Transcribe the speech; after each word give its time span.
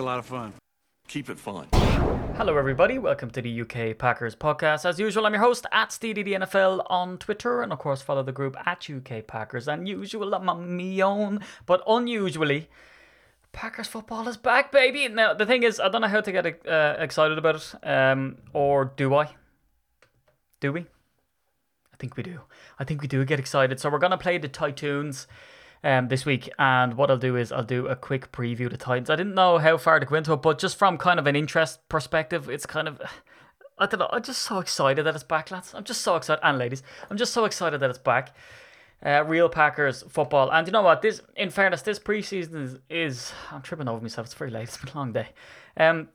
a 0.00 0.02
lot 0.02 0.18
of 0.18 0.24
fun. 0.24 0.54
Keep 1.08 1.28
it 1.28 1.38
fun. 1.38 1.68
Hello, 2.38 2.56
everybody. 2.56 2.98
Welcome 2.98 3.30
to 3.32 3.42
the 3.42 3.60
UK 3.60 3.98
Packers 3.98 4.34
podcast. 4.34 4.88
As 4.88 4.98
usual, 4.98 5.26
I'm 5.26 5.34
your 5.34 5.42
host 5.42 5.66
at 5.72 5.90
NFL 5.90 6.86
on 6.88 7.18
Twitter, 7.18 7.60
and 7.60 7.70
of 7.70 7.80
course, 7.80 8.00
follow 8.00 8.22
the 8.22 8.32
group 8.32 8.56
at 8.64 8.88
UK 8.88 9.26
Packers. 9.26 9.68
And 9.68 9.86
usual, 9.86 10.34
I'm 10.34 10.74
me 10.74 11.02
own, 11.02 11.40
but 11.66 11.82
unusually, 11.86 12.70
Packers 13.52 13.88
football 13.88 14.26
is 14.26 14.38
back, 14.38 14.72
baby. 14.72 15.06
Now, 15.08 15.34
the 15.34 15.44
thing 15.44 15.64
is, 15.64 15.78
I 15.78 15.90
don't 15.90 16.00
know 16.00 16.08
how 16.08 16.22
to 16.22 16.32
get 16.32 16.66
uh, 16.66 16.96
excited 16.98 17.36
about 17.36 17.56
it, 17.56 17.86
um, 17.86 18.38
or 18.54 18.86
do 18.86 19.14
I? 19.14 19.34
Do 20.60 20.72
we? 20.72 20.80
I 21.92 21.96
think 21.98 22.16
we 22.16 22.22
do. 22.22 22.40
I 22.78 22.84
think 22.84 23.02
we 23.02 23.08
do 23.08 23.22
get 23.26 23.38
excited. 23.38 23.78
So 23.78 23.90
we're 23.90 23.98
gonna 23.98 24.16
play 24.16 24.38
the 24.38 24.48
Titans 24.48 25.26
um, 25.84 26.08
this 26.08 26.26
week. 26.26 26.50
And 26.58 26.94
what 26.94 27.10
I'll 27.10 27.18
do 27.18 27.36
is 27.36 27.52
I'll 27.52 27.62
do 27.62 27.86
a 27.86 27.96
quick 27.96 28.32
preview 28.32 28.66
of 28.66 28.72
the 28.72 28.76
Titans. 28.76 29.10
I 29.10 29.16
didn't 29.16 29.34
know 29.34 29.58
how 29.58 29.76
far 29.76 30.00
to 30.00 30.06
go 30.06 30.14
into 30.16 30.32
it, 30.32 30.42
but 30.42 30.58
just 30.58 30.76
from 30.76 30.98
kind 30.98 31.18
of 31.18 31.26
an 31.26 31.36
interest 31.36 31.88
perspective, 31.88 32.48
it's 32.48 32.66
kind 32.66 32.88
of. 32.88 33.00
I 33.78 33.86
don't 33.86 33.98
know. 34.00 34.10
I'm 34.12 34.22
just 34.22 34.42
so 34.42 34.58
excited 34.58 35.06
that 35.06 35.14
it's 35.14 35.24
back, 35.24 35.50
lads. 35.50 35.72
I'm 35.74 35.84
just 35.84 36.02
so 36.02 36.16
excited, 36.16 36.40
and 36.44 36.58
ladies, 36.58 36.82
I'm 37.10 37.16
just 37.16 37.32
so 37.32 37.46
excited 37.46 37.80
that 37.80 37.88
it's 37.88 37.98
back. 37.98 38.36
Uh, 39.02 39.24
real 39.26 39.48
Packers 39.48 40.04
football, 40.10 40.52
and 40.52 40.66
you 40.66 40.72
know 40.72 40.82
what? 40.82 41.00
This, 41.00 41.22
in 41.34 41.48
fairness, 41.48 41.80
this 41.80 41.98
preseason 41.98 42.62
is, 42.62 42.78
is 42.90 43.32
I'm 43.50 43.62
tripping 43.62 43.88
over 43.88 44.02
myself. 44.02 44.26
It's 44.26 44.34
very 44.34 44.50
late. 44.50 44.64
It's 44.68 44.76
been 44.76 44.92
a 44.92 44.96
long 44.98 45.12
day. 45.12 45.28
Um, 45.78 46.08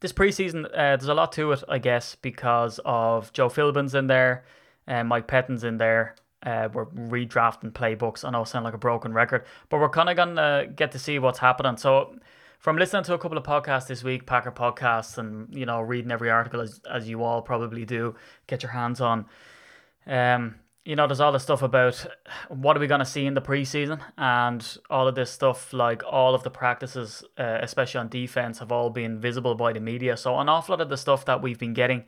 this 0.00 0.12
preseason, 0.12 0.66
uh, 0.66 0.96
there's 0.96 1.08
a 1.08 1.14
lot 1.14 1.32
to 1.32 1.50
it, 1.52 1.64
I 1.68 1.78
guess, 1.78 2.14
because 2.14 2.78
of 2.84 3.32
Joe 3.32 3.48
Philbin's 3.48 3.94
in 3.94 4.06
there, 4.06 4.44
and 4.86 5.00
uh, 5.00 5.04
Mike 5.04 5.26
Pettine's 5.26 5.64
in 5.64 5.78
there, 5.78 6.14
uh, 6.42 6.68
we're 6.72 6.86
redrafting 6.86 7.72
playbooks. 7.72 8.24
I 8.24 8.30
know 8.30 8.42
I 8.42 8.44
sound 8.44 8.64
like 8.64 8.74
a 8.74 8.78
broken 8.78 9.12
record, 9.12 9.44
but 9.68 9.80
we're 9.80 9.88
kind 9.88 10.08
of 10.08 10.16
going 10.16 10.36
to 10.36 10.70
get 10.74 10.92
to 10.92 10.98
see 10.98 11.18
what's 11.18 11.38
happening. 11.38 11.76
So, 11.76 12.14
from 12.58 12.76
listening 12.76 13.04
to 13.04 13.14
a 13.14 13.18
couple 13.18 13.38
of 13.38 13.44
podcasts 13.44 13.86
this 13.86 14.02
week, 14.02 14.26
Packer 14.26 14.50
podcasts, 14.50 15.18
and 15.18 15.52
you 15.54 15.66
know, 15.66 15.80
reading 15.80 16.10
every 16.10 16.30
article 16.30 16.60
as, 16.60 16.80
as 16.90 17.08
you 17.08 17.22
all 17.22 17.42
probably 17.42 17.84
do, 17.84 18.14
get 18.46 18.62
your 18.62 18.72
hands 18.72 19.00
on. 19.00 19.26
Um, 20.06 20.56
you 20.84 20.96
know, 20.96 21.06
there's 21.06 21.20
all 21.20 21.32
the 21.32 21.38
stuff 21.38 21.62
about 21.62 22.06
what 22.48 22.76
are 22.76 22.80
we 22.80 22.86
going 22.86 23.00
to 23.00 23.04
see 23.04 23.26
in 23.26 23.34
the 23.34 23.42
preseason, 23.42 24.00
and 24.16 24.78
all 24.88 25.06
of 25.06 25.14
this 25.14 25.30
stuff, 25.30 25.72
like 25.72 26.02
all 26.04 26.34
of 26.34 26.44
the 26.44 26.50
practices, 26.50 27.24
uh, 27.36 27.58
especially 27.60 28.00
on 28.00 28.08
defense, 28.08 28.60
have 28.60 28.72
all 28.72 28.90
been 28.90 29.20
visible 29.20 29.54
by 29.54 29.72
the 29.72 29.80
media. 29.80 30.16
So, 30.16 30.38
an 30.38 30.48
awful 30.48 30.74
lot 30.74 30.80
of 30.80 30.88
the 30.88 30.96
stuff 30.96 31.24
that 31.26 31.42
we've 31.42 31.58
been 31.58 31.74
getting 31.74 32.04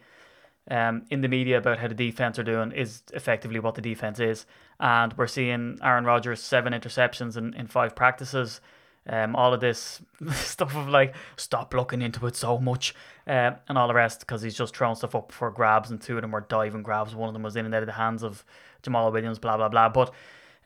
um, 0.71 1.05
in 1.11 1.21
the 1.21 1.29
media 1.29 1.59
about 1.59 1.79
how 1.79 1.89
the 1.89 1.95
defense 1.95 2.39
are 2.39 2.45
doing 2.45 2.73
is 2.73 3.03
effectively 3.13 3.59
what 3.59 3.75
the 3.75 3.83
defense 3.83 4.21
is. 4.21 4.47
And 4.79 5.13
we're 5.19 5.27
seeing 5.27 5.79
Aaron 5.83 6.05
Rodgers 6.05 6.41
seven 6.41 6.73
interceptions 6.73 7.37
in, 7.37 7.53
in 7.55 7.67
five 7.67 7.97
practices. 7.97 8.61
Um, 9.09 9.35
all 9.35 9.53
of 9.53 9.61
this 9.61 10.01
stuff 10.33 10.77
of 10.77 10.89
like 10.89 11.15
stop 11.37 11.75
looking 11.75 12.03
into 12.03 12.25
it 12.27 12.37
so 12.37 12.59
much 12.59 12.95
uh, 13.27 13.53
and 13.69 13.77
all 13.77 13.89
the 13.89 13.95
rest 13.95 14.21
because 14.21 14.43
he's 14.43 14.55
just 14.55 14.77
throwing 14.77 14.95
stuff 14.95 15.15
up 15.15 15.33
for 15.33 15.51
grabs 15.51 15.91
and 15.91 16.01
two 16.01 16.17
of 16.17 16.23
them 16.23 16.31
were 16.31 16.43
diving 16.43 16.83
grabs. 16.83 17.15
One 17.15 17.29
of 17.29 17.33
them 17.33 17.43
was 17.43 17.57
in 17.57 17.65
and 17.65 17.75
out 17.75 17.83
of 17.83 17.87
the 17.87 17.93
hands 17.93 18.23
of 18.23 18.45
Jamaal 18.83 19.13
Williams, 19.13 19.39
blah 19.39 19.57
blah 19.57 19.69
blah. 19.69 19.89
But 19.89 20.15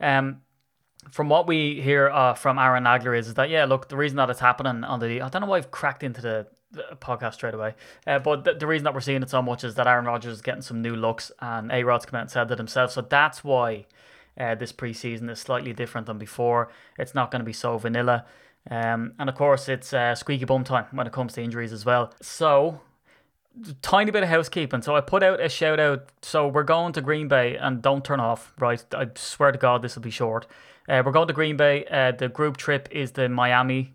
um, 0.00 0.42
from 1.10 1.28
what 1.28 1.46
we 1.46 1.80
hear 1.80 2.10
uh, 2.10 2.34
from 2.34 2.58
Aaron 2.58 2.84
Nagler 2.84 3.16
is, 3.16 3.28
is 3.28 3.34
that 3.34 3.50
yeah, 3.50 3.64
look, 3.64 3.88
the 3.88 3.96
reason 3.96 4.16
that 4.16 4.28
it's 4.28 4.40
happening 4.40 4.84
on 4.84 5.00
the 5.00 5.22
I 5.22 5.28
don't 5.28 5.40
know 5.40 5.48
why 5.48 5.58
I've 5.58 5.70
cracked 5.70 6.02
into 6.02 6.20
the 6.20 6.46
podcast 7.00 7.34
straight 7.34 7.54
away. 7.54 7.74
Uh, 8.06 8.18
but 8.18 8.58
the, 8.58 8.66
reason 8.66 8.84
that 8.84 8.94
we're 8.94 9.00
seeing 9.00 9.22
it 9.22 9.30
so 9.30 9.42
much 9.42 9.64
is 9.64 9.74
that 9.74 9.86
Aaron 9.86 10.04
Rodgers 10.04 10.34
is 10.34 10.42
getting 10.42 10.62
some 10.62 10.82
new 10.82 10.94
looks, 10.94 11.30
and 11.40 11.70
A 11.72 11.82
Rod's 11.84 12.06
come 12.06 12.18
out 12.18 12.22
and 12.22 12.30
said 12.30 12.48
that 12.48 12.58
himself. 12.58 12.90
So 12.92 13.00
that's 13.02 13.44
why 13.44 13.86
uh, 14.38 14.54
this 14.54 14.72
preseason 14.72 15.30
is 15.30 15.38
slightly 15.38 15.72
different 15.72 16.06
than 16.06 16.18
before. 16.18 16.70
It's 16.98 17.14
not 17.14 17.30
going 17.30 17.40
to 17.40 17.46
be 17.46 17.52
so 17.52 17.78
vanilla. 17.78 18.24
Um, 18.70 19.12
and 19.18 19.28
of 19.28 19.34
course, 19.34 19.68
it's 19.68 19.92
uh, 19.92 20.14
squeaky 20.14 20.44
bum 20.44 20.64
time 20.64 20.86
when 20.92 21.06
it 21.06 21.12
comes 21.12 21.34
to 21.34 21.42
injuries 21.42 21.72
as 21.72 21.84
well. 21.84 22.12
So, 22.22 22.80
tiny 23.82 24.10
bit 24.10 24.22
of 24.22 24.28
housekeeping. 24.28 24.82
So, 24.82 24.96
I 24.96 25.00
put 25.00 25.22
out 25.22 25.40
a 25.40 25.48
shout 25.48 25.78
out. 25.78 26.08
So, 26.22 26.48
we're 26.48 26.62
going 26.62 26.92
to 26.94 27.00
Green 27.00 27.28
Bay, 27.28 27.56
and 27.56 27.82
don't 27.82 28.04
turn 28.04 28.20
off, 28.20 28.54
right? 28.58 28.82
I 28.94 29.08
swear 29.16 29.52
to 29.52 29.58
God, 29.58 29.82
this 29.82 29.94
will 29.94 30.02
be 30.02 30.10
short. 30.10 30.46
Uh, 30.88 31.02
we're 31.04 31.12
going 31.12 31.28
to 31.28 31.34
Green 31.34 31.56
Bay. 31.56 31.84
Uh, 31.90 32.12
the 32.12 32.28
group 32.28 32.56
trip 32.56 32.88
is 32.90 33.12
the 33.12 33.28
Miami 33.28 33.92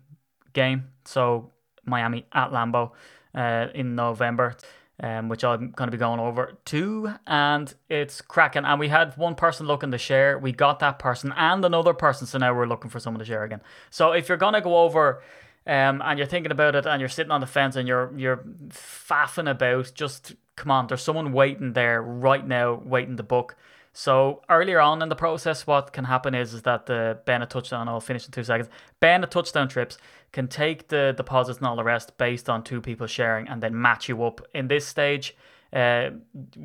game. 0.52 0.90
So, 1.04 1.50
Miami 1.84 2.26
at 2.32 2.50
Lambeau 2.50 2.92
uh, 3.34 3.68
in 3.74 3.94
November. 3.94 4.56
Um, 5.02 5.30
which 5.30 5.44
I'm 5.44 5.70
going 5.70 5.88
to 5.88 5.90
be 5.90 5.96
going 5.96 6.20
over 6.20 6.58
to, 6.66 7.14
and 7.26 7.72
it's 7.88 8.20
cracking. 8.20 8.66
And 8.66 8.78
we 8.78 8.88
had 8.88 9.16
one 9.16 9.34
person 9.34 9.66
looking 9.66 9.92
to 9.92 9.96
share, 9.96 10.38
we 10.38 10.52
got 10.52 10.78
that 10.80 10.98
person 10.98 11.32
and 11.38 11.64
another 11.64 11.94
person, 11.94 12.26
so 12.26 12.36
now 12.36 12.52
we're 12.52 12.66
looking 12.66 12.90
for 12.90 13.00
someone 13.00 13.18
to 13.20 13.24
share 13.24 13.42
again. 13.42 13.62
So 13.88 14.12
if 14.12 14.28
you're 14.28 14.36
going 14.36 14.52
to 14.52 14.60
go 14.60 14.76
over 14.76 15.22
um, 15.66 16.02
and 16.04 16.18
you're 16.18 16.26
thinking 16.26 16.52
about 16.52 16.74
it 16.74 16.84
and 16.84 17.00
you're 17.00 17.08
sitting 17.08 17.30
on 17.30 17.40
the 17.40 17.46
fence 17.46 17.76
and 17.76 17.88
you're 17.88 18.12
you're 18.14 18.44
faffing 18.68 19.50
about, 19.50 19.90
just 19.94 20.34
come 20.56 20.70
on, 20.70 20.86
there's 20.86 21.00
someone 21.00 21.32
waiting 21.32 21.72
there 21.72 22.02
right 22.02 22.46
now, 22.46 22.74
waiting 22.84 23.16
to 23.16 23.22
book. 23.22 23.56
So 24.00 24.40
earlier 24.48 24.80
on 24.80 25.02
in 25.02 25.10
the 25.10 25.14
process, 25.14 25.66
what 25.66 25.92
can 25.92 26.06
happen 26.06 26.34
is, 26.34 26.54
is 26.54 26.62
that 26.62 26.86
the 26.86 27.18
Bennett 27.26 27.50
touchdown, 27.50 27.86
I'll 27.86 28.00
finish 28.00 28.24
in 28.24 28.32
two 28.32 28.42
seconds. 28.42 28.70
Bennett 28.98 29.30
touchdown 29.30 29.68
trips 29.68 29.98
can 30.32 30.48
take 30.48 30.88
the 30.88 31.12
deposits 31.14 31.58
and 31.58 31.66
all 31.66 31.76
the 31.76 31.84
rest 31.84 32.16
based 32.16 32.48
on 32.48 32.64
two 32.64 32.80
people 32.80 33.06
sharing 33.06 33.46
and 33.46 33.62
then 33.62 33.78
match 33.78 34.08
you 34.08 34.24
up. 34.24 34.40
In 34.54 34.68
this 34.68 34.86
stage, 34.86 35.36
uh, 35.74 36.12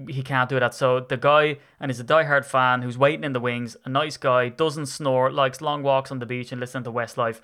he 0.08 0.24
can't 0.24 0.48
do 0.50 0.62
that. 0.62 0.74
So 0.74 1.02
the 1.02 1.18
guy, 1.18 1.58
and 1.78 1.92
he's 1.92 2.00
a 2.00 2.06
diehard 2.06 2.46
fan 2.46 2.84
who's 2.84 2.98
waiting 2.98 3.26
in 3.26 3.34
the 3.34 3.42
wings, 3.42 3.76
a 3.84 3.90
nice 3.90 4.16
guy, 4.16 4.48
doesn't 4.48 4.86
snore, 4.86 5.30
likes 5.30 5.60
long 5.60 5.84
walks 5.84 6.12
on 6.12 6.20
the 6.20 6.26
beach 6.26 6.54
and 6.54 6.62
listening 6.62 6.86
to 6.86 6.92
Westlife. 6.94 7.42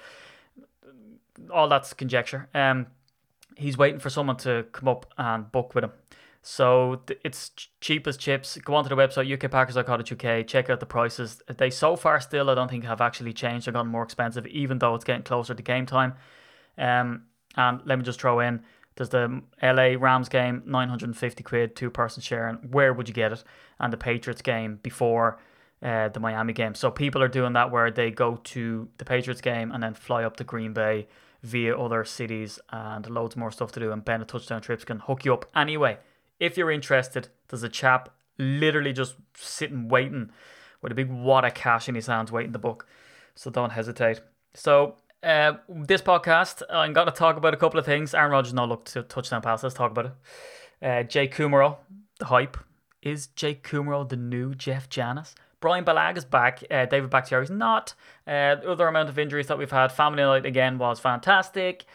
All 1.53 1.67
that's 1.67 1.91
conjecture. 1.91 2.47
Um, 2.53 2.87
he's 3.57 3.77
waiting 3.77 3.99
for 3.99 4.09
someone 4.09 4.37
to 4.37 4.67
come 4.71 4.87
up 4.87 5.11
and 5.17 5.51
book 5.51 5.75
with 5.75 5.83
him. 5.83 5.91
So 6.43 7.01
it's 7.23 7.51
cheap 7.81 8.07
as 8.07 8.17
chips. 8.17 8.57
Go 8.57 8.73
onto 8.73 8.89
the 8.89 8.95
website 8.95 9.29
ukpackers.co.uk. 9.37 10.47
Check 10.47 10.69
out 10.69 10.79
the 10.79 10.85
prices. 10.87 11.41
They 11.47 11.69
so 11.69 11.95
far 11.95 12.19
still 12.19 12.49
I 12.49 12.55
don't 12.55 12.69
think 12.69 12.83
have 12.83 13.01
actually 13.01 13.33
changed 13.33 13.67
or 13.67 13.71
gotten 13.71 13.91
more 13.91 14.03
expensive, 14.03 14.47
even 14.47 14.79
though 14.79 14.95
it's 14.95 15.05
getting 15.05 15.21
closer 15.21 15.53
to 15.53 15.61
game 15.61 15.85
time. 15.85 16.15
Um, 16.79 17.23
and 17.55 17.81
let 17.85 17.99
me 17.99 18.03
just 18.03 18.19
throw 18.19 18.39
in. 18.39 18.63
There's 18.95 19.09
the 19.09 19.41
LA 19.61 19.95
Rams 19.99 20.29
game, 20.29 20.63
950 20.65 21.43
quid, 21.43 21.75
two 21.75 21.91
person 21.91 22.21
sharing. 22.21 22.55
Where 22.55 22.91
would 22.91 23.07
you 23.07 23.13
get 23.13 23.31
it? 23.31 23.43
And 23.79 23.93
the 23.93 23.97
Patriots 23.97 24.41
game 24.41 24.79
before 24.81 25.39
uh, 25.83 26.09
the 26.09 26.19
Miami 26.19 26.53
game. 26.53 26.73
So 26.73 26.89
people 26.89 27.21
are 27.21 27.27
doing 27.27 27.53
that 27.53 27.71
where 27.71 27.91
they 27.91 28.09
go 28.09 28.37
to 28.45 28.89
the 28.97 29.05
Patriots 29.05 29.41
game 29.41 29.71
and 29.71 29.83
then 29.83 29.93
fly 29.93 30.23
up 30.23 30.37
to 30.37 30.43
Green 30.43 30.73
Bay 30.73 31.07
via 31.43 31.77
other 31.77 32.03
cities 32.03 32.59
and 32.71 33.07
loads 33.09 33.35
more 33.35 33.51
stuff 33.51 33.71
to 33.73 33.79
do. 33.79 33.91
And 33.91 34.03
Bennett 34.03 34.27
touchdown 34.27 34.61
trips 34.61 34.83
can 34.83 34.99
hook 34.99 35.23
you 35.23 35.33
up 35.33 35.45
anyway 35.55 35.99
if 36.41 36.57
you're 36.57 36.71
interested, 36.71 37.29
there's 37.47 37.63
a 37.63 37.69
chap 37.69 38.09
literally 38.37 38.91
just 38.91 39.15
sitting 39.35 39.87
waiting 39.87 40.31
with 40.81 40.91
a 40.91 40.95
big 40.95 41.09
wad 41.09 41.45
of 41.45 41.53
cash 41.53 41.87
in 41.87 41.93
his 41.93 42.07
hands 42.07 42.31
waiting 42.31 42.51
to 42.51 42.59
book. 42.59 42.87
So 43.35 43.51
don't 43.51 43.69
hesitate. 43.69 44.19
So 44.55 44.95
uh, 45.21 45.53
this 45.69 46.01
podcast, 46.01 46.63
I'm 46.69 46.93
going 46.93 47.05
to 47.05 47.13
talk 47.13 47.37
about 47.37 47.53
a 47.53 47.57
couple 47.57 47.79
of 47.79 47.85
things. 47.85 48.15
Aaron 48.15 48.31
Rodgers 48.31 48.55
no 48.55 48.65
look 48.65 48.85
to 48.85 49.03
touchdown 49.03 49.43
pass. 49.43 49.61
Let's 49.61 49.75
talk 49.75 49.91
about 49.91 50.07
it. 50.07 50.11
Uh, 50.85 51.03
Jake 51.03 51.35
Kumerow, 51.35 51.77
the 52.17 52.25
hype. 52.25 52.57
Is 53.03 53.27
Jay 53.27 53.53
Kumerow 53.53 54.09
the 54.09 54.15
new 54.15 54.55
Jeff 54.55 54.89
Janis? 54.89 55.35
Brian 55.59 55.85
Bulaga 55.85 56.17
is 56.17 56.25
back. 56.25 56.63
Uh, 56.71 56.87
David 56.87 57.11
Bakhtiari's 57.11 57.51
not. 57.51 57.93
Uh, 58.27 58.55
other 58.67 58.87
amount 58.87 59.09
of 59.09 59.19
injuries 59.19 59.45
that 59.45 59.59
we've 59.59 59.71
had. 59.71 59.91
Family 59.91 60.23
night 60.23 60.47
again 60.47 60.79
was 60.79 60.99
fantastic 60.99 61.85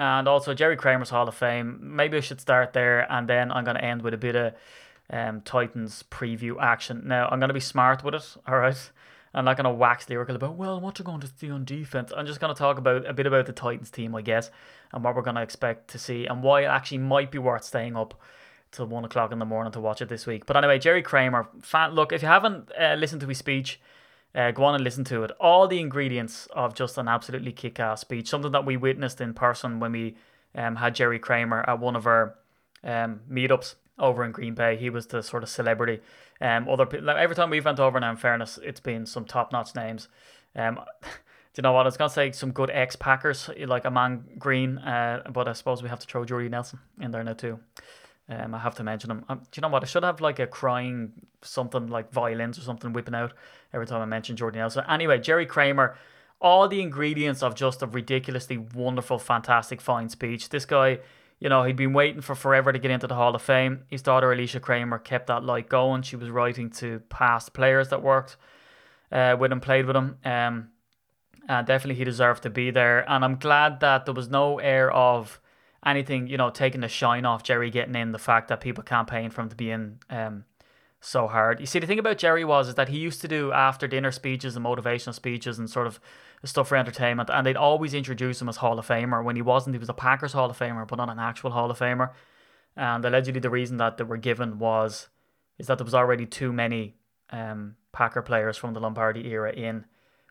and 0.00 0.26
also 0.26 0.54
Jerry 0.54 0.78
Kramer's 0.78 1.10
Hall 1.10 1.28
of 1.28 1.34
Fame. 1.34 1.78
Maybe 1.82 2.16
I 2.16 2.20
should 2.20 2.40
start 2.40 2.72
there, 2.72 3.06
and 3.12 3.28
then 3.28 3.52
I'm 3.52 3.64
going 3.64 3.76
to 3.76 3.84
end 3.84 4.00
with 4.00 4.14
a 4.14 4.16
bit 4.16 4.34
of 4.34 4.54
um, 5.10 5.42
Titans 5.42 6.02
preview 6.10 6.56
action. 6.58 7.02
Now, 7.04 7.28
I'm 7.28 7.38
going 7.38 7.48
to 7.48 7.54
be 7.54 7.60
smart 7.60 8.02
with 8.02 8.14
it, 8.14 8.36
all 8.48 8.56
right? 8.56 8.90
I'm 9.34 9.44
not 9.44 9.58
going 9.58 9.64
to 9.64 9.70
wax 9.70 10.08
lyrical 10.08 10.36
about, 10.36 10.56
well, 10.56 10.80
what 10.80 10.98
you're 10.98 11.04
going 11.04 11.20
to 11.20 11.28
see 11.28 11.50
on 11.50 11.66
defense. 11.66 12.14
I'm 12.16 12.24
just 12.24 12.40
going 12.40 12.52
to 12.52 12.58
talk 12.58 12.78
about 12.78 13.06
a 13.06 13.12
bit 13.12 13.26
about 13.26 13.44
the 13.44 13.52
Titans 13.52 13.90
team, 13.90 14.14
I 14.14 14.22
guess, 14.22 14.50
and 14.90 15.04
what 15.04 15.14
we're 15.14 15.22
going 15.22 15.36
to 15.36 15.42
expect 15.42 15.88
to 15.88 15.98
see, 15.98 16.24
and 16.24 16.42
why 16.42 16.62
it 16.62 16.68
actually 16.68 16.98
might 16.98 17.30
be 17.30 17.38
worth 17.38 17.64
staying 17.64 17.94
up 17.94 18.18
till 18.72 18.86
one 18.86 19.04
o'clock 19.04 19.32
in 19.32 19.38
the 19.38 19.44
morning 19.44 19.72
to 19.72 19.80
watch 19.80 20.00
it 20.00 20.08
this 20.08 20.26
week. 20.26 20.46
But 20.46 20.56
anyway, 20.56 20.78
Jerry 20.78 21.02
Kramer, 21.02 21.46
fan, 21.60 21.94
look, 21.94 22.10
if 22.10 22.22
you 22.22 22.28
haven't 22.28 22.70
uh, 22.80 22.94
listened 22.94 23.20
to 23.20 23.26
his 23.26 23.36
speech, 23.36 23.78
uh, 24.34 24.50
go 24.52 24.64
on 24.64 24.74
and 24.74 24.84
listen 24.84 25.04
to 25.04 25.24
it. 25.24 25.32
All 25.40 25.66
the 25.66 25.80
ingredients 25.80 26.46
of 26.52 26.74
just 26.74 26.98
an 26.98 27.08
absolutely 27.08 27.52
kick 27.52 27.80
ass 27.80 28.00
speech, 28.00 28.28
something 28.28 28.52
that 28.52 28.64
we 28.64 28.76
witnessed 28.76 29.20
in 29.20 29.34
person 29.34 29.80
when 29.80 29.92
we 29.92 30.16
um, 30.54 30.76
had 30.76 30.94
Jerry 30.94 31.18
Kramer 31.18 31.68
at 31.68 31.80
one 31.80 31.96
of 31.96 32.06
our 32.06 32.36
um, 32.84 33.20
meetups 33.30 33.74
over 33.98 34.24
in 34.24 34.32
Green 34.32 34.54
Bay. 34.54 34.76
He 34.76 34.90
was 34.90 35.06
the 35.06 35.22
sort 35.22 35.42
of 35.42 35.48
celebrity. 35.48 36.00
Um, 36.40 36.68
other 36.68 36.86
like, 37.02 37.16
every 37.16 37.36
time 37.36 37.50
we've 37.50 37.64
went 37.64 37.80
over 37.80 37.98
now, 38.00 38.10
in 38.10 38.16
fairness, 38.16 38.58
it's 38.62 38.80
been 38.80 39.04
some 39.06 39.24
top 39.24 39.52
notch 39.52 39.74
names. 39.74 40.08
Um, 40.56 40.80
do 41.02 41.08
you 41.56 41.62
know 41.62 41.72
what? 41.72 41.82
I 41.82 41.88
was 41.88 41.96
gonna 41.96 42.10
say 42.10 42.32
some 42.32 42.52
good 42.52 42.70
ex 42.70 42.96
Packers 42.96 43.50
like 43.66 43.84
Ahman 43.84 44.24
Green, 44.38 44.78
uh, 44.78 45.22
but 45.30 45.48
I 45.48 45.52
suppose 45.52 45.82
we 45.82 45.88
have 45.88 46.00
to 46.00 46.06
throw 46.06 46.24
Jordy 46.24 46.48
Nelson 46.48 46.78
in 47.00 47.10
there 47.10 47.22
now 47.22 47.34
too. 47.34 47.60
Um, 48.30 48.54
I 48.54 48.58
have 48.58 48.76
to 48.76 48.84
mention 48.84 49.10
him. 49.10 49.24
Um, 49.28 49.38
do 49.38 49.58
you 49.58 49.60
know 49.60 49.68
what? 49.68 49.82
I 49.82 49.86
should 49.86 50.04
have 50.04 50.20
like 50.20 50.38
a 50.38 50.46
crying 50.46 51.12
something 51.42 51.88
like 51.88 52.12
violins 52.12 52.58
or 52.58 52.62
something 52.62 52.92
whipping 52.92 53.14
out 53.14 53.32
every 53.74 53.86
time 53.86 54.00
I 54.00 54.04
mention 54.04 54.36
Jordy 54.36 54.58
Nelson. 54.58 54.84
Anyway, 54.88 55.18
Jerry 55.18 55.46
Kramer 55.46 55.96
all 56.40 56.68
the 56.68 56.80
ingredients 56.80 57.42
of 57.42 57.54
just 57.54 57.82
a 57.82 57.86
ridiculously 57.86 58.56
wonderful, 58.56 59.18
fantastic, 59.18 59.80
fine 59.80 60.08
speech. 60.08 60.48
This 60.48 60.64
guy, 60.64 61.00
you 61.38 61.48
know, 61.48 61.64
he'd 61.64 61.76
been 61.76 61.92
waiting 61.92 62.22
for 62.22 62.34
forever 62.34 62.72
to 62.72 62.78
get 62.78 62.90
into 62.90 63.06
the 63.06 63.14
Hall 63.14 63.34
of 63.34 63.42
Fame. 63.42 63.84
His 63.88 64.02
daughter 64.02 64.32
Alicia 64.32 64.60
Kramer 64.60 64.98
kept 64.98 65.26
that 65.26 65.44
light 65.44 65.68
going. 65.68 66.02
She 66.02 66.16
was 66.16 66.30
writing 66.30 66.70
to 66.70 67.00
past 67.10 67.52
players 67.52 67.90
that 67.90 68.02
worked 68.02 68.36
uh, 69.12 69.36
with 69.38 69.52
him, 69.52 69.60
played 69.60 69.86
with 69.86 69.96
him. 69.96 70.16
Um, 70.24 70.68
and 71.48 71.66
definitely 71.66 71.96
he 71.96 72.04
deserved 72.04 72.42
to 72.44 72.50
be 72.50 72.70
there. 72.70 73.08
And 73.10 73.24
I'm 73.24 73.36
glad 73.36 73.80
that 73.80 74.06
there 74.06 74.14
was 74.14 74.28
no 74.28 74.58
air 74.60 74.90
of 74.90 75.40
anything, 75.84 76.26
you 76.26 76.36
know, 76.36 76.50
taking 76.50 76.80
the 76.80 76.88
shine 76.88 77.24
off 77.24 77.42
Jerry 77.42 77.70
getting 77.70 77.94
in. 77.94 78.12
The 78.12 78.18
fact 78.18 78.48
that 78.48 78.60
people 78.60 78.84
campaigned 78.84 79.34
for 79.34 79.42
him 79.42 79.48
to 79.48 79.56
be 79.56 79.70
in. 79.70 79.98
Um, 80.08 80.44
so 81.00 81.26
hard. 81.26 81.60
You 81.60 81.66
see, 81.66 81.78
the 81.78 81.86
thing 81.86 81.98
about 81.98 82.18
Jerry 82.18 82.44
was 82.44 82.68
is 82.68 82.74
that 82.74 82.90
he 82.90 82.98
used 82.98 83.22
to 83.22 83.28
do 83.28 83.52
after 83.52 83.88
dinner 83.88 84.12
speeches 84.12 84.54
and 84.54 84.64
motivational 84.64 85.14
speeches 85.14 85.58
and 85.58 85.68
sort 85.68 85.86
of 85.86 85.98
stuff 86.44 86.68
for 86.68 86.76
entertainment, 86.76 87.30
and 87.32 87.46
they'd 87.46 87.56
always 87.56 87.94
introduce 87.94 88.40
him 88.40 88.48
as 88.48 88.56
Hall 88.58 88.78
of 88.78 88.86
Famer. 88.86 89.24
When 89.24 89.36
he 89.36 89.42
wasn't, 89.42 89.74
he 89.74 89.78
was 89.78 89.88
a 89.88 89.94
Packers 89.94 90.32
Hall 90.32 90.50
of 90.50 90.58
Famer, 90.58 90.86
but 90.86 90.96
not 90.96 91.08
an 91.08 91.18
actual 91.18 91.50
Hall 91.50 91.70
of 91.70 91.78
Famer. 91.78 92.10
And 92.76 93.04
allegedly, 93.04 93.40
the 93.40 93.50
reason 93.50 93.78
that 93.78 93.96
they 93.96 94.04
were 94.04 94.16
given 94.16 94.58
was 94.58 95.08
is 95.58 95.66
that 95.66 95.78
there 95.78 95.84
was 95.84 95.94
already 95.94 96.26
too 96.26 96.52
many 96.52 96.96
um, 97.30 97.76
Packer 97.92 98.22
players 98.22 98.56
from 98.56 98.72
the 98.74 98.80
Lombardi 98.80 99.26
era 99.28 99.52
in, 99.52 99.84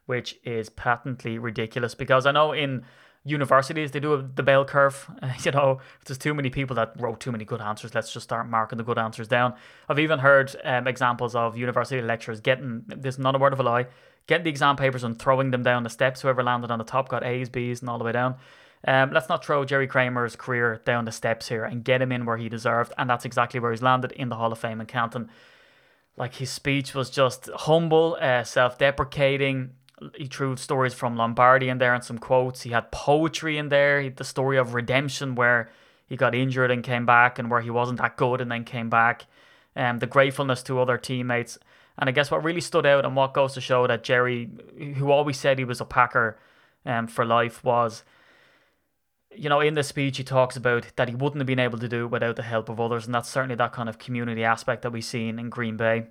which 0.05 0.39
is 0.43 0.69
patently 0.69 1.37
ridiculous. 1.37 1.93
Because 1.93 2.25
I 2.25 2.31
know 2.31 2.51
in 2.51 2.85
universities 3.29 3.91
they 3.91 3.99
do 3.99 4.29
the 4.35 4.43
bell 4.43 4.65
curve 4.65 5.09
you 5.43 5.51
know 5.51 5.79
if 5.99 6.05
there's 6.05 6.17
too 6.17 6.33
many 6.33 6.49
people 6.49 6.75
that 6.75 6.93
wrote 6.99 7.19
too 7.19 7.31
many 7.31 7.45
good 7.45 7.61
answers 7.61 7.93
let's 7.93 8.11
just 8.11 8.23
start 8.23 8.47
marking 8.49 8.77
the 8.77 8.83
good 8.83 8.97
answers 8.97 9.27
down. 9.27 9.53
I've 9.87 9.99
even 9.99 10.19
heard 10.19 10.55
um, 10.63 10.87
examples 10.87 11.35
of 11.35 11.57
university 11.57 12.01
lecturers 12.01 12.41
getting 12.41 12.83
this 12.87 13.15
is 13.15 13.19
not 13.19 13.35
a 13.35 13.39
word 13.39 13.53
of 13.53 13.59
a 13.59 13.63
lie 13.63 13.87
getting 14.29 14.43
the 14.43 14.49
exam 14.49 14.75
papers 14.75 15.03
and 15.03 15.17
throwing 15.17 15.49
them 15.49 15.63
down 15.63 15.81
the 15.83 15.89
steps. 15.89 16.21
Whoever 16.21 16.43
landed 16.43 16.69
on 16.69 16.77
the 16.77 16.85
top 16.85 17.09
got 17.09 17.23
a's 17.23 17.49
b's 17.49 17.81
and 17.81 17.89
all 17.89 17.97
the 17.97 18.03
way 18.03 18.11
down. 18.11 18.35
Um, 18.87 19.11
let's 19.11 19.27
not 19.27 19.43
throw 19.43 19.65
Jerry 19.65 19.87
Kramer's 19.87 20.35
career 20.35 20.81
down 20.85 21.05
the 21.05 21.11
steps 21.11 21.49
here 21.49 21.65
and 21.65 21.83
get 21.83 22.01
him 22.01 22.11
in 22.11 22.25
where 22.25 22.37
he 22.37 22.47
deserved, 22.47 22.93
and 22.97 23.09
that's 23.09 23.25
exactly 23.25 23.59
where 23.59 23.71
he's 23.71 23.81
landed 23.81 24.13
in 24.13 24.29
the 24.29 24.35
Hall 24.35 24.53
of 24.53 24.59
Fame 24.59 24.79
in 24.79 24.87
Canton. 24.87 25.29
Like 26.15 26.35
his 26.35 26.49
speech 26.49 26.93
was 26.93 27.09
just 27.09 27.49
humble, 27.53 28.17
uh, 28.21 28.43
self-deprecating, 28.43 29.71
he 30.15 30.25
threw 30.25 30.55
stories 30.55 30.93
from 30.93 31.15
Lombardi 31.15 31.69
in 31.69 31.77
there 31.77 31.93
and 31.93 32.03
some 32.03 32.17
quotes. 32.17 32.61
He 32.61 32.71
had 32.71 32.91
poetry 32.91 33.57
in 33.57 33.69
there. 33.69 34.01
He 34.01 34.09
the 34.09 34.23
story 34.23 34.57
of 34.57 34.73
redemption 34.73 35.35
where 35.35 35.69
he 36.07 36.15
got 36.15 36.33
injured 36.33 36.71
and 36.71 36.83
came 36.83 37.05
back, 37.05 37.37
and 37.37 37.51
where 37.51 37.61
he 37.61 37.69
wasn't 37.69 37.99
that 37.99 38.17
good 38.17 38.41
and 38.41 38.51
then 38.51 38.63
came 38.63 38.89
back. 38.89 39.25
Um, 39.75 39.99
the 39.99 40.07
gratefulness 40.07 40.63
to 40.63 40.79
other 40.79 40.97
teammates. 40.97 41.59
And 41.97 42.09
I 42.09 42.11
guess 42.11 42.31
what 42.31 42.43
really 42.43 42.61
stood 42.61 42.85
out 42.85 43.05
and 43.05 43.15
what 43.15 43.33
goes 43.33 43.53
to 43.53 43.61
show 43.61 43.85
that 43.85 44.03
Jerry, 44.03 44.49
who 44.97 45.11
always 45.11 45.37
said 45.37 45.59
he 45.59 45.65
was 45.65 45.81
a 45.81 45.85
Packer 45.85 46.39
um, 46.85 47.07
for 47.07 47.25
life, 47.25 47.63
was, 47.63 48.03
you 49.35 49.49
know, 49.49 49.59
in 49.59 49.75
the 49.75 49.83
speech 49.83 50.17
he 50.17 50.23
talks 50.23 50.55
about 50.55 50.87
that 50.95 51.09
he 51.09 51.15
wouldn't 51.15 51.41
have 51.41 51.47
been 51.47 51.59
able 51.59 51.77
to 51.77 51.89
do 51.89 52.05
it 52.05 52.11
without 52.11 52.37
the 52.37 52.43
help 52.43 52.69
of 52.69 52.79
others. 52.79 53.05
And 53.05 53.13
that's 53.13 53.29
certainly 53.29 53.55
that 53.55 53.73
kind 53.73 53.89
of 53.89 53.99
community 53.99 54.43
aspect 54.43 54.81
that 54.81 54.91
we've 54.91 55.03
seen 55.03 55.37
in 55.37 55.49
Green 55.49 55.77
Bay. 55.77 56.07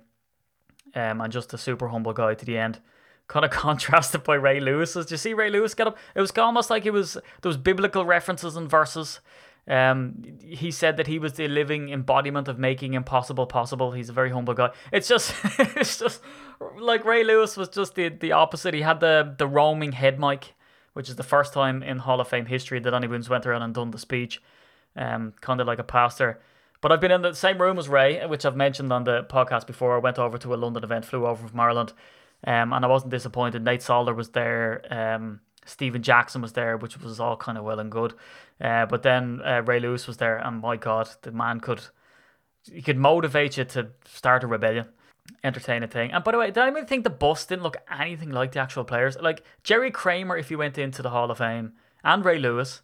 Um, 0.95 1.21
and 1.21 1.33
just 1.33 1.53
a 1.53 1.57
super 1.57 1.89
humble 1.89 2.13
guy 2.13 2.35
to 2.35 2.45
the 2.45 2.57
end 2.57 2.79
kind 3.29 3.45
of 3.45 3.51
contrasted 3.65 4.25
by 4.25 4.35
Ray 4.35 4.59
Lewis. 4.59 4.93
Did 4.93 5.09
you 5.09 5.17
see 5.17 5.33
Ray 5.33 5.49
Lewis 5.49 5.73
get 5.73 5.87
up? 5.87 5.97
It 6.13 6.19
was 6.19 6.31
almost 6.37 6.69
like 6.69 6.85
it 6.85 6.91
was 6.91 7.17
those 7.41 7.55
biblical 7.55 8.03
references 8.03 8.57
and 8.57 8.69
verses. 8.69 9.21
Um, 9.67 10.23
he 10.41 10.71
said 10.71 10.97
that 10.97 11.05
he 11.05 11.19
was 11.19 11.33
the 11.33 11.47
living 11.47 11.89
embodiment 11.89 12.47
of 12.47 12.57
making 12.57 12.95
impossible 12.95 13.45
possible. 13.45 13.91
He's 13.91 14.09
a 14.09 14.13
very 14.13 14.31
humble 14.31 14.55
guy. 14.55 14.71
It's 14.91 15.07
just, 15.07 15.33
it's 15.59 15.99
just 15.99 16.21
like 16.79 17.05
Ray 17.05 17.23
Lewis 17.23 17.55
was 17.55 17.69
just 17.69 17.95
the, 17.95 18.09
the 18.09 18.31
opposite. 18.31 18.73
He 18.73 18.81
had 18.81 18.99
the 18.99 19.35
the 19.37 19.47
roaming 19.47 19.91
head 19.91 20.19
mic, 20.19 20.55
which 20.93 21.07
is 21.07 21.15
the 21.15 21.23
first 21.23 21.53
time 21.53 21.83
in 21.83 21.99
Hall 21.99 22.19
of 22.19 22.27
Fame 22.27 22.47
history 22.47 22.79
that 22.79 22.93
anyone's 22.93 23.29
went 23.29 23.45
around 23.45 23.61
and 23.61 23.73
done 23.75 23.91
the 23.91 23.99
speech, 23.99 24.41
um, 24.95 25.33
kind 25.39 25.61
of 25.61 25.67
like 25.67 25.77
a 25.79 25.83
pastor. 25.83 26.41
But 26.81 26.91
I've 26.91 27.01
been 27.01 27.11
in 27.11 27.21
the 27.21 27.33
same 27.35 27.61
room 27.61 27.77
as 27.77 27.87
Ray, 27.89 28.25
which 28.25 28.45
I've 28.45 28.55
mentioned 28.55 28.91
on 28.91 29.03
the 29.03 29.23
podcast 29.23 29.67
before. 29.67 29.95
I 29.95 29.99
went 29.99 30.17
over 30.17 30.39
to 30.39 30.53
a 30.53 30.55
London 30.55 30.83
event, 30.83 31.05
flew 31.05 31.27
over 31.27 31.47
from 31.47 31.59
Ireland 31.59 31.93
um, 32.45 32.73
and 32.73 32.85
I 32.85 32.87
wasn't 32.87 33.11
disappointed. 33.11 33.63
Nate 33.63 33.81
Solder 33.81 34.13
was 34.13 34.29
there. 34.29 34.83
Um, 34.89 35.41
Stephen 35.65 36.01
Jackson 36.01 36.41
was 36.41 36.53
there, 36.53 36.77
which 36.77 36.99
was 36.99 37.19
all 37.19 37.37
kind 37.37 37.57
of 37.57 37.63
well 37.63 37.79
and 37.79 37.91
good. 37.91 38.13
Uh, 38.59 38.85
but 38.85 39.03
then 39.03 39.41
uh, 39.45 39.61
Ray 39.65 39.79
Lewis 39.79 40.07
was 40.07 40.17
there, 40.17 40.37
and 40.37 40.61
my 40.61 40.75
God, 40.75 41.09
the 41.21 41.31
man 41.31 41.59
could 41.59 41.81
he 42.71 42.81
could 42.81 42.97
motivate 42.97 43.57
you 43.57 43.63
to 43.63 43.87
start 44.05 44.43
a 44.43 44.47
rebellion, 44.47 44.85
entertain 45.43 45.83
a 45.83 45.87
thing. 45.87 46.11
And 46.11 46.23
by 46.23 46.31
the 46.31 46.37
way, 46.37 46.47
did 46.47 46.57
I 46.57 46.69
even 46.69 46.85
think 46.85 47.03
the 47.03 47.09
bus 47.09 47.45
didn't 47.45 47.63
look 47.63 47.77
anything 47.89 48.31
like 48.31 48.51
the 48.51 48.59
actual 48.59 48.83
players? 48.83 49.17
Like 49.19 49.43
Jerry 49.63 49.91
Kramer, 49.91 50.37
if 50.37 50.49
he 50.49 50.55
went 50.55 50.77
into 50.77 51.01
the 51.01 51.09
Hall 51.09 51.31
of 51.31 51.37
Fame, 51.37 51.73
and 52.03 52.23
Ray 52.23 52.39
Lewis, 52.39 52.81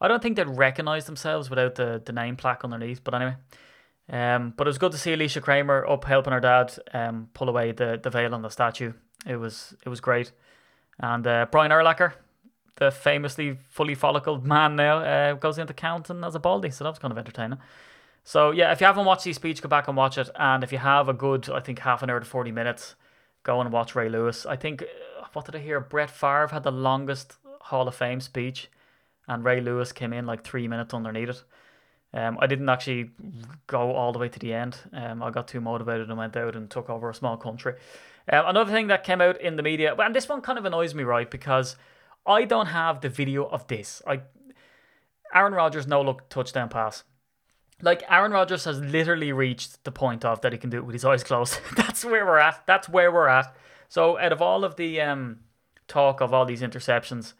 I 0.00 0.08
don't 0.08 0.22
think 0.22 0.36
they'd 0.36 0.46
recognize 0.48 1.06
themselves 1.06 1.50
without 1.50 1.74
the, 1.74 2.00
the 2.04 2.12
name 2.12 2.36
plaque 2.36 2.64
underneath. 2.64 3.02
But 3.04 3.14
anyway, 3.14 3.36
um, 4.10 4.52
but 4.56 4.66
it 4.66 4.70
was 4.70 4.78
good 4.78 4.92
to 4.92 4.98
see 4.98 5.12
Alicia 5.12 5.40
Kramer 5.40 5.86
up 5.86 6.04
helping 6.04 6.32
her 6.32 6.40
dad 6.40 6.76
um, 6.92 7.28
pull 7.32 7.48
away 7.48 7.72
the, 7.72 7.98
the 8.02 8.10
veil 8.10 8.34
on 8.34 8.42
the 8.42 8.50
statue. 8.50 8.92
It 9.26 9.36
was 9.36 9.74
it 9.84 9.88
was 9.88 10.00
great. 10.00 10.32
And 10.98 11.26
uh, 11.26 11.46
Brian 11.50 11.70
Urlacher, 11.70 12.12
the 12.76 12.90
famously 12.90 13.58
fully 13.68 13.94
follicled 13.94 14.46
man 14.46 14.76
now, 14.76 14.98
uh, 14.98 15.34
goes 15.34 15.58
into 15.58 15.72
Canton 15.72 16.24
as 16.24 16.34
a 16.34 16.40
baldy. 16.40 16.70
So 16.70 16.84
that 16.84 16.90
was 16.90 16.98
kind 16.98 17.12
of 17.12 17.18
entertaining. 17.18 17.58
So 18.24 18.50
yeah, 18.50 18.72
if 18.72 18.80
you 18.80 18.86
haven't 18.86 19.06
watched 19.06 19.24
the 19.24 19.32
speech, 19.32 19.62
go 19.62 19.68
back 19.68 19.88
and 19.88 19.96
watch 19.96 20.18
it. 20.18 20.28
And 20.36 20.62
if 20.62 20.72
you 20.72 20.78
have 20.78 21.08
a 21.08 21.14
good, 21.14 21.48
I 21.48 21.60
think 21.60 21.78
half 21.78 22.02
an 22.02 22.10
hour 22.10 22.20
to 22.20 22.26
forty 22.26 22.52
minutes, 22.52 22.94
go 23.42 23.60
and 23.60 23.72
watch 23.72 23.94
Ray 23.94 24.08
Lewis. 24.08 24.44
I 24.44 24.56
think 24.56 24.82
uh, 24.82 25.26
what 25.32 25.46
did 25.46 25.56
I 25.56 25.58
hear? 25.58 25.80
Brett 25.80 26.10
Favre 26.10 26.48
had 26.48 26.64
the 26.64 26.72
longest 26.72 27.36
Hall 27.60 27.88
of 27.88 27.94
Fame 27.94 28.20
speech, 28.20 28.68
and 29.28 29.44
Ray 29.44 29.60
Lewis 29.60 29.92
came 29.92 30.12
in 30.12 30.26
like 30.26 30.42
three 30.42 30.68
minutes 30.68 30.92
underneath 30.92 31.28
it. 31.28 31.44
Um, 32.12 32.38
I 32.40 32.46
didn't 32.46 32.68
actually 32.68 33.10
go 33.66 33.92
all 33.94 34.12
the 34.12 34.18
way 34.18 34.28
to 34.28 34.38
the 34.38 34.52
end. 34.52 34.76
Um, 34.92 35.22
I 35.22 35.30
got 35.30 35.46
too 35.46 35.60
motivated 35.60 36.08
and 36.08 36.18
went 36.18 36.36
out 36.36 36.56
and 36.56 36.68
took 36.68 36.90
over 36.90 37.08
a 37.08 37.14
small 37.14 37.36
country. 37.36 37.74
Um, 38.32 38.46
another 38.46 38.72
thing 38.72 38.88
that 38.88 39.04
came 39.04 39.20
out 39.20 39.40
in 39.40 39.56
the 39.56 39.62
media, 39.62 39.94
and 39.94 40.14
this 40.14 40.28
one 40.28 40.40
kind 40.40 40.58
of 40.58 40.64
annoys 40.64 40.94
me, 40.94 41.04
right? 41.04 41.30
Because 41.30 41.76
I 42.26 42.44
don't 42.44 42.66
have 42.66 43.00
the 43.00 43.08
video 43.08 43.44
of 43.46 43.66
this. 43.68 44.02
I 44.06 44.22
Aaron 45.32 45.52
Rodgers 45.52 45.86
no 45.86 46.02
look 46.02 46.28
touchdown 46.28 46.68
pass. 46.68 47.04
Like 47.82 48.02
Aaron 48.10 48.32
Rodgers 48.32 48.64
has 48.64 48.80
literally 48.80 49.32
reached 49.32 49.84
the 49.84 49.92
point 49.92 50.24
of 50.24 50.40
that 50.40 50.52
he 50.52 50.58
can 50.58 50.70
do 50.70 50.78
it 50.78 50.86
with 50.86 50.92
his 50.92 51.04
eyes 51.04 51.24
closed. 51.24 51.58
That's 51.76 52.04
where 52.04 52.26
we're 52.26 52.38
at. 52.38 52.66
That's 52.66 52.88
where 52.88 53.12
we're 53.12 53.28
at. 53.28 53.54
So 53.88 54.18
out 54.18 54.32
of 54.32 54.42
all 54.42 54.64
of 54.64 54.76
the 54.76 55.00
um, 55.00 55.40
talk 55.88 56.20
of 56.20 56.34
all 56.34 56.44
these 56.44 56.62
interceptions, 56.62 57.32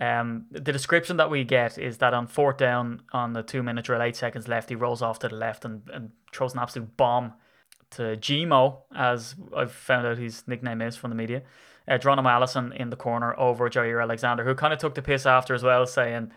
um, 0.00 0.46
the 0.50 0.72
description 0.72 1.18
that 1.18 1.30
we 1.30 1.44
get 1.44 1.78
is 1.78 1.98
that 1.98 2.14
on 2.14 2.26
fourth 2.26 2.56
down, 2.56 3.02
on 3.12 3.34
the 3.34 3.42
two 3.42 3.62
minute 3.62 3.84
drill, 3.84 4.02
eight 4.02 4.16
seconds 4.16 4.48
left, 4.48 4.68
he 4.68 4.74
rolls 4.74 5.02
off 5.02 5.18
to 5.20 5.28
the 5.28 5.36
left 5.36 5.64
and, 5.64 5.82
and 5.92 6.10
throws 6.32 6.54
an 6.54 6.60
absolute 6.60 6.96
bomb 6.96 7.34
to 7.90 8.02
Gmo, 8.16 8.78
as 8.96 9.34
I've 9.54 9.72
found 9.72 10.06
out 10.06 10.16
his 10.16 10.48
nickname 10.48 10.80
is 10.80 10.96
from 10.96 11.10
the 11.10 11.16
media. 11.16 11.42
Uh, 11.86 11.98
Geronimo 11.98 12.28
Allison 12.28 12.72
in 12.72 12.90
the 12.90 12.96
corner 12.96 13.38
over 13.38 13.68
Jaire 13.68 14.02
Alexander, 14.02 14.44
who 14.44 14.54
kind 14.54 14.72
of 14.72 14.78
took 14.78 14.94
the 14.94 15.02
piss 15.02 15.26
after 15.26 15.54
as 15.54 15.62
well, 15.62 15.84
saying 15.84 16.32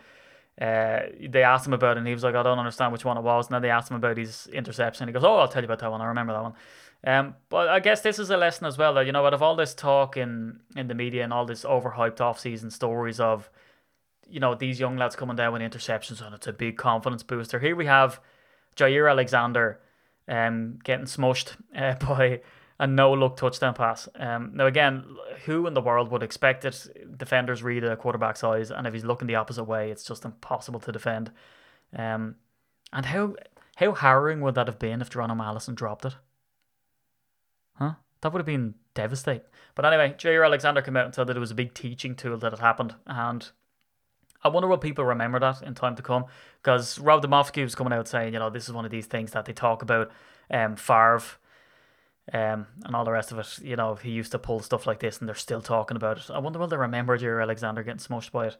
uh, 0.60 1.00
they 1.28 1.42
asked 1.42 1.66
him 1.66 1.72
about 1.72 1.96
it, 1.96 1.98
and 1.98 2.06
he 2.06 2.12
was 2.12 2.24
like, 2.24 2.34
I 2.34 2.42
don't 2.42 2.58
understand 2.58 2.92
which 2.92 3.04
one 3.04 3.16
it 3.16 3.22
was. 3.22 3.46
And 3.46 3.54
then 3.54 3.62
they 3.62 3.70
asked 3.70 3.90
him 3.90 3.96
about 3.96 4.16
his 4.16 4.48
interception. 4.48 5.06
He 5.06 5.12
goes, 5.12 5.24
Oh, 5.24 5.36
I'll 5.36 5.48
tell 5.48 5.62
you 5.62 5.66
about 5.66 5.78
that 5.80 5.90
one. 5.90 6.00
I 6.00 6.06
remember 6.06 6.32
that 6.32 6.42
one. 6.42 6.54
Um, 7.06 7.36
but 7.50 7.68
I 7.68 7.78
guess 7.78 8.00
this 8.00 8.18
is 8.18 8.30
a 8.30 8.36
lesson 8.36 8.66
as 8.66 8.76
well 8.76 8.94
that 8.94 9.06
you 9.06 9.12
know 9.12 9.24
out 9.24 9.32
of 9.32 9.40
all 9.40 9.54
this 9.54 9.74
talk 9.74 10.16
in 10.16 10.58
in 10.74 10.88
the 10.88 10.94
media 10.94 11.22
and 11.22 11.32
all 11.32 11.46
this 11.46 11.64
overhyped 11.64 12.20
off 12.20 12.40
season 12.40 12.68
stories 12.68 13.20
of 13.20 13.48
you 14.28 14.40
know 14.40 14.56
these 14.56 14.80
young 14.80 14.96
lads 14.96 15.14
coming 15.14 15.36
down 15.36 15.52
with 15.52 15.62
interceptions 15.62 16.20
and 16.20 16.34
it's 16.34 16.48
a 16.48 16.52
big 16.52 16.76
confidence 16.76 17.22
booster. 17.22 17.60
Here 17.60 17.76
we 17.76 17.86
have 17.86 18.20
Jaire 18.74 19.08
Alexander 19.08 19.80
um 20.28 20.80
getting 20.82 21.06
smushed 21.06 21.54
uh, 21.76 21.94
by 22.04 22.40
a 22.80 22.86
no 22.88 23.14
look 23.14 23.36
touchdown 23.36 23.74
pass. 23.74 24.08
Um, 24.16 24.50
now 24.54 24.66
again, 24.66 25.04
who 25.44 25.66
in 25.68 25.74
the 25.74 25.80
world 25.80 26.10
would 26.10 26.24
expect 26.24 26.64
it? 26.64 27.16
Defenders 27.16 27.62
read 27.62 27.84
a 27.84 27.96
quarterback's 27.96 28.44
eyes, 28.44 28.70
and 28.70 28.86
if 28.86 28.92
he's 28.92 29.04
looking 29.04 29.28
the 29.28 29.36
opposite 29.36 29.64
way, 29.64 29.90
it's 29.90 30.04
just 30.04 30.24
impossible 30.24 30.80
to 30.80 30.92
defend. 30.92 31.30
Um, 31.94 32.34
and 32.92 33.06
how 33.06 33.36
how 33.76 33.92
harrowing 33.92 34.40
would 34.40 34.56
that 34.56 34.66
have 34.66 34.78
been 34.78 35.00
if 35.00 35.10
Geronimo 35.10 35.44
Allison 35.44 35.74
dropped 35.74 36.04
it? 36.04 36.16
Huh? 37.78 37.94
That 38.20 38.32
would 38.32 38.40
have 38.40 38.46
been 38.46 38.74
devastating. 38.94 39.46
But 39.74 39.84
anyway, 39.84 40.14
Jaire 40.18 40.44
Alexander 40.44 40.82
came 40.82 40.96
out 40.96 41.04
and 41.06 41.14
said 41.14 41.26
that 41.26 41.36
it 41.36 41.40
was 41.40 41.50
a 41.50 41.56
big 41.56 41.74
teaching 41.74 42.14
tool 42.14 42.38
that 42.38 42.52
had 42.52 42.60
happened. 42.60 42.94
And 43.06 43.48
I 44.42 44.48
wonder 44.48 44.68
will 44.68 44.78
people 44.78 45.04
remember 45.04 45.38
that 45.40 45.62
in 45.62 45.74
time 45.74 45.96
to 45.96 46.02
come? 46.02 46.24
Because 46.62 46.98
Rob 46.98 47.22
Demovsky 47.22 47.62
was 47.62 47.74
coming 47.74 47.92
out 47.92 48.08
saying, 48.08 48.32
you 48.32 48.38
know, 48.38 48.50
this 48.50 48.68
is 48.68 48.72
one 48.72 48.84
of 48.84 48.90
these 48.90 49.06
things 49.06 49.32
that 49.32 49.44
they 49.44 49.52
talk 49.52 49.82
about. 49.82 50.10
Um, 50.50 50.76
Favre 50.76 51.22
um, 52.32 52.66
and 52.84 52.94
all 52.94 53.04
the 53.04 53.12
rest 53.12 53.32
of 53.32 53.38
it. 53.38 53.58
You 53.62 53.76
know, 53.76 53.94
he 53.94 54.10
used 54.10 54.32
to 54.32 54.38
pull 54.38 54.60
stuff 54.60 54.86
like 54.86 55.00
this 55.00 55.18
and 55.18 55.28
they're 55.28 55.34
still 55.34 55.60
talking 55.60 55.96
about 55.96 56.18
it. 56.18 56.30
I 56.30 56.38
wonder 56.38 56.58
will 56.58 56.68
they 56.68 56.76
remember 56.76 57.18
Jaire 57.18 57.42
Alexander 57.42 57.82
getting 57.82 57.98
smushed 57.98 58.32
by 58.32 58.48
it? 58.48 58.56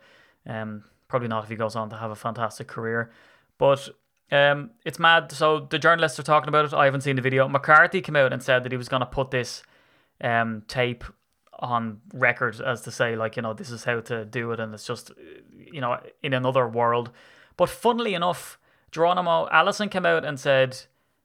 Um, 0.47 0.85
probably 1.09 1.29
not 1.29 1.45
if 1.45 1.51
he 1.51 1.57
goes 1.57 1.77
on 1.77 1.91
to 1.91 1.97
have 1.97 2.11
a 2.11 2.17
fantastic 2.17 2.67
career. 2.67 3.11
But 3.59 3.89
um, 4.33 4.71
it's 4.85 4.99
mad. 4.99 5.31
So 5.33 5.61
the 5.61 5.79
journalists 5.79 6.19
are 6.19 6.25
talking 6.25 6.49
about 6.49 6.65
it. 6.65 6.75
I 6.75 6.85
haven't 6.85 7.03
seen 7.03 7.17
the 7.17 7.23
video. 7.23 7.49
McCarthy 7.49 8.01
came 8.01 8.17
out 8.17 8.33
and 8.33 8.43
said 8.43 8.65
that 8.65 8.73
he 8.73 8.79
was 8.79 8.89
going 8.89 9.01
to 9.01 9.07
put 9.07 9.31
this 9.31 9.63
um, 10.21 10.63
tape 10.67 11.05
on 11.59 12.01
record 12.13 12.61
as 12.61 12.83
to 12.83 12.91
say 12.91 13.17
like 13.17 13.35
you 13.37 13.43
know 13.43 13.55
this 13.55 13.71
is 13.71 13.85
how 13.85 14.01
to 14.01 14.25
do 14.25 14.53
it, 14.53 14.61
and 14.61 14.75
it's 14.75 14.87
just 14.87 15.13
you 15.57 15.81
know 15.81 15.99
in 16.23 16.35
another 16.35 16.69
world. 16.69 17.11
But 17.57 17.71
funnily 17.71 18.15
enough, 18.15 18.59
Geronimo 18.91 19.49
Allison 19.51 19.89
came 19.89 20.07
out 20.07 20.25
and 20.25 20.39
said, 20.39 20.77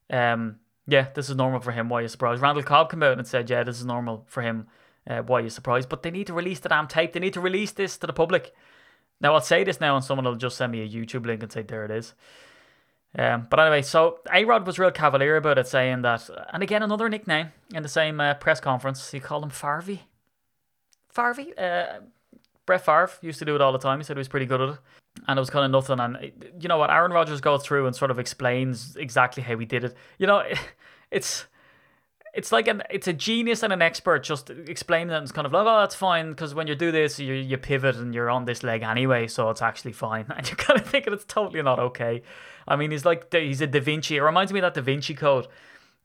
um, 0.10 0.60
"Yeah, 0.88 1.08
this 1.14 1.30
is 1.30 1.36
normal 1.36 1.60
for 1.60 1.72
him. 1.72 1.90
Why 1.90 2.00
are 2.00 2.02
you 2.04 2.08
surprised?" 2.08 2.42
Randall 2.42 2.64
Cobb 2.64 2.92
came 2.92 3.04
out 3.04 3.18
and 3.18 3.28
said, 3.28 3.50
"Yeah, 3.50 3.64
this 3.64 3.80
is 3.80 3.86
normal 3.86 4.26
for 4.28 4.42
him. 4.42 4.68
Uh, 5.10 5.22
why 5.24 5.40
are 5.40 5.44
you 5.44 5.50
surprised?" 5.50 5.90
But 5.90 6.04
they 6.04 6.12
need 6.12 6.28
to 6.28 6.34
release 6.34 6.60
the 6.60 6.70
damn 6.70 6.88
tape. 6.88 7.14
They 7.14 7.20
need 7.20 7.34
to 7.34 7.42
release 7.42 7.72
this 7.72 7.98
to 7.98 8.08
the 8.08 8.14
public. 8.14 8.54
Now 9.20 9.34
I'll 9.34 9.42
say 9.42 9.64
this 9.64 9.82
now, 9.82 9.96
and 9.96 10.06
someone 10.06 10.26
will 10.26 10.36
just 10.36 10.58
send 10.58 10.72
me 10.72 10.82
a 10.82 10.88
YouTube 10.88 11.26
link 11.26 11.42
and 11.42 11.52
say, 11.52 11.64
"There 11.64 11.84
it 11.84 11.92
is." 11.92 12.14
Um, 13.18 13.48
but 13.50 13.60
anyway, 13.60 13.82
so 13.82 14.20
A 14.32 14.46
Rod 14.46 14.66
was 14.66 14.80
real 14.80 14.92
cavalier 14.92 15.36
about 15.36 15.58
it, 15.58 15.68
saying 15.68 16.02
that, 16.04 16.30
and 16.54 16.64
again, 16.64 16.82
another 16.82 17.10
nickname 17.10 17.52
in 17.74 17.84
the 17.84 17.90
same 17.90 18.22
uh, 18.22 18.36
press 18.36 18.60
conference, 18.60 19.12
he 19.12 19.20
called 19.20 19.44
him 19.44 19.52
Farvey. 19.52 20.00
Farvey? 21.14 21.54
Uh, 21.60 22.02
Brett 22.66 22.86
Favre 22.86 23.12
used 23.22 23.40
to 23.40 23.46
do 23.46 23.56
it 23.56 23.62
all 23.62 23.74
the 23.74 23.80
time. 23.80 24.00
He 24.00 24.04
said 24.06 24.16
he 24.16 24.20
was 24.20 24.28
pretty 24.28 24.46
good 24.46 24.62
at 24.62 24.70
it. 24.70 24.78
And 25.28 25.38
it 25.38 25.42
was 25.42 25.50
kind 25.50 25.66
of 25.66 25.72
nothing. 25.72 26.00
And 26.00 26.32
you 26.62 26.70
know 26.70 26.78
what? 26.78 26.90
Aaron 26.90 27.12
Rodgers 27.12 27.42
goes 27.42 27.64
through 27.64 27.86
and 27.86 27.94
sort 27.94 28.12
of 28.12 28.20
explains 28.20 28.96
exactly 28.96 29.44
how 29.44 29.58
he 29.58 29.66
did 29.66 29.84
it. 29.84 29.96
You 30.18 30.28
know, 30.28 30.44
it's 31.12 31.46
it's 32.34 32.52
like 32.52 32.68
an 32.68 32.82
it's 32.90 33.08
a 33.08 33.14
genius 33.14 33.62
and 33.64 33.74
an 33.74 33.82
expert 33.82 34.24
just 34.24 34.50
explaining 34.50 35.14
and 35.14 35.24
it's 35.24 35.32
kind 35.32 35.46
of 35.46 35.52
like 35.52 35.66
oh 35.66 35.80
that's 35.80 35.96
fine 35.96 36.30
because 36.30 36.56
when 36.56 36.68
you 36.68 36.76
do 36.76 36.92
this 36.92 37.20
you 37.20 37.34
you 37.34 37.58
pivot 37.58 37.96
and 37.98 38.14
you're 38.14 38.30
on 38.30 38.46
this 38.46 38.64
leg 38.64 38.84
anyway 38.84 39.28
so 39.28 39.50
it's 39.50 39.62
actually 39.62 39.92
fine. 39.92 40.26
And 40.36 40.48
you're 40.48 40.56
kind 40.56 40.80
of 40.80 40.88
thinking 40.88 41.14
it's 41.14 41.26
totally 41.26 41.62
not 41.62 41.80
okay. 41.80 42.24
I 42.68 42.76
mean 42.76 42.92
he's 42.92 43.06
like 43.06 43.34
he's 43.34 43.62
a 43.62 43.68
Da 43.68 43.80
Vinci 43.80 44.18
it 44.18 44.22
reminds 44.22 44.54
me 44.54 44.60
of 44.60 44.64
that 44.64 44.74
Da 44.74 44.82
Vinci 44.82 45.14
Code 45.14 45.48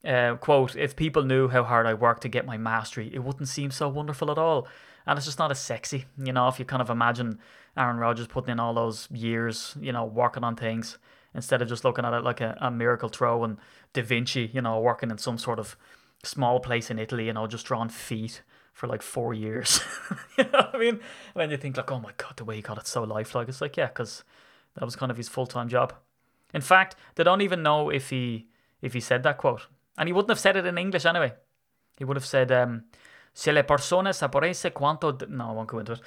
uh, 0.05 0.37
quote 0.37 0.77
if 0.77 0.97
people 0.97 1.23
knew 1.23 1.49
how 1.49 1.65
hard 1.65 1.87
I 1.87 1.95
worked 1.95 2.23
to 2.23 2.29
get 2.29 2.45
my 2.45 2.57
mastery 2.57 3.11
it 3.15 3.23
wouldn't 3.23 3.49
seem 3.49 3.71
so 3.71 3.89
wonderful 3.89 4.31
at 4.31 4.39
all. 4.39 4.67
And 5.07 5.17
it's 5.17 5.27
just 5.27 5.39
not 5.39 5.53
as 5.53 5.61
sexy 5.61 6.07
you 6.23 6.33
know 6.33 6.49
if 6.49 6.59
you 6.59 6.65
kind 6.65 6.83
of 6.83 6.91
imagine 6.91 7.39
Aaron 7.77 7.99
Rodgers 7.99 8.27
putting 8.27 8.51
in 8.51 8.61
all 8.61 8.75
those 8.75 9.09
years 9.13 9.77
you 9.81 9.93
know 9.93 10.05
working 10.05 10.43
on 10.43 10.57
things 10.57 10.99
instead 11.35 11.63
of 11.63 11.69
just 11.69 11.85
looking 11.85 12.05
at 12.05 12.15
it 12.15 12.25
like 12.25 12.41
a, 12.41 12.57
a 12.61 12.71
miracle 12.71 13.09
throw 13.09 13.45
and 13.45 13.59
Da 13.93 14.03
Vinci 14.03 14.51
you 14.53 14.61
know 14.61 14.81
working 14.81 15.11
in 15.13 15.19
some 15.19 15.39
sort 15.39 15.61
of 15.61 15.77
small 16.25 16.61
place 16.61 16.91
in 16.91 16.99
Italy, 16.99 17.29
and 17.29 17.39
I'll 17.39 17.47
just 17.47 17.67
draw 17.67 17.81
on 17.81 17.89
feet 17.89 18.43
for 18.73 18.87
like 18.87 19.03
four 19.03 19.33
years. 19.33 19.81
you 20.39 20.45
know 20.45 20.51
what 20.51 20.75
I 20.75 20.79
mean? 20.79 21.01
When 21.33 21.51
you 21.51 21.57
think 21.57 21.77
like, 21.77 21.91
oh 21.91 21.99
my 21.99 22.13
god, 22.17 22.37
the 22.37 22.45
way 22.45 22.57
he 22.57 22.63
got 22.63 22.79
it 22.79 22.87
so 22.87 23.03
lifelike, 23.03 23.49
it's 23.49 23.61
like 23.61 23.77
yeah, 23.77 23.87
because 23.87 24.25
that 24.75 24.85
was 24.85 24.97
kind 24.97 25.11
of 25.11 25.17
his 25.17 25.29
full 25.29 25.47
time 25.47 25.69
job. 25.69 25.95
In 26.53 26.61
fact, 26.61 26.97
they 27.15 27.25
don't 27.25 27.41
even 27.41 27.63
know 27.63 27.91
if 27.91 28.11
he 28.11 28.49
if 28.83 28.93
he 28.93 29.01
said 29.01 29.23
that 29.23 29.39
quote, 29.39 29.67
and 29.97 30.09
he 30.09 30.13
wouldn't 30.13 30.31
have 30.31 30.39
said 30.39 30.57
it 30.57 30.67
in 30.67 30.79
English 30.79 31.07
anyway. 31.07 31.33
He 31.97 32.05
would 32.05 32.17
have 32.17 32.27
said, 32.27 32.53
um, 32.53 32.85
"Se 33.33 33.51
le 33.51 33.63
persone 33.63 34.13
sapesse 34.13 34.73
quanto." 34.75 35.13
D-. 35.13 35.27
No, 35.29 35.49
I 35.49 35.53
won't 35.53 35.69
go 35.69 35.79
into 35.79 35.93
it. 35.93 36.01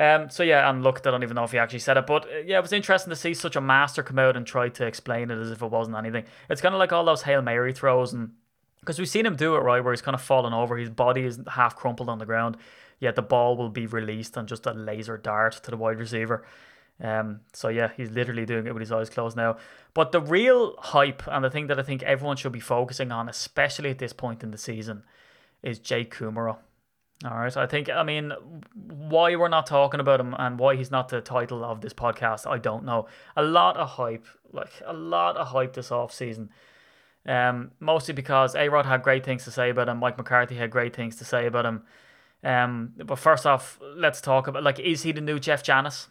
Um, 0.00 0.28
so 0.28 0.42
yeah, 0.42 0.68
and 0.68 0.82
look, 0.82 1.02
they 1.02 1.10
don't 1.10 1.22
even 1.22 1.36
know 1.36 1.44
if 1.44 1.52
he 1.52 1.58
actually 1.58 1.78
said 1.78 1.96
it, 1.96 2.06
but 2.06 2.24
uh, 2.24 2.38
yeah, 2.44 2.58
it 2.58 2.62
was 2.62 2.72
interesting 2.72 3.10
to 3.10 3.16
see 3.16 3.34
such 3.34 3.56
a 3.56 3.60
master 3.60 4.02
come 4.02 4.18
out 4.18 4.36
and 4.36 4.46
try 4.46 4.68
to 4.68 4.84
explain 4.84 5.30
it 5.30 5.38
as 5.38 5.50
if 5.52 5.62
it 5.62 5.70
wasn't 5.70 5.96
anything. 5.96 6.24
It's 6.50 6.60
kind 6.60 6.74
of 6.74 6.80
like 6.80 6.92
all 6.92 7.04
those 7.04 7.22
hail 7.22 7.42
mary 7.42 7.72
throws 7.72 8.12
and 8.12 8.32
because 8.86 9.00
we've 9.00 9.08
seen 9.08 9.26
him 9.26 9.34
do 9.34 9.56
it 9.56 9.58
right 9.58 9.82
where 9.82 9.92
he's 9.92 10.00
kind 10.00 10.14
of 10.14 10.22
fallen 10.22 10.54
over 10.54 10.76
his 10.76 10.88
body 10.90 11.24
is 11.24 11.40
half 11.48 11.74
crumpled 11.74 12.08
on 12.08 12.18
the 12.18 12.24
ground 12.24 12.56
yet 13.00 13.16
the 13.16 13.22
ball 13.22 13.56
will 13.56 13.68
be 13.68 13.86
released 13.86 14.36
and 14.36 14.48
just 14.48 14.64
a 14.64 14.72
laser 14.72 15.18
dart 15.18 15.60
to 15.62 15.70
the 15.70 15.76
wide 15.76 15.98
receiver. 15.98 16.46
Um, 17.02 17.40
so 17.52 17.68
yeah 17.68 17.90
he's 17.96 18.10
literally 18.10 18.46
doing 18.46 18.66
it 18.66 18.72
with 18.72 18.80
his 18.80 18.92
eyes 18.92 19.10
closed 19.10 19.36
now. 19.36 19.56
But 19.92 20.12
the 20.12 20.20
real 20.20 20.76
hype 20.78 21.26
and 21.26 21.44
the 21.44 21.50
thing 21.50 21.66
that 21.66 21.78
I 21.78 21.82
think 21.82 22.02
everyone 22.04 22.36
should 22.36 22.52
be 22.52 22.60
focusing 22.60 23.12
on 23.12 23.28
especially 23.28 23.90
at 23.90 23.98
this 23.98 24.12
point 24.12 24.42
in 24.42 24.50
the 24.50 24.58
season 24.58 25.02
is 25.62 25.78
Jake 25.78 26.14
Kumerow 26.14 26.58
all 27.24 27.38
right 27.38 27.52
so 27.52 27.60
I 27.60 27.66
think 27.66 27.88
I 27.90 28.02
mean 28.02 28.32
why 28.74 29.36
we're 29.36 29.48
not 29.48 29.66
talking 29.66 30.00
about 30.00 30.20
him 30.20 30.34
and 30.38 30.58
why 30.58 30.76
he's 30.76 30.90
not 30.90 31.08
the 31.08 31.20
title 31.20 31.64
of 31.64 31.80
this 31.80 31.92
podcast 31.92 32.46
I 32.46 32.58
don't 32.58 32.84
know. 32.84 33.08
A 33.36 33.42
lot 33.42 33.76
of 33.76 33.90
hype 33.90 34.26
like 34.52 34.82
a 34.84 34.92
lot 34.92 35.36
of 35.36 35.48
hype 35.48 35.74
this 35.74 35.90
off 35.90 36.14
season 36.14 36.50
um, 37.26 37.72
mostly 37.80 38.14
because 38.14 38.54
A 38.54 38.68
Rod 38.68 38.86
had 38.86 39.02
great 39.02 39.24
things 39.24 39.44
to 39.44 39.50
say 39.50 39.70
about 39.70 39.88
him. 39.88 39.98
Mike 39.98 40.16
McCarthy 40.16 40.56
had 40.56 40.70
great 40.70 40.94
things 40.94 41.16
to 41.16 41.24
say 41.24 41.46
about 41.46 41.66
him. 41.66 41.82
Um, 42.44 42.92
but 43.04 43.18
first 43.18 43.46
off, 43.46 43.78
let's 43.96 44.20
talk 44.20 44.46
about 44.46 44.62
like, 44.62 44.78
is 44.78 45.02
he 45.02 45.12
the 45.12 45.20
new 45.20 45.38
Jeff 45.38 45.62
Janis? 45.62 46.08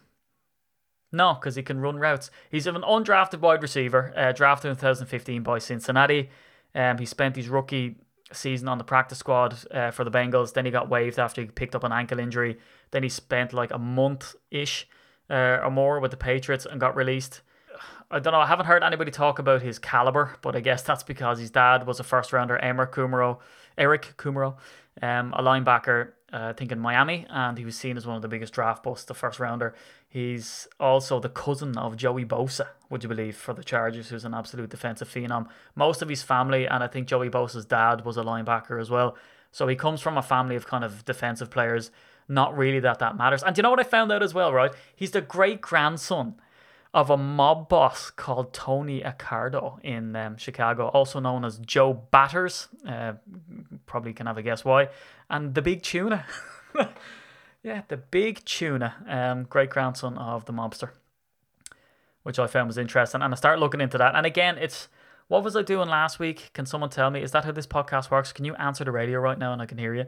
No, 1.12 1.36
because 1.36 1.56
he 1.56 1.64
can 1.64 1.80
run 1.80 1.98
routes. 1.98 2.30
He's 2.52 2.68
an 2.68 2.76
undrafted 2.76 3.40
wide 3.40 3.62
receiver, 3.62 4.14
uh, 4.18 4.34
drafted 4.34 4.72
in 4.72 4.76
2015 4.76 5.44
by 5.44 5.60
Cincinnati. 5.60 6.30
Um, 6.74 6.98
he 6.98 7.06
spent 7.06 7.38
his 7.38 7.48
rookie 7.48 7.96
season 8.34 8.68
on 8.68 8.78
the 8.78 8.84
practice 8.84 9.20
squad 9.20 9.56
uh, 9.72 9.92
for 9.92 10.04
the 10.04 10.12
Bengals. 10.12 10.54
Then 10.54 10.66
he 10.66 10.72
got 10.72 10.90
waived 10.90 11.18
after 11.18 11.42
he 11.42 11.48
picked 11.48 11.76
up 11.76 11.86
an 11.86 11.94
ankle 11.94 12.20
injury. 12.20 12.58
Then 12.92 13.04
he 13.04 13.10
spent 13.10 13.54
like 13.54 13.72
a 13.72 13.78
month 13.78 14.36
ish 14.52 14.88
uh, 15.30 15.60
or 15.64 15.72
more 15.72 16.00
with 16.00 16.12
the 16.12 16.18
Patriots 16.18 16.66
and 16.66 16.82
got 16.82 16.96
released. 16.96 17.42
I 18.12 18.20
don't 18.20 18.34
know. 18.34 18.40
I 18.40 18.46
haven't 18.46 18.68
heard 18.68 18.84
anybody 18.84 19.12
talk 19.12 19.40
about 19.40 19.62
his 19.62 19.80
caliber, 19.80 20.36
but 20.42 20.56
I 20.56 20.60
guess 20.60 20.84
that's 20.84 21.04
because 21.04 21.40
his 21.40 21.50
dad 21.50 21.88
was 21.88 22.00
a 22.00 22.04
first 22.04 22.32
rounder, 22.32 22.58
Eric 22.60 22.92
Kumerow, 22.92 23.40
Eric 23.78 24.14
Kumerow, 24.18 24.56
um, 25.02 25.34
a 25.34 25.42
linebacker, 25.42 26.12
uh, 26.32 26.50
I 26.50 26.54
think 26.54 26.72
in 26.72 26.80
Miami, 26.80 27.26
and 27.30 27.58
he 27.58 27.66
was 27.66 27.76
seen 27.76 27.98
as 27.98 28.06
one 28.06 28.16
of 28.16 28.22
the 28.22 28.28
biggest 28.28 28.54
draft 28.54 28.84
busts, 28.84 29.06
the 29.06 29.16
first 29.16 29.40
rounder. 29.40 29.74
He's 30.08 30.68
also 30.80 31.20
the 31.20 31.30
cousin 31.30 31.78
of 31.78 31.98
Joey 31.98 32.26
Bosa, 32.26 32.68
would 32.90 33.04
you 33.04 33.10
believe, 33.10 33.36
for 33.36 33.54
the 33.54 33.64
Chargers, 33.64 34.10
who's 34.10 34.24
an 34.24 34.34
absolute 34.34 34.70
defensive 34.70 35.10
phenom. 35.10 35.48
Most 35.74 36.02
of 36.02 36.10
his 36.10 36.22
family, 36.22 36.68
and 36.68 36.84
I 36.84 36.88
think 36.88 37.08
Joey 37.08 37.30
Bosa's 37.30 37.66
dad 37.66 38.06
was 38.06 38.18
a 38.18 38.24
linebacker 38.24 38.80
as 38.80 38.90
well. 38.90 39.18
So 39.52 39.68
he 39.68 39.76
comes 39.76 40.02
from 40.02 40.18
a 40.18 40.22
family 40.22 40.56
of 40.56 40.68
kind 40.68 40.84
of 40.84 41.06
defensive 41.06 41.50
players. 41.50 41.90
Not 42.28 42.56
really 42.58 42.80
that 42.82 43.00
that 43.00 43.18
matters. 43.18 43.42
And 43.42 43.58
you 43.58 43.64
know 43.64 43.70
what 43.70 43.80
I 43.80 43.84
found 43.84 44.12
out 44.12 44.22
as 44.22 44.34
well, 44.34 44.54
right? 44.54 44.72
He's 44.96 45.12
the 45.12 45.22
great 45.22 45.62
grandson 45.62 46.36
of 46.96 47.10
a 47.10 47.18
mob 47.18 47.68
boss 47.68 48.10
called 48.10 48.54
Tony 48.54 49.02
Accardo 49.02 49.84
in 49.84 50.16
um, 50.16 50.38
Chicago, 50.38 50.88
also 50.88 51.20
known 51.20 51.44
as 51.44 51.60
Joe 51.60 51.94
Batters. 51.94 52.70
Uh, 52.88 53.14
probably 53.86 54.14
can 54.14 54.28
have 54.28 54.38
a 54.38 54.42
guess 54.42 54.64
why. 54.64 54.88
And 55.30 55.54
the 55.54 55.62
Big 55.62 55.84
Tuna. 55.84 56.26
yeah, 57.64 57.82
the 57.90 57.98
Big 57.98 58.46
Tuna, 58.46 58.96
um, 59.10 59.44
great 59.44 59.70
grandson 59.70 60.18
of 60.18 60.46
the 60.46 60.54
mobster, 60.54 60.92
which 62.24 62.40
I 62.40 62.48
found 62.48 62.68
was 62.68 62.78
interesting. 62.78 63.22
And 63.22 63.34
I 63.34 63.36
started 63.36 63.60
looking 63.60 63.82
into 63.82 63.98
that. 63.98 64.16
And 64.16 64.26
again, 64.26 64.58
it's 64.58 64.88
what 65.28 65.44
was 65.44 65.58
I 65.58 65.64
doing 65.64 65.90
last 65.90 66.18
week? 66.18 66.52
Can 66.54 66.66
someone 66.66 66.92
tell 66.92 67.12
me? 67.12 67.22
Is 67.22 67.32
that 67.32 67.44
how 67.44 67.52
this 67.52 67.68
podcast 67.68 68.10
works? 68.10 68.32
Can 68.32 68.46
you 68.46 68.56
answer 68.56 68.86
the 68.86 68.94
radio 68.94 69.20
right 69.20 69.38
now 69.38 69.52
and 69.52 69.62
I 69.62 69.66
can 69.66 69.78
hear 69.78 69.94
you? 69.94 70.06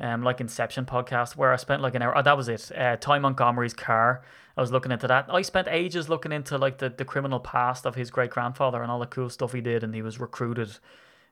Um, 0.00 0.22
like 0.22 0.40
Inception 0.40 0.84
podcast, 0.84 1.36
where 1.36 1.52
I 1.52 1.56
spent 1.56 1.82
like 1.82 1.94
an 1.94 2.02
hour. 2.02 2.16
Oh, 2.16 2.22
that 2.22 2.36
was 2.36 2.48
it. 2.48 2.70
Uh, 2.76 2.96
Ty 2.96 3.18
Montgomery's 3.18 3.74
car. 3.74 4.22
I 4.56 4.60
was 4.60 4.72
looking 4.72 4.92
into 4.92 5.06
that. 5.08 5.26
I 5.28 5.42
spent 5.42 5.68
ages 5.68 6.08
looking 6.08 6.32
into 6.32 6.56
like 6.58 6.78
the, 6.78 6.88
the 6.88 7.04
criminal 7.04 7.40
past 7.40 7.86
of 7.86 7.94
his 7.94 8.10
great 8.10 8.30
grandfather 8.30 8.82
and 8.82 8.90
all 8.90 8.98
the 8.98 9.06
cool 9.06 9.28
stuff 9.28 9.52
he 9.52 9.60
did, 9.60 9.84
and 9.84 9.94
he 9.94 10.02
was 10.02 10.18
recruited 10.18 10.78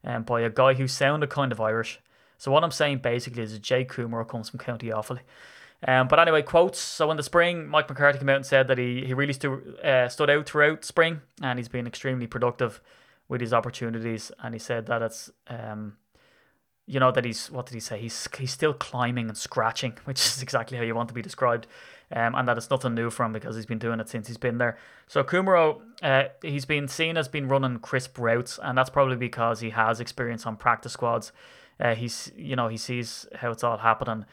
um, 0.04 0.22
by 0.24 0.42
a 0.42 0.50
guy 0.50 0.74
who 0.74 0.86
sounded 0.86 1.30
kind 1.30 1.52
of 1.52 1.60
Irish. 1.60 2.00
So 2.38 2.50
what 2.50 2.64
I'm 2.64 2.70
saying 2.70 2.98
basically 2.98 3.42
is 3.42 3.58
Jay 3.58 3.84
Coomer 3.84 4.26
comes 4.26 4.50
from 4.50 4.58
County 4.58 4.88
Offaly. 4.88 5.20
Um, 5.86 6.08
but 6.08 6.18
anyway, 6.18 6.42
quotes. 6.42 6.78
So 6.78 7.10
in 7.10 7.16
the 7.16 7.22
spring, 7.22 7.68
Mike 7.68 7.88
McCarthy 7.88 8.18
came 8.18 8.28
out 8.28 8.36
and 8.36 8.46
said 8.46 8.68
that 8.68 8.78
he, 8.78 9.04
he 9.04 9.14
really 9.14 9.32
stu- 9.32 9.76
uh, 9.82 10.08
stood 10.08 10.30
out 10.30 10.46
throughout 10.46 10.84
spring 10.84 11.20
and 11.42 11.58
he's 11.58 11.68
been 11.68 11.86
extremely 11.86 12.26
productive 12.26 12.80
with 13.28 13.40
his 13.40 13.52
opportunities. 13.52 14.32
And 14.42 14.54
he 14.54 14.58
said 14.58 14.86
that 14.86 15.02
it's 15.02 15.30
um, 15.48 15.96
you 16.86 17.00
know 17.00 17.10
that 17.10 17.24
he's 17.24 17.50
what 17.50 17.66
did 17.66 17.74
he 17.74 17.80
say? 17.80 17.98
He's 17.98 18.28
he's 18.38 18.50
still 18.50 18.74
climbing 18.74 19.28
and 19.28 19.36
scratching, 19.36 19.96
which 20.04 20.20
is 20.20 20.42
exactly 20.42 20.76
how 20.76 20.84
you 20.84 20.94
want 20.94 21.08
to 21.08 21.14
be 21.14 21.22
described, 21.22 21.66
um, 22.12 22.34
and 22.34 22.46
that 22.46 22.56
it's 22.56 22.70
nothing 22.70 22.94
new 22.94 23.10
for 23.10 23.24
him 23.24 23.32
because 23.32 23.56
he's 23.56 23.66
been 23.66 23.78
doing 23.78 24.00
it 24.00 24.08
since 24.08 24.26
he's 24.28 24.36
been 24.36 24.58
there. 24.58 24.76
So 25.06 25.24
Kumerow, 25.24 25.80
uh, 26.02 26.24
he's 26.42 26.64
been 26.64 26.88
seen 26.88 27.16
as 27.16 27.28
being 27.28 27.48
running 27.48 27.78
crisp 27.78 28.18
routes, 28.18 28.58
and 28.62 28.76
that's 28.76 28.90
probably 28.90 29.16
because 29.16 29.60
he 29.60 29.70
has 29.70 30.00
experience 30.00 30.46
on 30.46 30.56
practice 30.56 30.92
squads. 30.92 31.32
Uh, 31.80 31.94
he's 31.94 32.30
you 32.36 32.56
know 32.56 32.68
he 32.68 32.76
sees 32.76 33.26
how 33.36 33.50
it's 33.50 33.64
all 33.64 33.78
happening. 33.78 34.26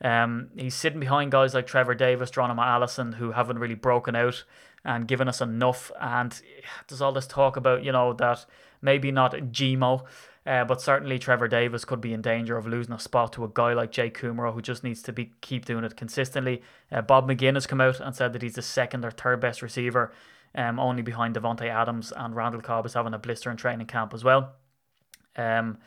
Um, 0.00 0.48
he's 0.56 0.74
sitting 0.74 0.98
behind 0.98 1.30
guys 1.30 1.54
like 1.54 1.66
Trevor 1.66 1.94
Davis, 1.94 2.30
Geronimo 2.30 2.62
Allison, 2.62 3.12
who 3.12 3.32
haven't 3.32 3.60
really 3.60 3.76
broken 3.76 4.16
out 4.16 4.42
and 4.84 5.06
given 5.06 5.28
us 5.28 5.40
enough. 5.40 5.92
And 6.00 6.40
there's 6.88 7.00
all 7.00 7.12
this 7.12 7.26
talk 7.26 7.56
about 7.56 7.84
you 7.84 7.92
know 7.92 8.14
that 8.14 8.46
maybe 8.80 9.12
not 9.12 9.32
Gmo 9.32 10.04
uh, 10.44 10.64
but 10.64 10.80
certainly 10.80 11.18
Trevor 11.18 11.48
Davis 11.48 11.84
could 11.84 12.00
be 12.00 12.12
in 12.12 12.20
danger 12.20 12.56
of 12.56 12.66
losing 12.66 12.92
a 12.92 12.98
spot 12.98 13.32
to 13.34 13.44
a 13.44 13.50
guy 13.52 13.72
like 13.74 13.92
Jay 13.92 14.10
Kumerow, 14.10 14.52
who 14.52 14.60
just 14.60 14.82
needs 14.82 15.02
to 15.02 15.12
be 15.12 15.32
keep 15.40 15.64
doing 15.64 15.84
it 15.84 15.96
consistently. 15.96 16.62
Uh, 16.90 17.00
Bob 17.02 17.28
McGinn 17.28 17.54
has 17.54 17.66
come 17.66 17.80
out 17.80 18.00
and 18.00 18.14
said 18.14 18.32
that 18.32 18.42
he's 18.42 18.56
the 18.56 18.62
second 18.62 19.04
or 19.04 19.10
third 19.10 19.40
best 19.40 19.62
receiver, 19.62 20.12
um, 20.54 20.80
only 20.80 21.02
behind 21.02 21.36
Davante 21.36 21.68
Adams 21.68 22.12
and 22.16 22.34
Randall 22.34 22.60
Cobb 22.60 22.86
is 22.86 22.94
having 22.94 23.14
a 23.14 23.18
blister 23.18 23.50
in 23.50 23.56
training 23.56 23.86
camp 23.86 24.12
as 24.12 24.24
well. 24.24 24.52
Um, 25.36 25.78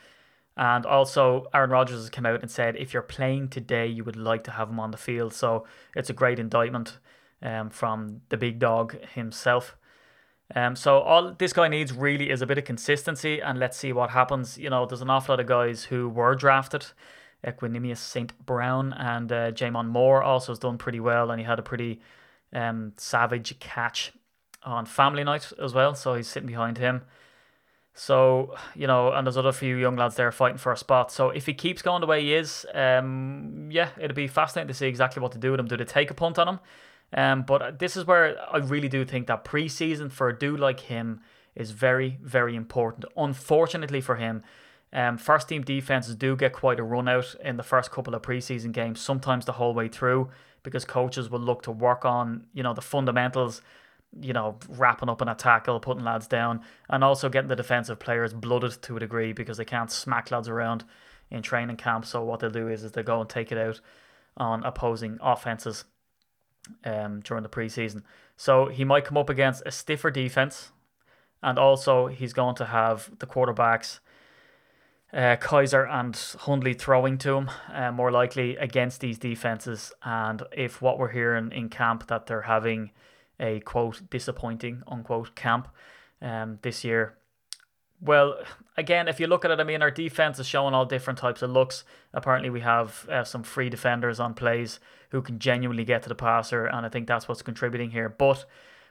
and 0.56 0.86
also 0.86 1.46
Aaron 1.52 1.70
Rodgers 1.70 2.00
has 2.00 2.10
come 2.10 2.24
out 2.24 2.40
and 2.40 2.50
said 2.50 2.76
if 2.76 2.94
you're 2.94 3.02
playing 3.02 3.48
today, 3.48 3.86
you 3.86 4.04
would 4.04 4.16
like 4.16 4.44
to 4.44 4.52
have 4.52 4.70
him 4.70 4.80
on 4.80 4.90
the 4.90 4.96
field. 4.96 5.34
So 5.34 5.66
it's 5.94 6.08
a 6.08 6.14
great 6.14 6.38
indictment 6.38 6.98
um, 7.42 7.68
from 7.68 8.22
the 8.30 8.38
big 8.38 8.58
dog 8.58 8.96
himself. 9.14 9.76
Um, 10.54 10.76
so 10.76 11.00
all 11.00 11.32
this 11.32 11.52
guy 11.52 11.68
needs 11.68 11.92
really 11.92 12.30
is 12.30 12.40
a 12.40 12.46
bit 12.46 12.58
of 12.58 12.64
consistency, 12.64 13.40
and 13.40 13.58
let's 13.58 13.76
see 13.76 13.92
what 13.92 14.10
happens. 14.10 14.56
You 14.56 14.70
know, 14.70 14.86
there's 14.86 15.02
an 15.02 15.10
awful 15.10 15.32
lot 15.32 15.40
of 15.40 15.46
guys 15.46 15.84
who 15.84 16.08
were 16.08 16.34
drafted 16.34 16.86
Equanimeous 17.44 17.98
St. 17.98 18.38
Brown. 18.44 18.92
And 18.92 19.30
uh, 19.30 19.52
J'Mon 19.52 19.88
Moore 19.88 20.22
also 20.22 20.52
has 20.52 20.58
done 20.58 20.78
pretty 20.78 21.00
well, 21.00 21.30
and 21.30 21.40
he 21.40 21.46
had 21.46 21.58
a 21.58 21.62
pretty 21.62 22.00
um, 22.52 22.92
savage 22.96 23.58
catch 23.58 24.12
on 24.62 24.84
family 24.84 25.24
night 25.24 25.52
as 25.62 25.72
well. 25.72 25.94
So 25.94 26.14
he's 26.14 26.28
sitting 26.28 26.48
behind 26.48 26.78
him. 26.78 27.02
So, 27.94 28.54
you 28.74 28.86
know, 28.86 29.12
and 29.12 29.26
there's 29.26 29.38
other 29.38 29.52
few 29.52 29.76
young 29.76 29.96
lads 29.96 30.16
there 30.16 30.30
fighting 30.30 30.58
for 30.58 30.70
a 30.70 30.76
spot. 30.76 31.10
So 31.10 31.30
if 31.30 31.46
he 31.46 31.54
keeps 31.54 31.80
going 31.80 32.02
the 32.02 32.06
way 32.06 32.20
he 32.22 32.34
is, 32.34 32.66
um, 32.74 33.68
yeah, 33.70 33.88
it'll 33.98 34.14
be 34.14 34.26
fascinating 34.26 34.68
to 34.68 34.74
see 34.74 34.86
exactly 34.86 35.22
what 35.22 35.32
to 35.32 35.38
do 35.38 35.50
with 35.50 35.60
him. 35.60 35.66
Do 35.66 35.78
they 35.78 35.84
take 35.84 36.10
a 36.10 36.14
punt 36.14 36.38
on 36.38 36.46
him? 36.46 36.60
Um, 37.12 37.42
but 37.42 37.78
this 37.78 37.96
is 37.96 38.04
where 38.04 38.36
I 38.52 38.58
really 38.58 38.88
do 38.88 39.04
think 39.04 39.26
that 39.26 39.44
preseason 39.44 40.10
for 40.10 40.28
a 40.28 40.38
dude 40.38 40.60
like 40.60 40.80
him 40.80 41.20
is 41.54 41.70
very, 41.70 42.18
very 42.22 42.54
important. 42.54 43.06
Unfortunately 43.16 44.00
for 44.00 44.16
him, 44.16 44.42
um, 44.92 45.16
first 45.18 45.48
team 45.48 45.62
defenses 45.62 46.14
do 46.14 46.36
get 46.36 46.52
quite 46.52 46.78
a 46.78 46.82
run 46.82 47.08
out 47.08 47.34
in 47.42 47.56
the 47.56 47.62
first 47.62 47.90
couple 47.90 48.14
of 48.14 48.22
preseason 48.22 48.72
games, 48.72 49.00
sometimes 49.00 49.44
the 49.44 49.52
whole 49.52 49.74
way 49.74 49.88
through, 49.88 50.30
because 50.62 50.84
coaches 50.84 51.30
will 51.30 51.40
look 51.40 51.62
to 51.62 51.70
work 51.70 52.04
on, 52.04 52.46
you 52.52 52.62
know, 52.62 52.74
the 52.74 52.82
fundamentals 52.82 53.62
you 54.20 54.32
know, 54.32 54.58
wrapping 54.68 55.08
up 55.08 55.22
in 55.22 55.28
a 55.28 55.34
tackle, 55.34 55.80
putting 55.80 56.04
lads 56.04 56.26
down, 56.26 56.62
and 56.88 57.04
also 57.04 57.28
getting 57.28 57.48
the 57.48 57.56
defensive 57.56 57.98
players 57.98 58.32
blooded 58.32 58.80
to 58.82 58.96
a 58.96 59.00
degree 59.00 59.32
because 59.32 59.58
they 59.58 59.64
can't 59.64 59.90
smack 59.90 60.30
lads 60.30 60.48
around 60.48 60.84
in 61.30 61.42
training 61.42 61.76
camp. 61.76 62.04
So 62.06 62.22
what 62.24 62.40
they'll 62.40 62.50
do 62.50 62.68
is, 62.68 62.84
is 62.84 62.92
they 62.92 63.02
go 63.02 63.20
and 63.20 63.28
take 63.28 63.52
it 63.52 63.58
out 63.58 63.80
on 64.36 64.64
opposing 64.64 65.18
offenses 65.20 65.84
um, 66.84 67.20
during 67.20 67.42
the 67.42 67.48
preseason. 67.48 68.02
So 68.36 68.66
he 68.66 68.84
might 68.84 69.04
come 69.04 69.16
up 69.16 69.30
against 69.30 69.62
a 69.66 69.70
stiffer 69.70 70.10
defense, 70.10 70.72
and 71.42 71.58
also 71.58 72.06
he's 72.06 72.32
going 72.32 72.54
to 72.56 72.66
have 72.66 73.10
the 73.18 73.26
quarterbacks. 73.26 74.00
Uh, 75.12 75.36
Kizer 75.36 75.88
and 75.88 76.16
Hundley 76.40 76.74
throwing 76.74 77.16
to 77.18 77.36
him 77.36 77.50
uh, 77.72 77.92
more 77.92 78.10
likely 78.10 78.56
against 78.56 79.00
these 79.00 79.18
defenses. 79.18 79.92
And 80.02 80.42
if 80.52 80.82
what 80.82 80.98
we're 80.98 81.12
hearing 81.12 81.52
in 81.52 81.68
camp 81.68 82.08
that 82.08 82.26
they're 82.26 82.42
having 82.42 82.90
a 83.38 83.60
quote 83.60 84.02
disappointing 84.10 84.82
unquote 84.88 85.34
camp 85.34 85.68
um, 86.20 86.58
this 86.62 86.84
year. 86.84 87.16
Well, 88.00 88.38
again, 88.76 89.08
if 89.08 89.18
you 89.20 89.26
look 89.26 89.44
at 89.44 89.50
it, 89.50 89.58
I 89.58 89.64
mean, 89.64 89.82
our 89.82 89.90
defense 89.90 90.38
is 90.38 90.46
showing 90.46 90.74
all 90.74 90.84
different 90.84 91.18
types 91.18 91.42
of 91.42 91.50
looks. 91.50 91.84
Apparently, 92.12 92.50
we 92.50 92.60
have 92.60 93.08
uh, 93.10 93.24
some 93.24 93.42
free 93.42 93.70
defenders 93.70 94.20
on 94.20 94.34
plays 94.34 94.80
who 95.10 95.22
can 95.22 95.38
genuinely 95.38 95.84
get 95.84 96.02
to 96.02 96.08
the 96.08 96.14
passer, 96.14 96.66
and 96.66 96.84
I 96.84 96.88
think 96.88 97.06
that's 97.06 97.26
what's 97.26 97.42
contributing 97.42 97.90
here. 97.90 98.08
But 98.08 98.44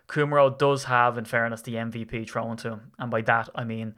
Kumerow 0.07 0.57
does 0.57 0.85
have, 0.85 1.17
in 1.17 1.25
fairness, 1.25 1.61
the 1.61 1.75
MVP 1.75 2.29
thrown 2.29 2.57
to 2.57 2.69
him, 2.69 2.91
and 2.97 3.11
by 3.11 3.21
that 3.21 3.49
I 3.53 3.63
mean 3.63 3.95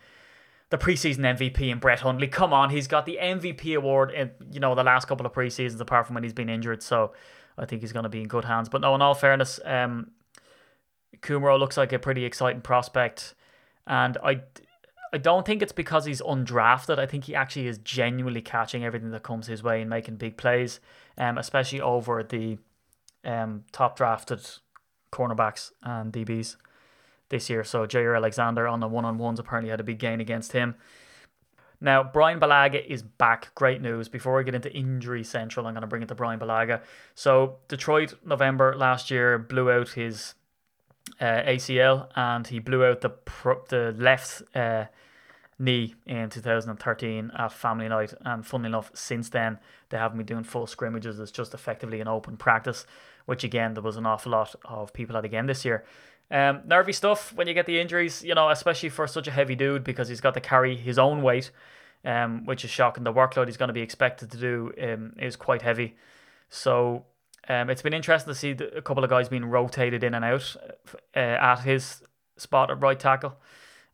the 0.70 0.78
preseason 0.78 1.20
MVP 1.20 1.70
in 1.70 1.80
Brett 1.80 2.02
Hundley. 2.02 2.28
Come 2.28 2.54
on, 2.54 2.70
he's 2.70 2.88
got 2.88 3.06
the 3.06 3.18
MVP 3.22 3.76
award 3.76 4.12
in 4.12 4.32
you 4.52 4.60
know 4.60 4.76
the 4.76 4.84
last 4.84 5.08
couple 5.08 5.26
of 5.26 5.34
preseasons, 5.34 5.80
apart 5.80 6.06
from 6.06 6.16
when 6.16 6.24
he's 6.24 6.34
been 6.34 6.50
injured. 6.50 6.84
So 6.84 7.14
I 7.58 7.66
think 7.66 7.82
he's 7.82 7.94
going 7.94 8.04
to 8.04 8.10
be 8.10 8.22
in 8.22 8.28
good 8.28 8.46
hands. 8.46 8.70
But 8.70 8.82
no, 8.82 8.94
in 8.96 9.02
all 9.02 9.14
fairness, 9.14 9.60
um, 9.66 10.12
looks 11.30 11.78
like 11.78 11.94
a 11.94 12.00
pretty 12.00 12.26
exciting 12.26 12.62
prospect, 12.62 13.36
and 13.86 14.18
I, 14.24 14.42
I 15.14 15.18
don't 15.18 15.46
think 15.46 15.62
it's 15.62 15.72
because 15.72 16.06
he's 16.06 16.22
undrafted. 16.22 17.00
I 17.00 17.06
think 17.06 17.26
he 17.26 17.36
actually 17.36 17.68
is 17.68 17.78
genuinely 17.78 18.42
catching 18.42 18.84
everything 18.84 19.12
that 19.12 19.24
comes 19.24 19.48
his 19.48 19.64
way 19.64 19.82
and 19.82 19.90
making 19.90 20.18
big 20.18 20.38
plays, 20.38 20.80
um, 21.18 21.38
especially 21.38 21.82
over 21.82 22.24
the 22.24 22.58
um, 23.24 23.64
top 23.72 23.98
drafted 23.98 24.48
cornerbacks 25.12 25.72
and 25.84 26.12
DBs 26.12 26.58
this 27.30 27.50
year. 27.50 27.64
So 27.64 27.86
Jaire 27.86 28.16
Alexander 28.16 28.68
on 28.68 28.80
the 28.80 28.88
one 28.88 29.06
on 29.06 29.18
ones 29.18 29.40
apparently 29.40 29.70
had 29.70 29.80
a 29.80 29.84
big 29.84 30.00
gain 30.00 30.20
against 30.20 30.52
him. 30.52 30.76
Now, 31.80 32.04
Brian 32.04 32.39
Bulaga 32.39 32.84
is 32.84 33.04
back. 33.04 33.54
Great 33.54 33.82
news. 33.82 34.10
Before 34.10 34.36
we 34.36 34.43
get 34.43 34.56
into 34.56 34.74
injury 34.74 35.24
central, 35.24 35.67
I'm 35.67 35.74
going 35.74 35.82
to 35.82 35.88
bring 35.88 36.02
it 36.02 36.08
to 36.08 36.15
Brian 36.15 36.39
Bulaga. 36.39 36.82
So, 37.13 37.58
Detroit, 37.67 38.15
November 38.26 38.76
last 38.76 39.12
year, 39.12 39.38
blew 39.38 39.70
out 39.70 39.89
his 39.89 40.34
uh, 41.20 41.41
ACL 41.43 42.08
and 42.15 42.48
he 42.48 42.60
blew 42.60 42.86
out 42.86 43.02
the 43.02 43.10
pro- 43.10 43.63
the 43.70 43.93
left 43.98 44.43
uh, 44.56 44.86
knee 45.60 45.96
in 46.06 46.30
2013 46.30 47.32
at 47.38 47.52
Family 47.52 47.88
Night. 47.88 48.13
And 48.22 48.46
funnily 48.46 48.67
enough, 48.67 48.91
since 48.93 49.30
then 49.30 49.60
they 49.89 49.98
haven't 49.98 50.17
been 50.17 50.26
doing 50.26 50.43
full 50.43 50.67
scrimmages. 50.67 51.20
It's 51.20 51.32
just 51.32 51.54
effectively 51.54 52.02
an 52.02 52.08
open 52.08 52.38
practice, 52.38 52.86
which 53.26 53.43
again 53.43 53.74
there 53.74 53.84
was 53.84 53.98
an 53.98 54.06
awful 54.06 54.32
lot 54.32 54.56
of 54.65 54.93
people 54.93 55.17
at 55.17 55.26
again 55.26 55.46
this 55.46 55.65
year. 55.65 55.86
Um, 56.30 56.62
nervy 56.65 56.91
stuff 56.91 57.34
when 57.34 57.48
you 57.48 57.54
get 57.54 57.65
the 57.65 57.80
injuries, 57.80 58.22
you 58.24 58.36
know, 58.36 58.50
especially 58.50 58.89
for 58.89 59.08
such 59.08 59.28
a 59.28 59.32
heavy 59.32 59.56
dude 59.56 59.84
because 59.84 60.10
he's 60.10 60.22
got 60.22 60.34
to 60.34 60.41
carry 60.41 60.76
his 60.76 61.00
own 61.00 61.22
weight, 61.22 61.52
um, 62.04 62.46
which 62.46 62.65
is 62.65 62.70
shocking. 62.70 63.06
The 63.06 63.13
workload 63.13 63.48
he's 63.48 63.58
going 63.58 63.70
to 63.70 63.74
be 63.74 63.82
expected 63.82 64.32
to 64.32 64.38
do 64.38 64.72
um, 64.82 65.13
is 65.17 65.36
quite 65.38 65.62
heavy. 65.62 65.96
So 66.50 67.06
um, 67.50 67.70
it's 67.70 67.82
been 67.82 67.94
interesting 67.94 68.34
to 68.34 68.38
see 68.38 68.52
a 68.52 68.82
couple 68.82 69.04
of 69.04 69.10
guys 69.10 69.30
being 69.30 69.46
rotated 69.46 70.04
in 70.04 70.14
and 70.14 70.26
out 70.26 70.56
uh, 71.16 71.20
at 71.20 71.60
his 71.62 72.04
spot 72.36 72.70
at 72.70 72.82
right 72.82 73.00
tackle. 73.00 73.36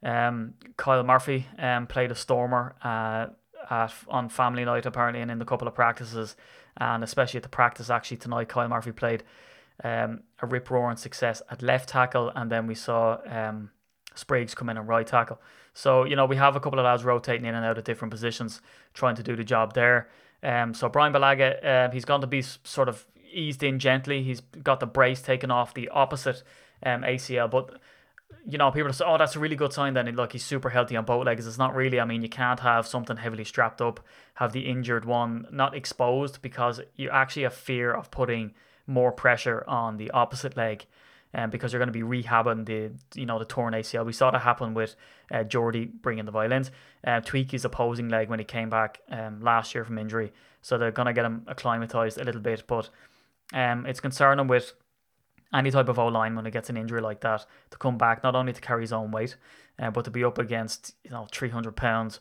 Um, 0.02 0.56
Kyle 0.76 1.04
Murphy 1.04 1.48
um, 1.58 1.88
played 1.88 2.12
a 2.12 2.16
stormer 2.16 2.76
uh, 2.84 3.28
at 3.70 3.94
on 4.08 4.28
family 4.30 4.66
night 4.66 4.86
apparently 4.86 5.22
and 5.22 5.32
in 5.32 5.40
the 5.40 5.46
couple 5.46 5.68
of 5.68 5.74
practices 5.74 6.36
and 6.78 7.04
especially 7.04 7.38
at 7.38 7.44
the 7.44 7.50
practice 7.50 7.90
actually 7.90 8.18
tonight 8.18 8.50
Kyle 8.50 8.68
Murphy 8.68 8.92
played 8.92 9.24
um, 9.84 10.24
a 10.42 10.46
rip 10.46 10.70
roaring 10.70 10.98
success 10.98 11.42
at 11.50 11.62
left 11.62 11.88
tackle 11.88 12.32
and 12.36 12.52
then 12.52 12.68
we 12.68 12.76
saw 12.76 13.18
um, 13.28 13.72
Spriggs 14.16 14.54
come 14.54 14.70
in 14.70 14.78
at 14.78 14.86
right 14.86 15.08
tackle. 15.08 15.40
So 15.74 16.04
you 16.04 16.16
know 16.16 16.26
we 16.26 16.36
have 16.36 16.56
a 16.56 16.60
couple 16.60 16.80
of 16.80 16.86
lads 16.86 17.04
rotating 17.04 17.46
in 17.46 17.56
and 17.56 17.66
out 17.66 17.78
of 17.78 17.84
different 17.84 18.12
positions 18.12 18.62
trying 18.94 19.16
to 19.16 19.24
do 19.24 19.36
the 19.36 19.44
job 19.44 19.74
there. 19.74 20.10
Um, 20.44 20.74
so 20.74 20.90
Brian 20.90 21.14
Bulaga, 21.14 21.66
uh, 21.66 21.92
he's 21.92 22.04
going 22.04 22.22
to 22.22 22.28
be 22.28 22.42
sort 22.42 22.90
of 22.90 23.06
eased 23.34 23.64
in 23.64 23.80
gently. 23.80 24.24
He's 24.24 24.42
got 24.42 24.80
the 24.80 24.86
brace 24.86 25.22
taken 25.22 25.52
off 25.52 25.74
the 25.74 25.90
opposite 25.90 26.44
um, 26.86 27.02
ACL, 27.02 27.50
but 27.50 27.80
you 28.46 28.58
know, 28.58 28.72
people 28.72 28.92
say, 28.92 29.06
"Oh, 29.08 29.18
that's 29.18 29.36
a 29.36 29.40
really 29.40 29.56
good 29.56 29.74
sign." 29.74 29.94
Then, 29.94 30.08
look, 30.16 30.34
he's 30.34 30.44
super 30.44 30.70
healthy 30.70 30.96
on 30.96 31.06
both 31.06 31.26
legs. 31.26 31.48
It's 31.48 31.58
not 31.58 31.76
really. 31.76 32.00
I 32.00 32.06
mean, 32.06 32.22
you 32.22 32.30
can't 32.30 32.60
have 32.60 32.88
something 32.88 33.18
heavily 33.18 33.44
strapped 33.44 33.82
up, 33.82 34.00
have 34.36 34.52
the 34.52 34.62
injured 34.62 35.06
one 35.06 35.48
not 35.52 35.76
exposed 35.76 36.42
because 36.42 36.82
you 36.96 37.10
actually 37.10 37.44
have 37.44 37.54
fear 37.54 37.94
of 37.94 38.12
putting 38.12 38.54
more 38.86 39.12
pressure 39.12 39.64
on 39.68 39.98
the 39.98 40.12
opposite 40.12 40.58
leg, 40.58 40.86
and 41.34 41.46
um, 41.46 41.50
because 41.50 41.72
you're 41.72 41.80
going 41.80 41.92
to 41.92 41.94
be 41.94 42.24
rehabbing 42.24 42.66
the 42.66 42.92
you 43.20 43.26
know 43.26 43.40
the 43.40 43.46
torn 43.46 43.74
ACL. 43.74 44.06
We 44.06 44.14
saw 44.14 44.32
that 44.32 44.42
happen 44.42 44.74
with 44.74 44.96
uh, 45.32 45.44
Jordy 45.44 45.86
bringing 45.86 46.26
the 46.26 46.32
violins, 46.32 46.72
uh, 47.06 47.22
tweak 47.22 47.52
his 47.52 47.66
opposing 47.66 48.10
leg 48.10 48.30
when 48.30 48.40
he 48.40 48.46
came 48.46 48.70
back 48.70 49.02
um, 49.10 49.42
last 49.42 49.74
year 49.74 49.86
from 49.86 49.98
injury. 49.98 50.34
So 50.62 50.78
they're 50.78 50.92
going 50.92 51.08
to 51.08 51.14
get 51.14 51.26
him 51.26 51.44
acclimatized 51.48 52.18
a 52.18 52.24
little 52.24 52.42
bit, 52.42 52.64
but 52.68 52.90
um, 53.54 53.86
it's 53.86 54.00
concerning 54.00 54.48
with 54.48 54.74
any 55.54 55.72
type 55.72 55.88
of 55.88 56.00
O 56.00 56.08
line 56.08 56.36
when 56.36 56.46
it 56.46 56.52
gets 56.52 56.70
an 56.70 56.78
injury 56.78 57.02
like 57.02 57.22
that 57.22 57.46
to 57.70 57.78
come 57.78 57.98
back 57.98 58.24
not 58.24 58.36
only 58.36 58.54
to 58.54 58.62
carry 58.62 58.82
his 58.82 58.92
own 58.92 59.12
weight, 59.12 59.36
uh, 59.80 59.92
but 59.92 60.06
to 60.06 60.12
be 60.12 60.24
up 60.24 60.38
against 60.38 60.96
you 61.04 61.12
know 61.12 61.28
three 61.32 61.50
hundred 61.50 61.76
pounds. 61.76 62.20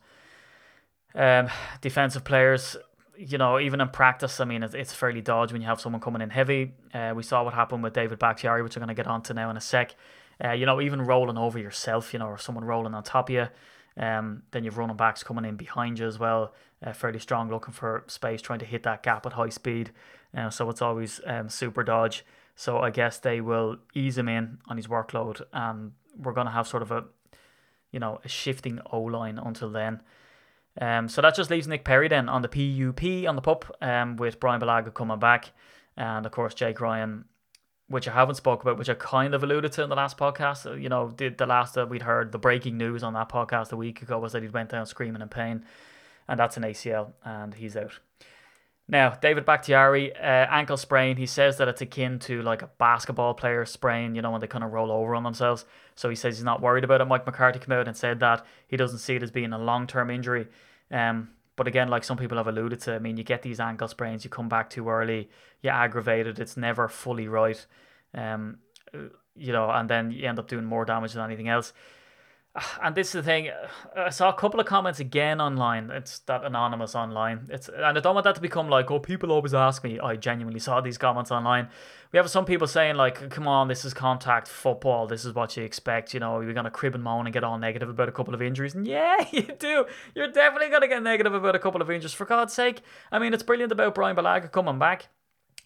Um, 1.14 1.49
defensive 1.81 2.25
players, 2.25 2.77
you 3.16 3.37
know, 3.38 3.59
even 3.61 3.81
in 3.81 3.88
practice, 3.90 4.40
I 4.40 4.45
mean, 4.45 4.62
it's, 4.62 4.75
it's 4.75 4.92
fairly 4.95 5.21
dodgy 5.21 5.53
when 5.53 5.61
you 5.61 5.68
have 5.68 5.81
someone 5.81 6.01
coming 6.01 6.23
in 6.23 6.31
heavy. 6.31 6.73
Uh, 6.95 7.12
we 7.14 7.23
saw 7.23 7.42
what 7.45 7.53
happened 7.55 7.83
with 7.83 7.92
David 7.92 8.18
Bakhtiari, 8.18 8.62
which 8.62 8.77
I'm 8.77 8.81
going 8.81 8.88
to 8.88 8.95
get 8.95 9.07
onto 9.07 9.35
now 9.35 9.51
in 9.51 9.57
a 9.57 9.61
sec. 9.61 9.95
Uh, 10.42 10.53
you 10.53 10.64
know, 10.66 10.81
even 10.81 11.03
rolling 11.03 11.37
over 11.37 11.59
yourself, 11.59 12.12
you 12.12 12.18
know, 12.18 12.27
or 12.27 12.38
someone 12.38 12.64
rolling 12.64 12.95
on 12.95 13.03
top 13.03 13.29
of 13.29 13.35
you. 13.35 13.49
Um, 13.97 14.42
then 14.53 14.64
you've 14.64 14.79
running 14.79 14.97
backs 14.97 15.23
coming 15.23 15.45
in 15.45 15.57
behind 15.57 15.99
you 15.99 16.07
as 16.07 16.18
well, 16.18 16.55
uh, 16.83 16.92
fairly 16.92 17.18
strong, 17.18 17.51
looking 17.51 17.73
for 17.73 18.05
space, 18.07 18.42
trying 18.42 18.59
to 18.59 18.64
hit 18.64 18.83
that 18.83 19.03
gap 19.03 19.25
at 19.27 19.35
high 19.35 19.49
speed. 19.49 19.90
Uh, 20.37 20.51
so 20.51 20.68
it's 20.71 20.83
always 20.83 21.21
um, 21.27 21.49
super 21.49 21.83
dodge. 21.83 22.25
So 22.55 22.79
I 22.79 22.90
guess 22.90 23.18
they 23.18 23.40
will 23.40 23.79
ease 23.95 24.18
him 24.18 24.29
in 24.29 24.59
on 24.68 24.77
his 24.77 24.87
workload, 24.87 25.42
and 25.53 25.92
we're 26.16 26.33
gonna 26.33 26.51
have 26.51 26.66
sort 26.66 26.83
of 26.83 26.90
a, 26.90 27.05
you 27.90 27.99
know, 27.99 28.21
a 28.25 28.29
shifting 28.29 28.81
O 28.90 29.01
line 29.01 29.38
until 29.38 29.71
then. 29.71 30.03
Um, 30.81 31.09
so 31.09 31.21
that 31.21 31.35
just 31.35 31.51
leaves 31.51 31.68
Nick 31.68 31.85
Perry 31.85 32.09
then 32.09 32.29
on 32.29 32.42
the 32.42 32.49
PUP 32.49 33.29
on 33.29 33.37
the 33.37 33.42
pup, 33.42 33.77
um, 33.83 34.16
with 34.16 34.40
Brian 34.40 34.61
Bulaga 34.61 34.92
coming 34.92 35.18
back, 35.18 35.53
and 35.97 36.25
of 36.25 36.33
course 36.33 36.55
Jake 36.55 36.81
Ryan, 36.81 37.27
which 37.88 38.09
I 38.09 38.12
haven't 38.12 38.37
spoke 38.37 38.62
about, 38.62 38.79
which 38.79 38.88
I 38.88 38.95
kind 38.95 39.35
of 39.35 39.42
alluded 39.42 39.73
to 39.73 39.83
in 39.83 39.90
the 39.90 39.97
last 39.97 40.16
podcast. 40.16 40.66
Uh, 40.66 40.75
you 40.75 40.88
know, 40.88 41.12
the 41.16 41.29
the 41.29 41.47
last 41.47 41.75
that 41.75 41.88
we'd 41.88 42.03
heard 42.03 42.33
the 42.33 42.38
breaking 42.38 42.79
news 42.79 43.03
on 43.03 43.12
that 43.14 43.29
podcast 43.29 43.73
a 43.73 43.77
week 43.77 44.01
ago 44.03 44.18
was 44.18 44.33
that 44.33 44.42
he'd 44.42 44.53
went 44.53 44.71
down 44.71 44.87
screaming 44.87 45.23
in 45.23 45.29
pain, 45.29 45.64
and 46.28 46.38
that's 46.38 46.56
an 46.56 46.62
ACL, 46.62 47.12
and 47.24 47.54
he's 47.54 47.76
out. 47.76 47.98
Now, 48.88 49.11
David 49.11 49.44
Bakhtiari, 49.44 50.14
uh, 50.14 50.46
ankle 50.50 50.76
sprain, 50.76 51.16
he 51.16 51.26
says 51.26 51.56
that 51.58 51.68
it's 51.68 51.80
akin 51.80 52.18
to 52.20 52.42
like 52.42 52.62
a 52.62 52.70
basketball 52.78 53.32
player 53.32 53.64
sprain, 53.64 54.14
you 54.14 54.22
know, 54.22 54.30
when 54.30 54.40
they 54.40 54.46
kind 54.46 54.64
of 54.64 54.72
roll 54.72 54.90
over 54.90 55.14
on 55.14 55.22
themselves. 55.22 55.64
So 55.94 56.11
he 56.11 56.16
says 56.16 56.37
he's 56.37 56.44
not 56.44 56.61
worried 56.61 56.85
about 56.85 57.00
it. 57.00 57.06
Mike 57.06 57.24
McCarthy 57.24 57.58
came 57.58 57.72
out 57.72 57.87
and 57.87 57.96
said 57.96 58.20
that 58.20 58.44
he 58.66 58.76
doesn't 58.76 58.98
see 58.98 59.14
it 59.14 59.22
as 59.22 59.30
being 59.30 59.52
a 59.52 59.58
long 59.58 59.87
term 59.87 60.11
injury. 60.11 60.48
Um, 60.90 61.30
but 61.56 61.68
again, 61.68 61.88
like 61.88 62.02
some 62.04 62.16
people 62.16 62.38
have 62.38 62.48
alluded 62.48 62.80
to, 62.80 62.94
I 62.94 62.98
mean, 62.98 63.16
you 63.16 63.24
get 63.24 63.42
these 63.42 63.61
ankle 63.61 63.88
sprains, 63.88 64.24
you 64.24 64.30
come 64.30 64.48
back 64.48 64.68
too 64.68 64.88
early, 64.88 65.30
you 65.62 65.70
aggravate 65.70 66.26
it, 66.26 66.38
it's 66.38 66.56
never 66.56 66.88
fully 66.88 67.28
right. 67.28 67.64
Um, 68.14 68.58
you 69.37 69.52
know, 69.52 69.70
and 69.70 69.88
then 69.88 70.11
you 70.11 70.28
end 70.28 70.38
up 70.38 70.48
doing 70.48 70.64
more 70.64 70.85
damage 70.85 71.12
than 71.12 71.24
anything 71.24 71.48
else. 71.48 71.72
and 72.82 72.94
this 72.94 73.08
is 73.08 73.12
the 73.12 73.22
thing. 73.22 73.48
Uh, 73.48 73.68
I 73.96 74.10
saw 74.10 74.28
a 74.28 74.34
couple 74.34 74.60
of 74.60 74.66
comments 74.66 75.00
again 75.00 75.40
online. 75.40 75.90
It's 75.90 76.18
that 76.20 76.44
anonymous 76.44 76.94
online. 76.94 77.48
It's 77.50 77.68
and 77.68 77.84
I 77.84 78.00
don't 78.00 78.14
want 78.14 78.24
that 78.24 78.34
to 78.34 78.40
become 78.40 78.68
like, 78.68 78.90
oh, 78.90 78.98
people 78.98 79.32
always 79.32 79.54
ask 79.54 79.82
me. 79.84 79.98
I 79.98 80.16
genuinely 80.16 80.60
saw 80.60 80.80
these 80.80 80.98
comments 80.98 81.30
online. 81.30 81.68
We 82.12 82.18
have 82.18 82.28
some 82.28 82.44
people 82.44 82.66
saying 82.66 82.96
like, 82.96 83.30
come 83.30 83.48
on, 83.48 83.68
this 83.68 83.84
is 83.84 83.94
contact 83.94 84.48
football. 84.48 85.06
This 85.06 85.24
is 85.24 85.34
what 85.34 85.56
you 85.56 85.64
expect. 85.64 86.12
You 86.12 86.20
know, 86.20 86.40
you're 86.40 86.52
gonna 86.52 86.70
crib 86.70 86.94
and 86.94 87.02
moan 87.02 87.26
and 87.26 87.32
get 87.32 87.44
all 87.44 87.58
negative 87.58 87.88
about 87.88 88.08
a 88.08 88.12
couple 88.12 88.34
of 88.34 88.42
injuries. 88.42 88.74
And 88.74 88.86
yeah, 88.86 89.24
you 89.30 89.42
do. 89.58 89.86
You're 90.14 90.30
definitely 90.30 90.68
gonna 90.68 90.88
get 90.88 91.02
negative 91.02 91.34
about 91.34 91.56
a 91.56 91.58
couple 91.58 91.80
of 91.80 91.90
injuries. 91.90 92.12
For 92.12 92.26
God's 92.26 92.52
sake. 92.52 92.82
I 93.10 93.18
mean, 93.18 93.32
it's 93.32 93.42
brilliant 93.42 93.72
about 93.72 93.94
brian 93.94 94.16
Bulaga 94.16 94.50
coming 94.50 94.78
back. 94.78 95.08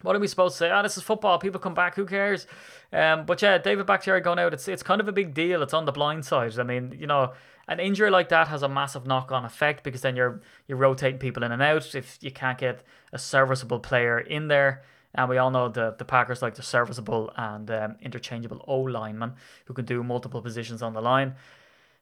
What 0.03 0.15
are 0.15 0.19
we 0.19 0.27
supposed 0.27 0.55
to 0.55 0.59
say? 0.59 0.69
Ah, 0.69 0.79
oh, 0.79 0.83
this 0.83 0.95
is 0.95 1.03
football. 1.03 1.39
People 1.39 1.59
come 1.59 1.73
back. 1.73 1.95
Who 1.95 2.05
cares? 2.05 2.45
Um, 2.93 3.25
but 3.25 3.41
yeah, 3.41 3.57
David 3.57 3.87
Bakhtiari 3.87 4.21
going 4.21 4.37
out. 4.37 4.53
It's 4.53 4.67
it's 4.67 4.83
kind 4.83 5.01
of 5.01 5.07
a 5.07 5.11
big 5.11 5.33
deal. 5.33 5.63
It's 5.63 5.73
on 5.73 5.85
the 5.85 5.91
blind 5.91 6.23
side. 6.25 6.59
I 6.59 6.63
mean, 6.63 6.95
you 6.99 7.07
know, 7.07 7.33
an 7.67 7.79
injury 7.79 8.11
like 8.11 8.29
that 8.29 8.47
has 8.47 8.61
a 8.61 8.69
massive 8.69 9.07
knock 9.07 9.31
on 9.31 9.43
effect 9.43 9.83
because 9.83 10.01
then 10.01 10.15
you're 10.15 10.41
you're 10.67 10.77
rotating 10.77 11.19
people 11.19 11.43
in 11.43 11.51
and 11.51 11.63
out. 11.63 11.95
If 11.95 12.19
you 12.21 12.31
can't 12.31 12.59
get 12.59 12.83
a 13.11 13.17
serviceable 13.17 13.79
player 13.79 14.19
in 14.19 14.47
there, 14.47 14.83
and 15.15 15.29
we 15.29 15.39
all 15.39 15.49
know 15.49 15.67
the 15.67 15.95
the 15.97 16.05
Packers 16.05 16.43
like 16.43 16.53
the 16.53 16.63
serviceable 16.63 17.31
and 17.35 17.69
um, 17.71 17.95
interchangeable 18.01 18.63
O 18.67 18.81
lineman 18.81 19.33
who 19.65 19.73
can 19.73 19.85
do 19.85 20.03
multiple 20.03 20.43
positions 20.43 20.83
on 20.83 20.93
the 20.93 21.01
line. 21.01 21.33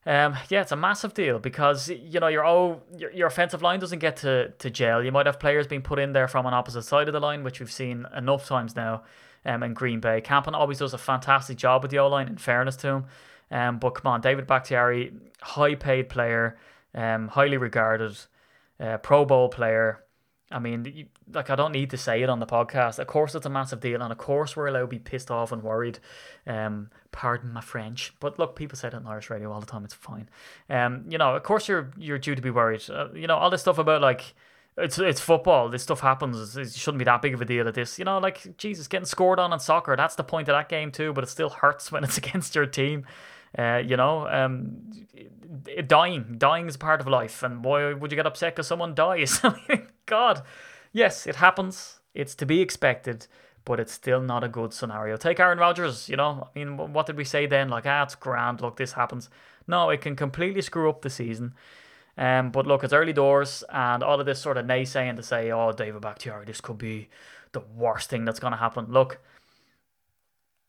Um, 0.08 0.38
yeah, 0.50 0.62
it's 0.62 0.72
a 0.72 0.76
massive 0.76 1.16
deal 1.16 1.40
because 1.40 1.90
you 1.90 2.20
know 2.20 2.28
your 2.28 2.46
oh 2.46 2.82
your, 2.96 3.12
your 3.12 3.28
offensive 3.28 3.64
line 3.64 3.80
doesn't 3.80 4.00
get 4.00 4.18
to 4.18 4.50
to 4.50 4.70
gel. 4.70 5.04
You 5.04 5.12
might 5.12 5.26
have 5.26 5.40
players 5.40 5.66
being 5.66 5.82
put 5.82 5.98
in 5.98 6.14
there 6.14 6.28
from 6.28 6.46
an 6.46 6.54
opposite 6.54 6.84
side 6.84 7.08
of 7.08 7.14
the 7.14 7.20
line, 7.20 7.44
which 7.44 7.60
we've 7.60 7.72
seen 7.72 8.06
enough 8.16 8.46
times 8.46 8.76
now. 8.76 9.04
Um, 9.48 9.62
in 9.62 9.74
Green 9.74 10.00
Bay, 10.00 10.22
Campen 10.22 10.56
always 10.56 10.80
does 10.80 10.94
a 10.96 10.98
fantastic 10.98 11.58
job 11.58 11.84
with 11.84 11.92
the 11.92 12.00
O 12.00 12.08
line. 12.08 12.28
In 12.28 12.38
fairness 12.38 12.76
to 12.78 12.88
him, 12.88 13.06
um, 13.52 13.80
but 13.80 13.92
come 13.92 14.12
on, 14.12 14.22
David 14.22 14.48
Bakhtiari, 14.48 15.14
high 15.42 15.76
paid 15.76 16.10
player, 16.10 16.58
um, 16.94 17.28
highly 17.28 17.58
regarded, 17.58 18.18
uh, 18.80 18.98
Pro 18.98 19.26
Bowl 19.26 19.50
player. 19.50 20.04
I 20.52 20.60
mean, 20.60 21.10
like 21.34 21.50
I 21.50 21.56
don't 21.56 21.72
need 21.72 21.90
to 21.90 21.98
say 21.98 22.22
it 22.22 22.30
on 22.30 22.40
the 22.40 22.46
podcast. 22.46 23.00
Of 23.00 23.08
course, 23.08 23.34
it's 23.34 23.48
a 23.48 23.50
massive 23.50 23.80
deal, 23.80 24.02
and 24.02 24.12
of 24.12 24.18
course, 24.18 24.56
we're 24.56 24.68
allowed 24.68 24.82
to 24.82 24.88
be 24.88 25.00
pissed 25.00 25.32
off 25.32 25.52
and 25.52 25.64
worried. 25.64 26.00
Um, 26.46 26.92
pardon 27.12 27.52
my 27.52 27.62
French, 27.62 28.14
but 28.20 28.38
look, 28.38 28.56
people 28.56 28.78
say 28.78 28.90
it 28.90 28.94
on 28.94 29.08
Irish 29.08 29.30
radio 29.30 29.52
all 29.52 29.60
the 29.60 29.66
time. 29.66 29.84
It's 29.86 29.94
fine. 29.96 30.30
Um, 30.70 31.06
you 31.10 31.18
know, 31.18 31.36
of 31.36 31.44
course, 31.44 31.68
you're 31.68 31.92
you're 31.98 32.20
due 32.20 32.36
to 32.36 32.42
be 32.42 32.52
worried. 32.52 32.84
Uh, 32.90 33.08
you 33.14 33.26
know, 33.26 33.38
all 33.38 33.50
this 33.50 33.62
stuff 33.62 33.80
about 33.80 34.02
like 34.02 34.36
it's 34.78 35.00
it's 35.00 35.20
football. 35.20 35.70
This 35.70 35.84
stuff 35.84 36.02
happens. 36.02 36.56
It 36.56 36.72
shouldn't 36.74 37.00
be 37.00 37.06
that 37.06 37.22
big 37.22 37.34
of 37.34 37.42
a 37.42 37.46
deal. 37.46 37.68
At 37.68 37.74
this, 37.74 37.98
you 37.98 38.06
know, 38.06 38.20
like 38.20 38.58
Jesus 38.58 38.88
getting 38.88 39.06
scored 39.06 39.40
on 39.40 39.52
in 39.52 39.60
soccer. 39.60 39.96
That's 39.96 40.16
the 40.16 40.24
point 40.24 40.48
of 40.48 40.54
that 40.54 40.70
game 40.70 40.92
too. 40.92 41.12
But 41.12 41.24
it 41.24 41.28
still 41.28 41.50
hurts 41.50 41.92
when 41.92 42.04
it's 42.04 42.18
against 42.18 42.56
your 42.56 42.66
team. 42.66 43.06
Uh, 43.58 43.82
you 43.84 43.96
know, 43.96 44.28
um, 44.28 44.92
dying, 45.88 46.36
dying 46.38 46.68
is 46.68 46.76
part 46.76 47.00
of 47.00 47.08
life, 47.08 47.42
and 47.42 47.64
why 47.64 47.94
would 47.94 48.12
you 48.12 48.18
get 48.18 48.28
upset 48.28 48.54
because 48.54 48.68
someone 48.68 48.94
dies? 48.94 49.42
God, 50.06 50.44
yes, 50.92 51.28
it 51.28 51.38
happens. 51.38 52.00
It's 52.14 52.36
to 52.36 52.46
be 52.46 52.62
expected, 52.62 53.28
but 53.66 53.80
it's 53.80 53.92
still 53.92 54.22
not 54.22 54.44
a 54.44 54.48
good 54.48 54.74
scenario. 54.74 55.18
Take 55.18 55.40
Aaron 55.40 55.60
Rodgers. 55.60 56.08
You 56.10 56.16
know, 56.18 56.48
I 56.56 56.60
mean, 56.60 56.78
what 56.94 57.06
did 57.06 57.18
we 57.18 57.26
say 57.26 57.46
then? 57.46 57.70
Like, 57.70 57.86
ah, 57.86 58.04
it's 58.04 58.16
grand. 58.16 58.62
Look, 58.62 58.78
this 58.78 58.94
happens. 58.94 59.30
No, 59.68 59.90
it 59.90 60.02
can 60.02 60.16
completely 60.16 60.62
screw 60.62 60.90
up 60.90 61.02
the 61.02 61.10
season. 61.10 61.54
Um, 62.18 62.52
but 62.52 62.66
look, 62.66 62.84
it's 62.84 62.94
early 62.94 63.14
doors, 63.14 63.64
and 63.70 64.02
all 64.02 64.20
of 64.20 64.26
this 64.26 64.40
sort 64.40 64.58
of 64.58 64.66
naysaying 64.66 65.18
to 65.18 65.24
say, 65.24 65.52
"Oh, 65.52 65.74
David 65.74 66.02
Bakhtiari, 66.02 66.46
this 66.46 66.62
could 66.62 66.78
be 66.78 67.10
the 67.52 67.60
worst 67.60 68.10
thing 68.10 68.24
that's 68.24 68.40
going 68.40 68.52
to 68.52 68.58
happen." 68.58 68.86
Look, 68.90 69.20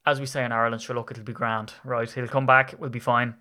as 0.05 0.19
we 0.19 0.27
say 0.27 0.45
in 0.45 0.51
Ireland, 0.51 0.83
sure, 0.83 0.97
look, 0.97 1.11
it'll 1.11 1.23
be 1.23 1.33
grand, 1.33 1.75
right? 1.85 2.11
He'll 2.11 2.27
come 2.27 2.47
back, 2.47 2.75
we'll 2.79 2.91
be 2.91 2.99
fine. 2.99 3.35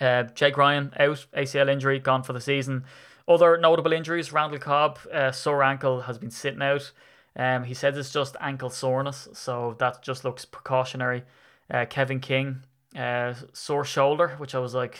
Uh, 0.00 0.24
Jake 0.24 0.56
Ryan 0.56 0.92
out, 0.98 1.26
ACL 1.36 1.68
injury, 1.68 1.98
gone 1.98 2.22
for 2.22 2.32
the 2.32 2.40
season. 2.40 2.84
Other 3.28 3.58
notable 3.58 3.92
injuries: 3.92 4.32
Randall 4.32 4.58
Cobb, 4.58 4.98
uh, 5.12 5.32
sore 5.32 5.62
ankle, 5.62 6.02
has 6.02 6.18
been 6.18 6.30
sitting 6.30 6.62
out. 6.62 6.92
Um, 7.34 7.64
he 7.64 7.74
says 7.74 7.98
it's 7.98 8.12
just 8.12 8.36
ankle 8.40 8.70
soreness, 8.70 9.28
so 9.32 9.76
that 9.78 10.02
just 10.02 10.24
looks 10.24 10.44
precautionary. 10.44 11.24
Uh, 11.70 11.84
Kevin 11.84 12.20
King, 12.20 12.62
uh, 12.96 13.34
sore 13.52 13.84
shoulder, 13.84 14.28
which 14.38 14.54
I 14.54 14.58
was 14.58 14.74
like, 14.74 14.98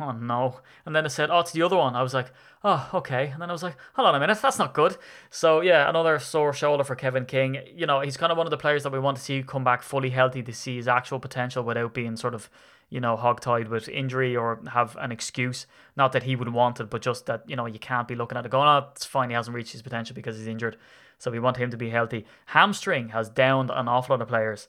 oh 0.00 0.12
no. 0.12 0.60
And 0.84 0.94
then 0.94 1.06
it 1.06 1.10
said, 1.10 1.30
oh, 1.30 1.40
it's 1.40 1.52
the 1.52 1.62
other 1.62 1.76
one. 1.76 1.94
I 1.94 2.02
was 2.02 2.14
like, 2.14 2.32
oh, 2.64 2.88
okay. 2.94 3.28
And 3.28 3.40
then 3.40 3.48
I 3.48 3.52
was 3.52 3.62
like, 3.62 3.76
hold 3.94 4.08
on 4.08 4.14
a 4.14 4.20
minute, 4.20 4.40
that's 4.40 4.58
not 4.58 4.74
good. 4.74 4.96
So 5.30 5.60
yeah, 5.60 5.88
another 5.88 6.18
sore 6.18 6.52
shoulder 6.52 6.84
for 6.84 6.94
Kevin 6.94 7.24
King. 7.24 7.58
You 7.74 7.86
know, 7.86 8.00
he's 8.00 8.16
kind 8.16 8.32
of 8.32 8.38
one 8.38 8.46
of 8.46 8.50
the 8.50 8.56
players 8.56 8.82
that 8.82 8.92
we 8.92 8.98
want 8.98 9.16
to 9.16 9.22
see 9.22 9.42
come 9.42 9.64
back 9.64 9.82
fully 9.82 10.10
healthy 10.10 10.42
to 10.42 10.52
see 10.52 10.76
his 10.76 10.88
actual 10.88 11.18
potential 11.18 11.62
without 11.62 11.94
being 11.94 12.16
sort 12.16 12.34
of, 12.34 12.50
you 12.90 13.00
know, 13.00 13.16
hogtied 13.16 13.68
with 13.68 13.88
injury 13.88 14.36
or 14.36 14.60
have 14.72 14.96
an 15.00 15.12
excuse. 15.12 15.66
Not 15.96 16.12
that 16.12 16.24
he 16.24 16.36
would 16.36 16.52
want 16.52 16.80
it, 16.80 16.90
but 16.90 17.02
just 17.02 17.26
that, 17.26 17.44
you 17.46 17.56
know, 17.56 17.66
you 17.66 17.78
can't 17.78 18.08
be 18.08 18.14
looking 18.14 18.38
at 18.38 18.44
it 18.46 18.50
going, 18.50 18.68
oh, 18.68 18.88
it's 18.92 19.04
fine, 19.04 19.30
he 19.30 19.34
hasn't 19.34 19.54
reached 19.54 19.72
his 19.72 19.82
potential 19.82 20.14
because 20.14 20.36
he's 20.36 20.46
injured. 20.46 20.76
So 21.18 21.30
we 21.30 21.38
want 21.38 21.56
him 21.56 21.70
to 21.70 21.76
be 21.76 21.90
healthy. 21.90 22.26
Hamstring 22.46 23.08
has 23.08 23.28
downed 23.28 23.70
an 23.70 23.88
awful 23.88 24.14
lot 24.14 24.22
of 24.22 24.28
players. 24.28 24.68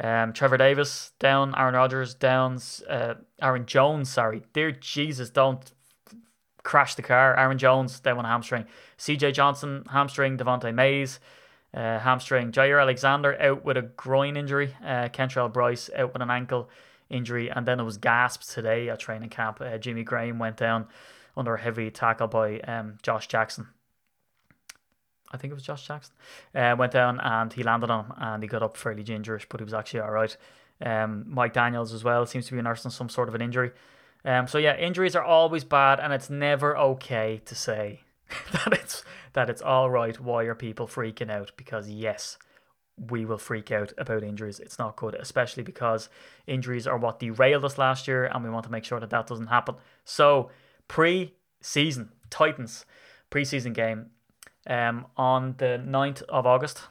Um, 0.00 0.32
Trevor 0.32 0.56
Davis 0.56 1.12
down, 1.20 1.54
Aaron 1.56 1.74
Rodgers 1.74 2.14
down, 2.14 2.58
uh, 2.88 3.14
Aaron 3.40 3.64
Jones, 3.66 4.10
sorry. 4.10 4.42
Dear 4.52 4.72
Jesus, 4.72 5.30
don't 5.30 5.72
crash 6.64 6.96
the 6.96 7.02
car. 7.02 7.38
Aaron 7.38 7.58
Jones 7.58 8.00
down 8.00 8.24
a 8.24 8.28
hamstring. 8.28 8.64
CJ 8.98 9.34
Johnson, 9.34 9.84
hamstring. 9.90 10.36
Devante 10.36 10.74
Mays, 10.74 11.20
uh, 11.72 12.00
hamstring. 12.00 12.50
Jaire 12.50 12.80
Alexander 12.80 13.40
out 13.40 13.64
with 13.64 13.76
a 13.76 13.82
groin 13.82 14.36
injury. 14.36 14.74
Uh, 14.82 15.08
Kentrell 15.08 15.52
Brice 15.52 15.90
out 15.96 16.12
with 16.12 16.22
an 16.22 16.30
ankle 16.30 16.68
injury. 17.08 17.50
And 17.50 17.66
then 17.66 17.78
it 17.78 17.84
was 17.84 17.98
gasps 17.98 18.52
today 18.52 18.88
at 18.88 18.98
training 18.98 19.28
camp. 19.28 19.60
Uh, 19.60 19.78
Jimmy 19.78 20.02
Graham 20.02 20.38
went 20.38 20.56
down 20.56 20.86
under 21.36 21.54
a 21.54 21.60
heavy 21.60 21.90
tackle 21.90 22.26
by 22.26 22.60
um, 22.60 22.98
Josh 23.02 23.28
Jackson. 23.28 23.68
I 25.34 25.36
think 25.36 25.50
it 25.50 25.54
was 25.54 25.64
Josh 25.64 25.86
Jackson, 25.86 26.14
uh, 26.54 26.76
went 26.78 26.92
down 26.92 27.20
and 27.20 27.52
he 27.52 27.64
landed 27.64 27.90
on 27.90 28.06
him 28.06 28.12
and 28.16 28.42
he 28.42 28.48
got 28.48 28.62
up 28.62 28.76
fairly 28.76 29.02
gingerish, 29.02 29.46
but 29.48 29.60
he 29.60 29.64
was 29.64 29.74
actually 29.74 30.00
all 30.00 30.12
right. 30.12 30.36
Um, 30.80 31.24
Mike 31.26 31.52
Daniels 31.52 31.92
as 31.92 32.04
well 32.04 32.24
seems 32.24 32.46
to 32.46 32.54
be 32.54 32.62
nursing 32.62 32.90
some 32.90 33.08
sort 33.08 33.28
of 33.28 33.34
an 33.34 33.42
injury. 33.42 33.72
Um, 34.24 34.46
so 34.46 34.58
yeah, 34.58 34.76
injuries 34.76 35.16
are 35.16 35.24
always 35.24 35.64
bad, 35.64 36.00
and 36.00 36.12
it's 36.12 36.30
never 36.30 36.76
okay 36.76 37.42
to 37.44 37.54
say 37.54 38.00
that 38.52 38.72
it's 38.72 39.04
that 39.34 39.50
it's 39.50 39.60
all 39.60 39.90
right. 39.90 40.18
Why 40.18 40.44
are 40.44 40.54
people 40.54 40.86
freaking 40.86 41.30
out? 41.30 41.52
Because 41.56 41.90
yes, 41.90 42.38
we 42.96 43.24
will 43.24 43.38
freak 43.38 43.70
out 43.70 43.92
about 43.98 44.22
injuries. 44.22 44.60
It's 44.60 44.78
not 44.78 44.96
good, 44.96 45.14
especially 45.14 45.62
because 45.62 46.08
injuries 46.46 46.86
are 46.86 46.96
what 46.96 47.18
derailed 47.18 47.64
us 47.64 47.76
last 47.76 48.08
year, 48.08 48.24
and 48.24 48.42
we 48.42 48.50
want 48.50 48.64
to 48.64 48.72
make 48.72 48.84
sure 48.84 49.00
that 49.00 49.10
that 49.10 49.26
doesn't 49.26 49.48
happen. 49.48 49.74
So 50.04 50.50
pre-season 50.88 52.10
Titans 52.30 52.86
pre-season 53.34 53.72
game 53.72 54.06
um, 54.66 55.06
on 55.16 55.54
the 55.58 55.82
9th 55.84 56.22
of 56.22 56.46
August. 56.46 56.82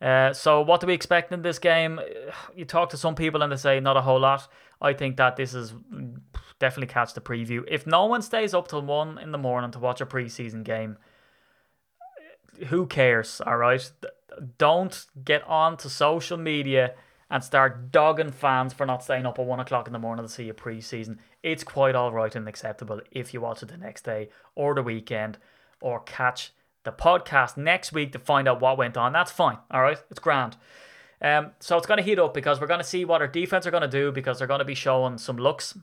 Uh, 0.00 0.32
so 0.32 0.60
what 0.60 0.80
do 0.80 0.86
we 0.88 0.94
expect 0.94 1.32
in 1.32 1.42
this 1.42 1.58
game? 1.58 2.00
You 2.56 2.64
talk 2.64 2.90
to 2.90 2.96
some 2.96 3.14
people 3.14 3.42
and 3.42 3.52
they 3.52 3.56
say 3.56 3.80
not 3.80 3.96
a 3.96 4.02
whole 4.02 4.20
lot. 4.20 4.48
I 4.80 4.92
think 4.92 5.16
that 5.16 5.36
this 5.36 5.54
is 5.54 5.74
definitely 6.58 6.92
catch 6.92 7.14
the 7.14 7.20
preview. 7.20 7.64
If 7.68 7.86
no 7.86 8.06
one 8.06 8.20
stays 8.22 8.52
up 8.52 8.68
till 8.68 8.82
one 8.82 9.18
in 9.18 9.32
the 9.32 9.38
morning 9.38 9.70
to 9.70 9.78
watch 9.78 10.00
a 10.00 10.06
preseason 10.06 10.64
game, 10.64 10.98
who 12.68 12.86
cares? 12.86 13.40
All 13.46 13.56
right, 13.56 13.90
don't 14.58 15.06
get 15.24 15.42
on 15.44 15.76
to 15.78 15.88
social 15.88 16.36
media 16.36 16.94
and 17.30 17.42
start 17.42 17.90
dogging 17.90 18.30
fans 18.30 18.72
for 18.74 18.84
not 18.84 19.02
staying 19.02 19.24
up 19.24 19.38
at 19.38 19.46
one 19.46 19.60
o'clock 19.60 19.86
in 19.86 19.92
the 19.92 19.98
morning 19.98 20.24
to 20.24 20.30
see 20.30 20.48
a 20.48 20.54
preseason. 20.54 21.18
It's 21.42 21.64
quite 21.64 21.94
all 21.94 22.12
right 22.12 22.34
and 22.36 22.46
acceptable 22.46 23.00
if 23.10 23.32
you 23.32 23.40
watch 23.40 23.62
it 23.62 23.70
the 23.70 23.76
next 23.76 24.02
day 24.02 24.28
or 24.54 24.74
the 24.74 24.82
weekend 24.82 25.38
or 25.80 26.00
catch 26.00 26.52
the 26.84 26.92
podcast 26.92 27.56
next 27.56 27.92
week 27.92 28.12
to 28.12 28.18
find 28.18 28.48
out 28.48 28.60
what 28.60 28.78
went 28.78 28.96
on. 28.96 29.12
That's 29.12 29.30
fine. 29.30 29.58
All 29.70 29.82
right, 29.82 29.98
it's 30.10 30.20
grand. 30.20 30.56
Um, 31.20 31.52
so 31.60 31.76
it's 31.76 31.86
going 31.86 31.98
to 31.98 32.04
heat 32.04 32.18
up 32.18 32.34
because 32.34 32.60
we're 32.60 32.66
going 32.66 32.80
to 32.80 32.84
see 32.84 33.04
what 33.04 33.20
our 33.20 33.28
defense 33.28 33.66
are 33.66 33.70
going 33.70 33.82
to 33.82 33.88
do 33.88 34.10
because 34.10 34.38
they're 34.38 34.48
going 34.48 34.58
to 34.58 34.64
be 34.64 34.74
showing 34.74 35.18
some 35.18 35.36
looks. 35.36 35.78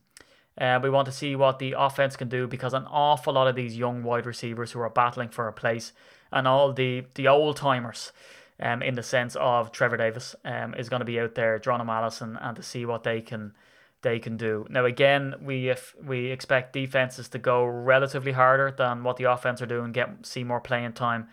Uh, 0.58 0.80
we 0.84 0.90
want 0.90 1.06
to 1.06 1.12
see 1.12 1.36
what 1.36 1.60
the 1.60 1.74
offense 1.78 2.18
can 2.18 2.28
do 2.28 2.46
because 2.46 2.74
an 2.74 2.86
awful 2.90 3.34
lot 3.34 3.48
of 3.48 3.56
these 3.56 3.78
young 3.78 4.04
wide 4.04 4.26
receivers 4.26 4.74
who 4.74 4.80
are 4.82 4.90
battling 4.90 5.30
for 5.30 5.48
a 5.48 5.54
place 5.54 5.94
and 6.32 6.48
all 6.48 6.74
the 6.74 7.06
the 7.16 7.28
old 7.28 7.56
timers, 7.56 8.12
um, 8.60 8.82
in 8.82 8.96
the 8.96 9.04
sense 9.04 9.36
of 9.38 9.72
Trevor 9.72 9.98
Davis, 9.98 10.36
um, 10.44 10.74
is 10.76 10.90
going 10.90 11.00
to 11.00 11.06
be 11.06 11.20
out 11.20 11.36
there, 11.36 11.60
Geronimo 11.60 11.94
Allison, 11.94 12.38
and 12.42 12.56
to 12.58 12.64
see 12.64 12.86
what 12.86 13.04
they 13.04 13.22
can 13.22 13.54
they 14.02 14.20
can 14.20 14.38
do. 14.38 14.66
Now 14.70 14.86
again, 14.86 15.36
we 15.42 15.70
if 15.70 15.96
we 16.04 16.32
expect 16.32 16.74
defenses 16.74 17.30
to 17.30 17.40
go 17.40 17.66
relatively 17.66 18.32
harder 18.32 18.72
than 18.72 19.04
what 19.04 19.18
the 19.18 19.26
offense 19.26 19.62
are 19.62 19.66
doing, 19.66 19.92
get 19.92 20.26
see 20.26 20.44
more 20.44 20.62
playing 20.62 20.94
time. 20.94 21.28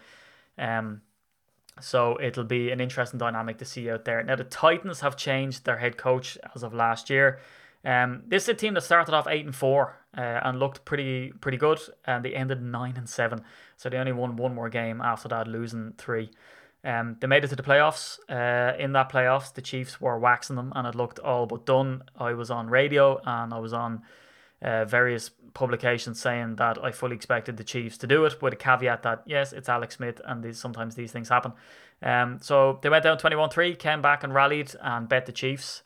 Um 0.59 1.03
so 1.81 2.19
it'll 2.21 2.45
be 2.45 2.71
an 2.71 2.81
interesting 2.81 3.19
dynamic 3.19 3.59
to 3.59 3.65
see 3.65 3.91
out 3.91 4.05
there. 4.05 4.23
Now 4.23 4.37
the 4.37 4.45
Titans 4.45 5.01
have 5.01 5.17
changed 5.17 5.65
their 5.65 5.77
head 5.77 5.97
coach 5.97 6.39
as 6.55 6.63
of 6.63 6.73
last 6.73 7.11
year. 7.11 7.39
Um, 7.85 8.25
this 8.27 8.45
is 8.45 8.49
a 8.49 8.55
team 8.55 8.75
that 8.75 8.81
started 8.83 9.15
off 9.15 9.29
eight 9.29 9.45
and 9.45 9.55
four 9.55 9.97
uh, 10.17 10.41
and 10.43 10.59
looked 10.59 10.85
pretty 10.85 11.33
pretty 11.41 11.59
good, 11.59 11.79
and 12.05 12.25
they 12.25 12.35
ended 12.35 12.61
nine 12.61 12.95
and 12.97 13.09
seven. 13.09 13.43
So 13.77 13.89
they 13.89 13.97
only 13.97 14.13
won 14.13 14.37
one 14.37 14.55
more 14.55 14.69
game 14.69 15.01
after 15.01 15.29
that, 15.29 15.47
losing 15.47 15.93
three. 15.97 16.31
Um, 16.85 17.17
they 17.21 17.27
made 17.27 17.45
it 17.45 17.49
to 17.49 17.57
the 17.57 17.63
playoffs. 17.63 18.19
Uh, 18.29 18.77
in 18.79 18.93
that 18.93 19.11
playoffs, 19.11 19.53
the 19.53 19.63
Chiefs 19.63 20.01
were 20.01 20.19
waxing 20.19 20.57
them, 20.57 20.73
and 20.77 20.87
it 20.87 20.95
looked 20.95 21.19
all 21.19 21.47
but 21.47 21.67
done. 21.67 22.03
I 22.17 22.33
was 22.35 22.51
on 22.51 22.69
radio 22.69 23.21
and 23.25 23.53
I 23.53 23.59
was 23.59 23.73
on 23.73 24.03
uh, 24.63 24.85
various 24.85 25.31
publications 25.55 26.21
saying 26.21 26.57
that 26.57 26.83
I 26.83 26.93
fully 26.93 27.17
expected 27.17 27.57
the 27.57 27.65
Chiefs 27.65 27.99
to 27.99 28.07
do 28.07 28.25
it, 28.25 28.41
with 28.41 28.53
a 28.53 28.57
caveat 28.57 29.03
that 29.03 29.23
yes, 29.27 29.53
it's 29.53 29.69
Alex 29.69 29.97
Smith, 29.97 30.21
and 30.25 30.43
these, 30.43 30.59
sometimes 30.59 30.95
these 30.95 31.13
things 31.13 31.29
happen. 31.29 31.53
Um, 32.03 32.39
so 32.43 32.79
they 32.83 32.89
went 32.89 33.05
down 33.05 33.19
21 33.19 33.51
3, 33.51 33.75
came 33.75 34.03
back 34.03 34.23
and 34.23 34.35
rallied 34.35 34.73
and 34.81 35.09
bet 35.09 35.27
the 35.27 35.33
Chiefs 35.33 35.83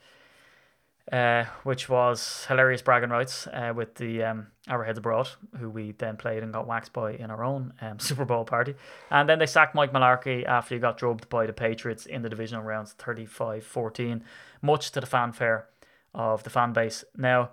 uh, 1.10 1.44
which 1.64 1.88
was 1.88 2.44
hilarious 2.46 2.82
bragging 2.82 3.10
rights 3.10 3.46
uh, 3.48 3.72
with 3.74 3.96
the 3.96 4.22
um, 4.22 4.46
Arrowheads 4.68 4.98
Abroad, 4.98 5.28
who 5.58 5.68
we 5.68 5.92
then 5.92 6.16
played 6.16 6.42
and 6.42 6.52
got 6.52 6.66
waxed 6.66 6.92
by 6.92 7.12
in 7.12 7.30
our 7.30 7.42
own 7.42 7.72
um, 7.80 7.98
Super 8.00 8.24
Bowl 8.24 8.44
party. 8.44 8.74
And 9.10 9.28
then 9.28 9.38
they 9.38 9.46
sacked 9.46 9.74
Mike 9.74 9.92
Mularkey 9.92 10.44
after 10.44 10.74
he 10.74 10.80
got 10.80 10.98
drubbed 10.98 11.28
by 11.28 11.46
the 11.46 11.52
Patriots 11.52 12.06
in 12.06 12.22
the 12.22 12.28
divisional 12.28 12.62
rounds 12.62 12.92
35 12.92 13.64
14, 13.64 14.24
much 14.62 14.92
to 14.92 15.00
the 15.00 15.06
fanfare 15.06 15.66
of 16.14 16.44
the 16.44 16.50
fan 16.50 16.72
base. 16.72 17.04
Now, 17.16 17.50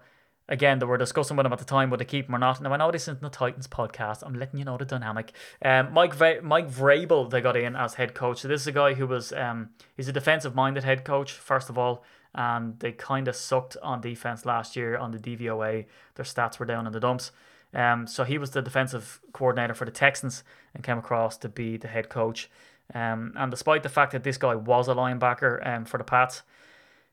again, 0.48 0.78
they 0.78 0.86
were 0.86 0.98
discussing 0.98 1.36
with 1.36 1.46
him 1.46 1.54
at 1.54 1.60
the 1.60 1.66
time 1.66 1.90
would 1.90 2.00
they 2.00 2.06
keep 2.06 2.28
him 2.28 2.36
or 2.36 2.40
not. 2.40 2.62
Now, 2.62 2.74
I 2.74 2.78
know 2.78 2.92
this 2.92 3.04
isn't 3.04 3.22
the 3.22 3.30
Titans 3.30 3.68
podcast. 3.68 4.22
I'm 4.24 4.36
letting 4.36 4.60
you 4.60 4.66
know 4.66 4.78
the 4.78 4.86
dynamic. 4.86 5.32
Um, 5.64 5.94
Mike 5.94 6.14
v- 6.14 6.42
Mike 6.42 6.70
Vrabel, 6.70 7.30
they 7.30 7.42
got 7.42 7.58
in 7.58 7.76
as 7.76 7.96
head 7.96 8.14
coach. 8.14 8.42
So 8.42 8.48
this 8.48 8.62
is 8.62 8.68
a 8.68 8.72
guy 8.72 8.94
who 8.94 9.08
was, 9.08 9.34
um, 9.34 9.70
he's 9.96 10.08
a 10.08 10.14
defensive 10.14 10.54
minded 10.54 10.84
head 10.84 11.04
coach, 11.04 11.32
first 11.32 11.70
of 11.70 11.78
all 11.80 12.04
and 12.36 12.80
they 12.80 12.92
kind 12.92 13.28
of 13.28 13.36
sucked 13.36 13.78
on 13.82 14.02
defense 14.02 14.46
last 14.46 14.76
year 14.76 14.98
on 14.98 15.12
the 15.12 15.20
DVOA. 15.20 15.86
Their 16.16 16.26
stats 16.26 16.60
were 16.60 16.66
down 16.66 16.88
in 16.88 16.94
the 16.94 17.00
dumps. 17.00 17.32
Um, 17.74 18.08
so 18.08 18.24
he 18.24 18.38
was 18.38 18.52
the 18.52 18.62
defensive 18.62 19.20
coordinator 19.34 19.74
for 19.74 19.86
the 19.86 19.92
Texans 19.92 20.44
and 20.74 20.84
came 20.84 20.98
across 20.98 21.38
to 21.38 21.50
be 21.50 21.78
the 21.78 21.88
head 21.88 22.10
coach. 22.10 22.50
Um, 22.94 23.34
and 23.36 23.52
despite 23.52 23.84
the 23.84 23.90
fact 23.90 24.14
that 24.14 24.24
this 24.24 24.38
guy 24.38 24.56
was 24.56 24.88
a 24.88 24.94
linebacker 24.94 25.66
um, 25.68 25.86
for 25.86 25.98
the 25.98 26.04
Pats, 26.04 26.44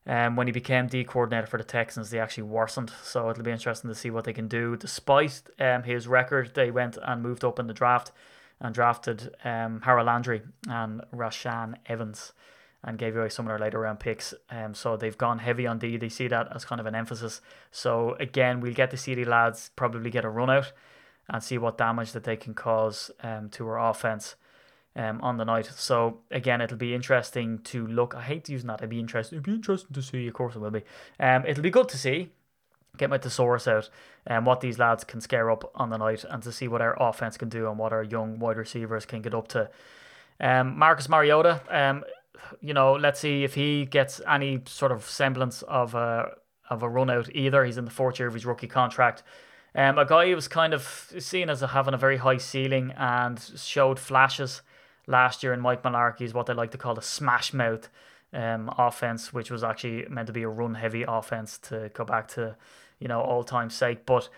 um, 0.07 0.37
when 0.37 0.47
he 0.47 0.53
became 0.53 0.87
D 0.87 1.03
coordinator 1.03 1.47
for 1.47 1.57
the 1.57 1.65
Texans, 1.65 2.11
they 2.11 2.19
actually 2.19 2.45
worsened. 2.45 2.93
So 3.03 3.31
it'll 3.31 3.43
be 3.43 3.51
interesting 3.51 3.89
to 3.89 3.95
see 3.95 4.11
what 4.11 4.25
they 4.25 4.33
can 4.33 4.49
do. 4.49 4.77
Despite 4.77 5.43
um, 5.59 5.83
his 5.83 6.07
record, 6.07 6.55
they 6.55 6.71
went 6.71 6.99
and 7.03 7.23
moved 7.23 7.45
up 7.45 7.59
in 7.59 7.67
the 7.67 7.75
draft 7.75 8.13
and 8.61 8.75
drafted 8.75 9.35
um, 9.45 9.81
Harold 9.83 10.07
Landry 10.07 10.43
and 10.69 11.03
Rashaan 11.13 11.75
Evans 11.87 12.33
and 12.85 12.99
gave 12.99 13.17
away 13.17 13.31
some 13.31 13.47
of 13.47 13.51
their 13.51 13.59
later 13.59 13.81
round 13.81 13.99
picks. 13.99 14.35
Um, 14.51 14.75
so 14.75 14.97
they've 14.97 15.17
gone 15.17 15.39
heavy 15.39 15.67
on 15.67 15.79
D. 15.79 15.97
They 15.97 16.11
see 16.11 16.29
that 16.29 16.55
as 16.55 16.65
kind 16.65 16.81
of 16.81 16.87
an 16.87 16.95
emphasis. 16.95 17.41
So 17.71 18.15
again, 18.21 18.61
we'll 18.61 18.75
get 18.75 18.91
to 18.91 18.97
see 18.97 19.15
the 19.15 19.25
lads 19.25 19.71
probably 19.75 20.11
get 20.11 20.25
a 20.25 20.29
run 20.29 20.51
out 20.51 20.73
and 21.29 21.43
see 21.43 21.57
what 21.57 21.79
damage 21.79 22.13
that 22.13 22.25
they 22.25 22.37
can 22.37 22.55
cause 22.55 23.11
um, 23.23 23.49
to 23.51 23.67
our 23.69 23.91
offense 23.91 24.37
um, 24.97 25.21
on 25.23 25.39
the 25.39 25.45
night. 25.45 25.71
So 25.75 26.21
again, 26.31 26.61
it'll 26.61 26.77
be 26.77 26.95
interesting 26.95 27.59
to 27.61 27.87
look. 27.87 28.15
I 28.15 28.23
hate 28.23 28.49
using 28.49 28.69
that. 28.69 28.81
It'd 28.81 28.91
be 28.91 29.01
interesting. 29.01 29.37
It'd 29.37 29.47
be 29.47 29.55
interesting 29.55 29.95
to 29.95 30.03
see. 30.03 30.29
Of 30.29 30.35
course, 30.35 30.55
it 30.55 30.61
will 30.61 30.71
be. 30.71 30.85
Um, 31.19 31.45
it'll 31.47 31.63
be 31.63 31.71
good 31.71 31.89
to 31.89 31.99
see. 31.99 32.33
Get 32.97 33.11
my 33.11 33.19
thesaurus 33.19 33.67
out 33.67 33.91
and 34.25 34.39
um, 34.39 34.45
what 34.45 34.61
these 34.61 34.79
lads 34.79 35.03
can 35.03 35.21
scare 35.21 35.51
up 35.51 35.69
on 35.75 35.91
the 35.91 35.97
night 35.97 36.25
and 36.31 36.41
to 36.45 36.53
see 36.53 36.69
what 36.69 36.81
our 36.81 36.97
offense 37.03 37.37
can 37.37 37.49
do 37.49 37.69
and 37.69 37.77
what 37.77 37.93
our 37.93 38.05
young 38.05 38.39
wide 38.39 38.57
receivers 38.57 39.05
can 39.05 39.21
get 39.21 39.35
up 39.35 39.49
to. 39.49 39.69
Um, 40.39 40.79
Marcus 40.79 41.09
Mariota, 41.09 41.61
um, 41.71 42.05
you 42.61 42.75
know, 42.75 42.95
let's 42.95 43.21
see 43.21 43.45
if 43.45 43.55
he 43.55 43.87
gets 43.87 44.21
any 44.29 44.63
sort 44.67 44.93
of 44.93 45.05
semblance 45.05 45.63
of 45.63 45.95
a 45.95 46.37
of 46.71 46.83
a 46.83 46.89
run 46.89 47.11
out 47.11 47.29
either. 47.35 47.65
He's 47.65 47.79
in 47.79 47.85
the 47.85 47.91
fourth 47.91 48.19
year 48.19 48.29
of 48.29 48.35
his 48.35 48.47
rookie 48.47 48.67
contract. 48.67 49.23
Um, 49.75 49.99
a 49.99 50.05
guy 50.05 50.29
who 50.29 50.35
was 50.35 50.49
kind 50.49 50.73
of 50.73 51.13
seen 51.19 51.51
as 51.51 51.61
having 51.61 51.95
a 51.95 51.99
very 51.99 52.17
high 52.19 52.37
ceiling 52.37 52.93
and 52.97 53.41
showed 53.57 53.99
flashes 53.99 54.63
last 55.07 55.43
year 55.43 55.53
in 55.53 55.61
Mike 55.61 55.83
Mularkey's 55.83 56.33
what 56.33 56.47
they 56.47 56.55
like 56.55 56.71
to 56.71 56.79
call 56.79 56.95
the 56.95 57.03
smash 57.03 57.53
mouth 57.53 57.89
um, 58.33 58.73
offense, 58.79 59.33
which 59.33 59.51
was 59.51 59.65
actually 59.65 60.07
meant 60.09 60.29
to 60.29 60.33
be 60.33 60.43
a 60.43 60.49
run 60.49 60.75
heavy 60.75 61.05
offense 61.07 61.59
to 61.59 61.91
go 61.93 62.05
back 62.05 62.29
to, 62.29 62.57
you 63.01 63.09
know, 63.09 63.21
all 63.21 63.43
time 63.43 63.69
sake. 63.69 64.07
But 64.07 64.29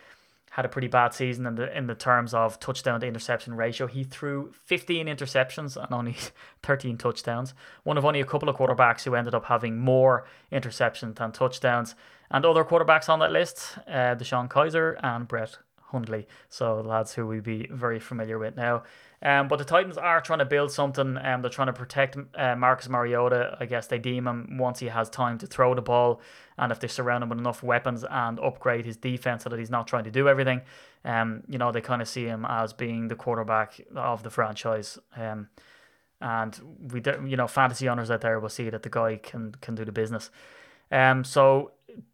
had 0.56 0.64
a 0.64 0.70
pretty 0.70 0.88
bad 0.88 1.12
season 1.12 1.46
in 1.46 1.54
the 1.54 1.76
in 1.76 1.86
the 1.86 1.94
terms 1.94 2.32
of 2.32 2.58
touchdown 2.58 2.98
to 2.98 3.06
interception 3.06 3.54
ratio. 3.54 3.86
He 3.86 4.04
threw 4.04 4.52
15 4.64 5.06
interceptions 5.06 5.76
and 5.76 5.92
only 5.92 6.16
13 6.62 6.96
touchdowns. 6.96 7.52
One 7.84 7.98
of 7.98 8.06
only 8.06 8.22
a 8.22 8.24
couple 8.24 8.48
of 8.48 8.56
quarterbacks 8.56 9.04
who 9.04 9.14
ended 9.14 9.34
up 9.34 9.44
having 9.44 9.76
more 9.78 10.26
interceptions 10.50 11.16
than 11.16 11.32
touchdowns. 11.32 11.94
And 12.30 12.46
other 12.46 12.64
quarterbacks 12.64 13.10
on 13.10 13.18
that 13.18 13.32
list, 13.32 13.76
uh, 13.86 14.16
DeShone 14.16 14.48
Kizer 14.48 14.98
and 15.02 15.28
Brett 15.28 15.58
Hundley. 15.92 16.26
So 16.48 16.80
lads 16.80 17.12
who 17.12 17.26
we 17.26 17.40
be 17.40 17.68
very 17.70 18.00
familiar 18.00 18.38
with 18.38 18.56
now. 18.56 18.84
Um, 19.22 19.48
but 19.48 19.56
the 19.56 19.64
Titans 19.64 19.96
are 19.96 20.20
trying 20.20 20.40
to 20.40 20.44
build 20.44 20.70
something. 20.70 21.16
Um, 21.16 21.42
they're 21.42 21.50
trying 21.50 21.68
to 21.68 21.72
protect 21.72 22.16
uh, 22.34 22.54
Marcus 22.56 22.88
Mariota. 22.88 23.56
I 23.58 23.66
guess 23.66 23.86
they 23.86 23.98
deem 23.98 24.26
him 24.26 24.58
once 24.58 24.78
he 24.78 24.86
has 24.86 25.08
time 25.08 25.38
to 25.38 25.46
throw 25.46 25.74
the 25.74 25.82
ball, 25.82 26.20
and 26.58 26.70
if 26.70 26.80
they 26.80 26.88
surround 26.88 27.22
him 27.22 27.30
with 27.30 27.38
enough 27.38 27.62
weapons 27.62 28.04
and 28.08 28.38
upgrade 28.40 28.84
his 28.84 28.96
defense 28.96 29.44
so 29.44 29.50
that 29.50 29.58
he's 29.58 29.70
not 29.70 29.86
trying 29.86 30.04
to 30.04 30.10
do 30.10 30.28
everything. 30.28 30.62
Um, 31.04 31.44
you 31.48 31.56
know 31.56 31.72
they 31.72 31.80
kind 31.80 32.02
of 32.02 32.08
see 32.08 32.24
him 32.24 32.44
as 32.48 32.72
being 32.72 33.08
the 33.08 33.16
quarterback 33.16 33.80
of 33.94 34.22
the 34.22 34.30
franchise. 34.30 34.98
Um, 35.16 35.48
and 36.20 36.58
we, 36.92 37.00
do, 37.00 37.22
you 37.26 37.36
know, 37.36 37.46
fantasy 37.46 37.88
owners 37.88 38.10
out 38.10 38.22
there 38.22 38.40
will 38.40 38.48
see 38.48 38.70
that 38.70 38.82
the 38.82 38.88
guy 38.88 39.16
can 39.16 39.52
can 39.60 39.74
do 39.74 39.84
the 39.84 39.92
business. 39.92 40.30
Um, 40.90 41.24
so 41.24 41.72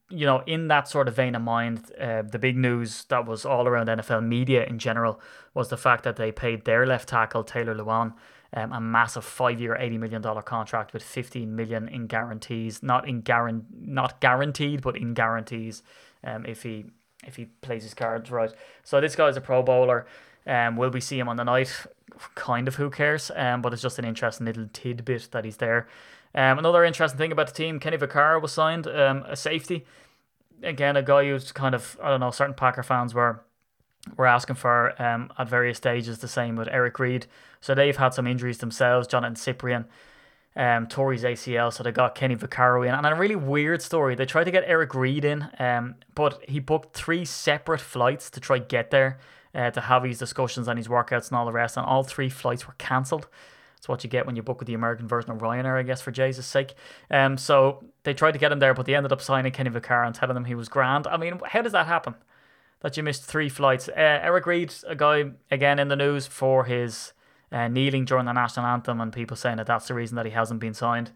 you 0.09 0.27
know, 0.27 0.43
in 0.47 0.69
that 0.69 0.89
sort 0.89 1.09
of 1.09 1.17
vein 1.17 1.35
of 1.35 1.41
mind, 1.41 1.91
uh, 1.99 2.21
the 2.21 2.39
big 2.39 2.55
news 2.57 3.05
that 3.05 3.27
was 3.27 3.47
all 3.47 3.67
around 3.67 3.87
NFL 3.87 4.23
media 4.27 4.63
in 4.67 4.79
general 4.79 5.19
was 5.55 5.71
the 5.71 5.79
fact 5.79 6.05
that 6.05 6.17
they 6.17 6.31
paid 6.31 6.67
their 6.67 6.85
left 6.87 7.09
tackle 7.09 7.45
Taylor 7.45 7.75
Lewan 7.75 8.13
um, 8.55 8.73
a 8.73 8.81
massive 8.81 9.25
five-year, 9.25 9.77
eighty 9.77 9.99
million 9.99 10.21
dollar 10.21 10.43
contract 10.43 10.93
with 10.93 11.03
fifteen 11.03 11.57
million 11.57 11.89
in 11.89 12.07
guarantees, 12.07 12.83
not 12.83 13.09
in 13.09 13.23
guaran- 13.23 13.65
not 13.73 14.21
guaranteed, 14.21 14.83
but 14.83 14.97
in 14.97 15.15
guarantees, 15.15 15.83
um, 16.25 16.45
if 16.45 16.63
he 16.63 16.87
if 17.27 17.37
he 17.37 17.47
plays 17.47 17.83
his 17.83 17.95
cards 17.95 18.31
right. 18.31 18.53
So 18.83 19.01
this 19.01 19.17
guy's 19.17 19.37
a 19.37 19.41
Pro 19.41 19.63
Bowler. 19.63 20.07
Um, 20.47 20.77
will 20.77 20.91
we 20.91 21.01
see 21.01 21.19
him 21.19 21.29
on 21.29 21.37
the 21.37 21.45
night? 21.45 21.87
Kind 22.35 22.69
of, 22.69 22.75
who 22.75 22.91
cares? 22.91 23.31
Um, 23.35 23.63
but 23.63 23.73
it's 23.73 23.81
just 23.81 23.99
an 23.99 24.05
interesting 24.05 24.45
little 24.45 24.69
tidbit 24.73 25.29
that 25.31 25.45
he's 25.45 25.57
there. 25.59 25.87
Um, 26.35 26.59
another 26.59 26.85
interesting 26.85 27.19
thing 27.19 27.33
about 27.33 27.49
the 27.49 27.53
team, 27.53 27.79
Kenny 27.79 27.99
Vaccaro 27.99 28.41
was 28.41 28.53
signed, 28.53 28.87
um, 28.87 29.25
a 29.27 29.37
safety. 29.37 29.85
Again, 30.63 30.97
a 30.97 31.03
guy 31.03 31.25
who's 31.25 31.53
kind 31.53 31.75
of 31.75 31.99
I 32.03 32.09
don't 32.11 32.21
know. 32.21 32.31
Certain 32.31 32.55
Packer 32.55 32.83
fans 32.83 33.15
were 33.15 33.45
were 34.17 34.27
asking 34.27 34.57
for 34.57 35.01
um, 35.03 35.33
at 35.39 35.49
various 35.49 35.77
stages. 35.77 36.19
The 36.19 36.29
same 36.29 36.57
with 36.57 36.69
Eric 36.69 36.99
Reid. 36.99 37.27
So 37.61 37.75
they've 37.75 37.97
had 37.97 38.15
some 38.15 38.27
injuries 38.27 38.59
themselves. 38.59 39.09
Johnathan 39.09 39.37
Cyprien, 39.37 39.85
um, 40.57 40.87
Torrey's 40.87 41.25
ACL. 41.25 41.73
So 41.73 41.83
they 41.83 41.93
got 41.93 42.15
Kenny 42.15 42.37
Vaccaro 42.37 42.87
in, 42.87 42.95
and 42.95 43.07
a 43.07 43.15
really 43.15 43.37
weird 43.37 43.83
story. 43.83 44.15
They 44.15 44.25
tried 44.25 44.45
to 44.45 44.51
get 44.51 44.65
Eric 44.67 44.95
Reid 44.95 45.25
in, 45.25 45.49
um, 45.59 45.97
but 46.15 46.43
he 46.49 46.61
booked 46.61 46.95
three 46.97 47.25
separate 47.25 47.81
flights 47.81 48.31
to 48.31 48.41
try 48.41 48.59
get 48.59 48.91
there. 48.91 49.19
Uh, 49.55 49.71
to 49.71 49.83
have 49.83 50.03
these 50.03 50.19
discussions 50.19 50.67
and 50.67 50.79
his 50.79 50.89
workouts 50.89 51.29
and 51.29 51.37
all 51.37 51.45
the 51.45 51.53
rest, 51.53 51.77
and 51.77 51.85
all 51.85 52.03
three 52.03 52.31
flights 52.31 52.67
were 52.67 52.75
cancelled. 52.79 53.29
It's 53.83 53.89
what 53.89 54.05
you 54.05 54.09
get 54.11 54.27
when 54.27 54.37
you 54.37 54.45
book 54.45 54.61
with 54.61 54.69
the 54.69 54.75
American 54.75 55.09
version 55.09 55.33
of 55.33 55.39
Ryanair, 55.39 55.77
I 55.77 55.83
guess, 55.83 56.01
for 56.01 56.13
Jesus' 56.13 56.47
sake. 56.47 56.75
Um, 57.11 57.37
so 57.37 57.83
they 58.05 58.15
tried 58.15 58.31
to 58.31 58.39
get 58.39 58.53
him 58.53 58.61
there, 58.61 58.75
but 58.75 58.87
they 58.87 58.95
ended 58.95 59.11
up 59.11 59.21
signing 59.21 59.51
Kenny 59.51 59.71
Vaccaro 59.71 60.07
and 60.07 60.15
telling 60.15 60.37
him 60.37 60.45
he 60.45 60.55
was 60.55 60.69
grand. 60.69 61.09
I 61.09 61.17
mean, 61.17 61.41
how 61.45 61.63
does 61.63 61.73
that 61.73 61.89
happen? 61.89 62.15
That 62.83 62.97
you 62.97 63.03
missed 63.03 63.25
three 63.25 63.49
flights. 63.49 63.89
Uh, 63.89 63.95
Eric 63.97 64.47
Reid, 64.47 64.73
a 64.87 64.95
guy 64.95 65.33
again 65.51 65.81
in 65.81 65.89
the 65.89 65.97
news 65.97 66.29
for 66.29 66.63
his 66.63 67.13
uh, 67.51 67.67
kneeling 67.67 68.05
during 68.05 68.27
the 68.27 68.33
national 68.33 68.67
anthem, 68.67 69.01
and 69.01 69.13
people 69.13 69.37
saying 69.37 69.57
that 69.57 69.67
that's 69.67 69.89
the 69.89 69.95
reason 69.95 70.15
that 70.15 70.27
he 70.27 70.31
hasn't 70.31 70.61
been 70.61 70.75
signed. 70.75 71.11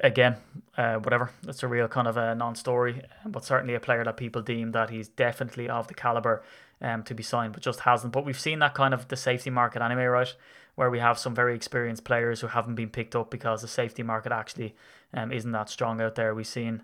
Again, 0.00 0.36
uh, 0.76 0.96
whatever. 0.96 1.30
It's 1.48 1.62
a 1.62 1.68
real 1.68 1.88
kind 1.88 2.06
of 2.06 2.18
a 2.18 2.34
non-story, 2.34 3.00
but 3.24 3.46
certainly 3.46 3.74
a 3.74 3.80
player 3.80 4.04
that 4.04 4.18
people 4.18 4.42
deem 4.42 4.72
that 4.72 4.90
he's 4.90 5.08
definitely 5.08 5.70
of 5.70 5.88
the 5.88 5.94
caliber 5.94 6.42
um, 6.82 7.02
to 7.04 7.14
be 7.14 7.22
signed, 7.22 7.54
but 7.54 7.62
just 7.62 7.80
hasn't. 7.80 8.12
But 8.12 8.26
we've 8.26 8.38
seen 8.38 8.58
that 8.58 8.74
kind 8.74 8.92
of 8.92 9.08
the 9.08 9.16
safety 9.16 9.48
market 9.48 9.80
anyway, 9.80 10.04
right? 10.04 10.34
Where 10.76 10.90
we 10.90 11.00
have 11.00 11.18
some 11.18 11.34
very 11.34 11.54
experienced 11.54 12.04
players 12.04 12.40
who 12.40 12.46
haven't 12.46 12.76
been 12.76 12.90
picked 12.90 13.16
up 13.16 13.30
because 13.30 13.62
the 13.62 13.68
safety 13.68 14.02
market 14.02 14.30
actually 14.30 14.76
um, 15.12 15.32
isn't 15.32 15.52
that 15.52 15.68
strong 15.68 16.00
out 16.00 16.14
there. 16.14 16.34
We've 16.34 16.46
seen 16.46 16.82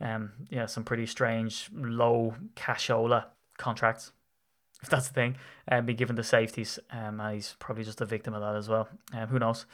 um, 0.00 0.32
yeah, 0.50 0.66
some 0.66 0.84
pretty 0.84 1.06
strange 1.06 1.70
low 1.74 2.34
cashola 2.54 3.26
contracts, 3.56 4.12
if 4.82 4.90
that's 4.90 5.08
the 5.08 5.14
thing, 5.14 5.36
and 5.66 5.80
um, 5.80 5.86
be 5.86 5.94
given 5.94 6.16
the 6.16 6.24
safeties. 6.24 6.78
Um, 6.90 7.20
and 7.20 7.34
he's 7.34 7.56
probably 7.58 7.84
just 7.84 8.00
a 8.00 8.04
victim 8.06 8.34
of 8.34 8.42
that 8.42 8.56
as 8.56 8.68
well. 8.68 8.88
Um, 9.12 9.28
who 9.28 9.38
knows? 9.38 9.66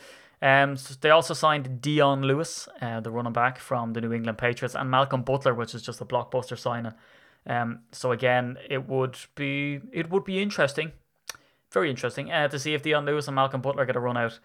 Um, 0.42 0.77
so 0.77 0.94
they 1.00 1.11
also 1.11 1.33
signed 1.33 1.81
Dion 1.81 2.22
Lewis, 2.22 2.68
uh, 2.83 3.00
the 3.00 3.11
running 3.11 3.33
back 3.33 3.59
from 3.59 3.94
the 3.94 4.00
New 4.00 4.12
England 4.12 4.37
Patriots, 4.38 4.74
and 4.74 4.90
Malcolm 4.90 5.22
Butler, 5.22 5.55
which 5.55 5.74
is 5.74 5.83
just 5.83 6.03
a 6.03 6.05
blockbuster 6.05 6.59
signing. 6.59 6.92
Um, 7.46 7.81
so 7.92 8.12
again, 8.12 8.59
it 8.68 8.88
would 8.88 9.16
be 9.35 9.81
it 9.92 10.11
would 10.11 10.24
be 10.24 10.42
interesting 10.42 10.92
very 11.75 11.91
interesting 11.91 12.33
uh, 12.33 12.49
to 12.49 12.59
see 12.59 12.75
if 12.75 12.83
Dion 12.83 13.05
Lewis 13.05 13.29
and 13.29 13.35
Malcolm 13.35 13.61
Butler 13.61 13.85
get 13.85 13.97
a 13.97 14.01
run 14.01 14.17
out. 14.17 14.39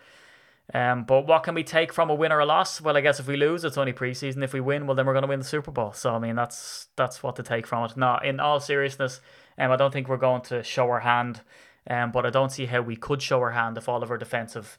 Um, 0.74 1.04
but 1.04 1.26
what 1.26 1.44
can 1.44 1.56
we 1.56 1.63
take 1.63 1.92
from 1.94 2.10
a 2.10 2.15
win 2.15 2.32
or 2.32 2.39
a 2.39 2.46
loss? 2.46 2.80
Well, 2.80 2.98
I 2.98 3.02
guess 3.02 3.20
if 3.20 3.28
we 3.28 3.38
lose, 3.38 3.63
it's 3.63 3.78
only 3.78 3.94
preseason. 3.94 4.44
If 4.44 4.54
we 4.54 4.60
win, 4.60 4.86
well, 4.86 4.96
then 4.96 5.06
we're 5.06 5.13
going 5.13 5.24
to 5.24 5.30
win 5.30 5.39
the 5.39 5.46
Super 5.46 5.72
Bowl. 5.72 5.94
So 5.94 6.13
I 6.13 6.20
mean, 6.20 6.36
that's 6.36 6.89
that's 6.96 7.24
what 7.24 7.36
to 7.38 7.44
take 7.44 7.65
from 7.65 7.86
it. 7.86 7.98
Now, 7.98 8.20
in 8.20 8.39
all 8.39 8.60
seriousness, 8.60 9.22
um, 9.58 9.72
I 9.72 9.78
don't 9.78 9.92
think 9.92 10.08
we're 10.08 10.18
going 10.18 10.42
to 10.44 10.62
show 10.62 10.89
our 10.89 11.00
hand. 11.00 11.42
Um, 11.89 12.12
but 12.12 12.26
I 12.26 12.30
don't 12.30 12.52
see 12.52 12.68
how 12.68 12.82
we 12.82 12.96
could 12.96 13.22
show 13.22 13.39
our 13.39 13.52
hand 13.52 13.78
if 13.78 13.89
all 13.89 14.04
of 14.04 14.12
our 14.12 14.18
defensive 14.18 14.78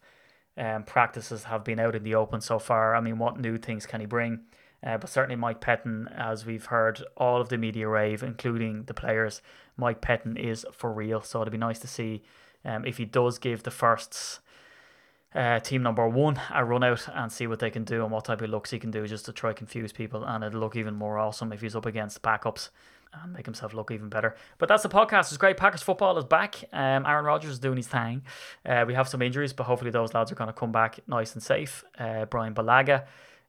um, 0.57 0.85
practices 0.85 1.45
have 1.45 1.65
been 1.65 1.81
out 1.81 1.97
in 1.97 2.05
the 2.05 2.15
open 2.15 2.41
so 2.41 2.59
far. 2.59 2.95
I 2.95 3.01
mean, 3.01 3.19
what 3.19 3.41
new 3.41 3.59
things 3.59 3.87
can 3.87 4.01
he 4.01 4.07
bring? 4.07 4.41
Uh, 4.87 4.97
but 4.97 5.11
certainly 5.11 5.37
Mike 5.37 5.61
Pettine, 5.61 6.07
as 6.17 6.47
we've 6.47 6.67
heard 6.67 7.03
all 7.17 7.41
of 7.41 7.49
the 7.49 7.59
media 7.59 7.89
rave, 7.89 8.23
including 8.23 8.85
the 8.85 8.95
players, 8.95 9.43
Mike 9.77 10.01
Pettine 10.01 10.39
is 10.39 10.65
for 10.73 10.93
real. 10.93 11.21
So 11.21 11.41
it'd 11.43 11.53
be 11.53 11.59
nice 11.59 11.81
to 11.81 11.89
see 11.89 12.23
um, 12.65 12.85
if 12.85 12.99
he 12.99 13.05
does 13.05 13.39
give 13.39 13.63
the 13.63 13.71
firsts 13.71 14.41
uh, 15.35 15.61
team 15.61 15.83
number 15.83 16.09
one 16.09 16.41
a 16.53 16.65
run 16.65 16.83
out 16.83 17.07
and 17.15 17.31
see 17.31 17.47
what 17.47 17.61
they 17.61 17.71
can 17.71 17.85
do 17.85 18.03
and 18.03 18.11
what 18.11 18.25
type 18.25 18.43
of 18.43 18.51
looks 18.51 18.71
he 18.71 18.79
can 18.79 18.91
do 18.91 19.07
just 19.07 19.25
to 19.27 19.33
try 19.33 19.53
confuse 19.53 19.93
people. 19.93 20.25
And 20.25 20.43
it'll 20.43 20.61
look 20.61 20.77
even 20.77 20.95
more 20.95 21.19
awesome 21.19 21.53
if 21.53 21.61
he's 21.61 21.77
up 21.77 21.87
against 21.87 22.23
backups 22.23 22.71
and 23.13 23.33
make 23.33 23.47
himself 23.47 23.75
look 23.75 23.91
even 23.91 24.09
better. 24.09 24.37
But 24.59 24.69
that's 24.69 24.83
the 24.83 24.89
podcast. 24.89 25.29
It's 25.29 25.37
great. 25.37 25.57
Packers 25.57 25.83
football 25.83 26.19
is 26.19 26.25
back. 26.25 26.57
Um, 26.73 27.07
Aaron 27.07 27.25
Rodgers 27.25 27.53
is 27.53 27.59
doing 27.59 27.77
his 27.77 27.89
thing. 27.89 28.23
Uh, 28.65 28.85
we 28.87 28.95
have 28.95 29.09
some 29.09 29.23
injuries, 29.23 29.53
but 29.53 29.65
hopefully 29.65 29.91
those 29.91 30.15
lads 30.15 30.31
are 30.31 30.37
going 30.37 30.49
to 30.49 30.55
come 30.55 30.73
back 30.73 31.01
nice 31.07 31.35
and 31.35 31.43
safe. 31.43 31.85
Uh, 31.99 32.25
Brian 32.27 32.55
Bulaga 32.55 33.05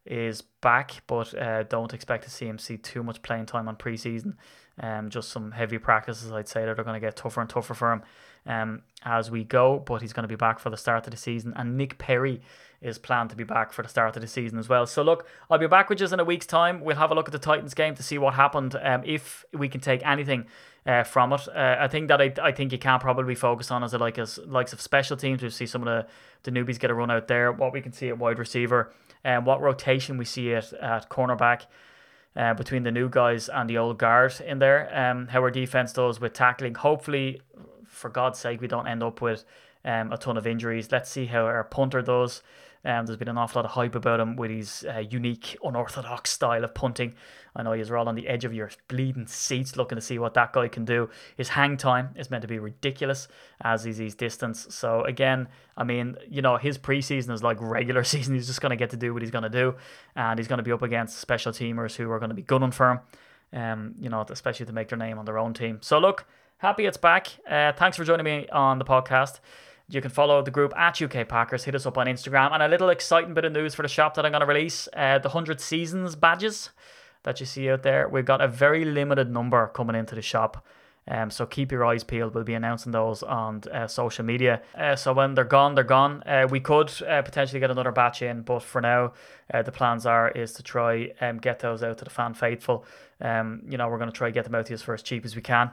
is 0.05 0.41
back, 0.41 1.03
but 1.05 1.35
uh, 1.37 1.63
don't 1.63 1.93
expect 1.93 2.23
to 2.23 2.29
see 2.29 2.47
him 2.47 2.57
see 2.57 2.77
too 2.77 3.03
much 3.03 3.21
playing 3.21 3.45
time 3.45 3.67
on 3.67 3.75
preseason. 3.75 4.35
Um, 4.79 5.09
just 5.09 5.29
some 5.29 5.51
heavy 5.51 5.77
practices, 5.77 6.31
I'd 6.31 6.47
say, 6.47 6.65
that 6.65 6.79
are 6.79 6.83
going 6.83 6.99
to 6.99 7.05
get 7.05 7.15
tougher 7.15 7.41
and 7.41 7.49
tougher 7.49 7.75
for 7.75 7.91
him 7.91 8.01
um, 8.45 8.81
as 9.03 9.31
we 9.31 9.43
go. 9.43 9.79
But 9.79 10.01
he's 10.01 10.13
going 10.13 10.23
to 10.23 10.29
be 10.29 10.35
back 10.35 10.59
for 10.59 10.69
the 10.69 10.77
start 10.77 11.07
of 11.07 11.11
the 11.11 11.17
season, 11.17 11.53
and 11.55 11.77
Nick 11.77 11.97
Perry 11.97 12.41
is 12.81 12.97
planned 12.97 13.29
to 13.29 13.35
be 13.35 13.43
back 13.43 13.71
for 13.71 13.83
the 13.83 13.89
start 13.89 14.15
of 14.15 14.21
the 14.21 14.27
season 14.27 14.57
as 14.57 14.67
well. 14.67 14.87
So 14.87 15.03
look, 15.03 15.27
I'll 15.49 15.59
be 15.59 15.67
back 15.67 15.89
with 15.89 16.01
you 16.01 16.07
in 16.07 16.19
a 16.19 16.23
week's 16.23 16.47
time. 16.47 16.81
We'll 16.81 16.95
have 16.95 17.11
a 17.11 17.15
look 17.15 17.27
at 17.27 17.31
the 17.31 17.39
Titans 17.39 17.75
game 17.75 17.93
to 17.95 18.03
see 18.03 18.17
what 18.17 18.33
happened. 18.33 18.75
Um, 18.81 19.03
if 19.05 19.45
we 19.53 19.69
can 19.69 19.81
take 19.81 20.05
anything 20.05 20.47
uh, 20.85 21.03
from 21.03 21.31
it, 21.31 21.47
uh, 21.47 21.77
I 21.79 21.87
think 21.87 22.07
that 22.07 22.19
I, 22.19 22.33
I 22.41 22.51
think 22.51 22.71
you 22.71 22.79
can 22.79 22.99
probably 22.99 23.35
focus 23.35 23.69
on 23.69 23.83
as 23.83 23.93
a 23.93 23.99
like 23.99 24.17
as 24.17 24.39
likes 24.39 24.73
of 24.73 24.81
special 24.81 25.15
teams. 25.15 25.43
We 25.43 25.51
see 25.51 25.67
some 25.67 25.83
of 25.83 25.85
the 25.85 26.07
the 26.43 26.51
newbies 26.51 26.79
get 26.79 26.89
a 26.89 26.95
run 26.95 27.11
out 27.11 27.27
there. 27.27 27.51
What 27.51 27.71
we 27.71 27.81
can 27.81 27.91
see 27.91 28.09
at 28.09 28.17
wide 28.17 28.39
receiver, 28.39 28.91
and 29.23 29.39
um, 29.39 29.45
what 29.45 29.61
rotation 29.61 30.17
we 30.17 30.25
see 30.25 30.53
at 30.53 30.73
at 30.73 31.09
cornerback. 31.09 31.65
Uh, 32.33 32.53
between 32.53 32.83
the 32.83 32.91
new 32.91 33.09
guys 33.09 33.49
and 33.49 33.69
the 33.69 33.77
old 33.77 33.97
guard 33.97 34.33
in 34.47 34.59
there, 34.59 34.89
um, 34.97 35.27
how 35.27 35.41
our 35.41 35.51
defense 35.51 35.91
does 35.91 36.21
with 36.21 36.31
tackling. 36.31 36.73
Hopefully, 36.75 37.41
for 37.91 38.09
God's 38.09 38.39
sake, 38.39 38.61
we 38.61 38.67
don't 38.67 38.87
end 38.87 39.03
up 39.03 39.21
with 39.21 39.45
um, 39.85 40.11
a 40.11 40.17
ton 40.17 40.37
of 40.37 40.47
injuries. 40.47 40.91
Let's 40.91 41.09
see 41.09 41.25
how 41.25 41.45
our 41.45 41.63
punter 41.63 42.01
does. 42.01 42.41
Um, 42.83 43.05
there's 43.05 43.17
been 43.17 43.27
an 43.27 43.37
awful 43.37 43.59
lot 43.59 43.65
of 43.65 43.71
hype 43.71 43.93
about 43.93 44.19
him 44.19 44.35
with 44.35 44.49
his 44.49 44.83
uh, 44.89 44.99
unique, 44.99 45.55
unorthodox 45.63 46.31
style 46.31 46.63
of 46.63 46.73
punting. 46.73 47.13
I 47.55 47.61
know 47.61 47.73
you're 47.73 47.97
all 47.97 48.09
on 48.09 48.15
the 48.15 48.27
edge 48.27 48.43
of 48.43 48.55
your 48.55 48.71
bleeding 48.87 49.27
seats 49.27 49.77
looking 49.77 49.97
to 49.97 50.01
see 50.01 50.17
what 50.17 50.33
that 50.33 50.53
guy 50.53 50.67
can 50.67 50.83
do. 50.83 51.09
His 51.37 51.49
hang 51.49 51.77
time 51.77 52.09
is 52.15 52.31
meant 52.31 52.41
to 52.41 52.47
be 52.47 52.57
ridiculous, 52.57 53.27
as 53.61 53.85
is 53.85 53.97
his 53.97 54.15
distance. 54.15 54.67
So, 54.71 55.03
again, 55.03 55.47
I 55.77 55.83
mean, 55.83 56.15
you 56.27 56.41
know, 56.41 56.57
his 56.57 56.79
preseason 56.79 57.31
is 57.31 57.43
like 57.43 57.57
regular 57.61 58.03
season. 58.05 58.33
He's 58.33 58.47
just 58.47 58.61
going 58.61 58.71
to 58.71 58.75
get 58.75 58.89
to 58.91 58.97
do 58.97 59.13
what 59.13 59.21
he's 59.21 59.31
going 59.31 59.43
to 59.43 59.49
do. 59.49 59.75
And 60.15 60.39
he's 60.39 60.47
going 60.47 60.57
to 60.57 60.63
be 60.63 60.71
up 60.71 60.81
against 60.81 61.19
special 61.19 61.51
teamers 61.51 61.95
who 61.95 62.09
are 62.09 62.19
going 62.19 62.29
to 62.29 62.35
be 62.35 62.41
gunning 62.41 62.71
for 62.71 62.91
him, 62.91 63.61
um, 63.61 63.95
you 63.99 64.09
know, 64.09 64.25
especially 64.27 64.65
to 64.65 64.73
make 64.73 64.89
their 64.89 64.97
name 64.97 65.19
on 65.19 65.25
their 65.25 65.37
own 65.37 65.53
team. 65.53 65.79
So, 65.81 65.99
look, 65.99 66.25
happy 66.61 66.85
it's 66.85 66.97
back. 66.97 67.27
Uh, 67.49 67.71
thanks 67.71 67.97
for 67.97 68.03
joining 68.03 68.23
me 68.23 68.47
on 68.49 68.77
the 68.77 68.85
podcast. 68.85 69.39
You 69.89 69.99
can 69.99 70.11
follow 70.11 70.43
the 70.43 70.51
group 70.51 70.77
at 70.77 71.01
UK 71.01 71.27
Packers. 71.27 71.63
Hit 71.63 71.73
us 71.73 71.87
up 71.87 71.97
on 71.97 72.05
Instagram. 72.05 72.51
And 72.53 72.61
a 72.61 72.67
little 72.67 72.89
exciting 72.89 73.33
bit 73.33 73.45
of 73.45 73.51
news 73.51 73.73
for 73.73 73.81
the 73.81 73.87
shop 73.87 74.13
that 74.13 74.27
I'm 74.27 74.31
going 74.31 74.41
to 74.41 74.45
release 74.45 74.87
uh, 74.95 75.17
the 75.17 75.29
100 75.29 75.59
Seasons 75.59 76.15
badges 76.15 76.69
that 77.23 77.39
you 77.39 77.47
see 77.47 77.67
out 77.67 77.81
there. 77.81 78.07
We've 78.07 78.25
got 78.25 78.41
a 78.41 78.47
very 78.47 78.85
limited 78.85 79.31
number 79.31 79.71
coming 79.73 79.95
into 79.95 80.13
the 80.13 80.21
shop. 80.21 80.63
Um, 81.07 81.31
so 81.31 81.47
keep 81.47 81.71
your 81.71 81.83
eyes 81.83 82.03
peeled. 82.03 82.35
We'll 82.35 82.43
be 82.43 82.53
announcing 82.53 82.91
those 82.91 83.23
on 83.23 83.63
uh, 83.73 83.87
social 83.87 84.23
media. 84.23 84.61
Uh, 84.77 84.95
so 84.95 85.13
when 85.13 85.33
they're 85.33 85.43
gone, 85.43 85.73
they're 85.73 85.83
gone. 85.83 86.21
Uh, 86.27 86.47
we 86.47 86.59
could 86.59 86.91
uh, 87.01 87.23
potentially 87.23 87.59
get 87.59 87.71
another 87.71 87.91
batch 87.91 88.21
in, 88.21 88.43
but 88.43 88.61
for 88.61 88.81
now, 88.81 89.13
uh, 89.51 89.63
the 89.63 89.71
plans 89.71 90.05
are 90.05 90.29
is 90.29 90.53
to 90.53 90.61
try 90.61 91.11
and 91.19 91.37
um, 91.37 91.37
get 91.39 91.57
those 91.57 91.81
out 91.81 91.97
to 91.97 92.03
the 92.03 92.11
fan 92.11 92.35
faithful. 92.35 92.85
Um, 93.19 93.63
you 93.67 93.79
know, 93.79 93.89
we're 93.89 93.97
going 93.97 94.11
to 94.11 94.15
try 94.15 94.29
get 94.29 94.43
them 94.43 94.53
out 94.53 94.67
to 94.67 94.73
you 94.73 94.77
for 94.77 94.93
as 94.93 95.01
cheap 95.01 95.25
as 95.25 95.35
we 95.35 95.41
can 95.41 95.71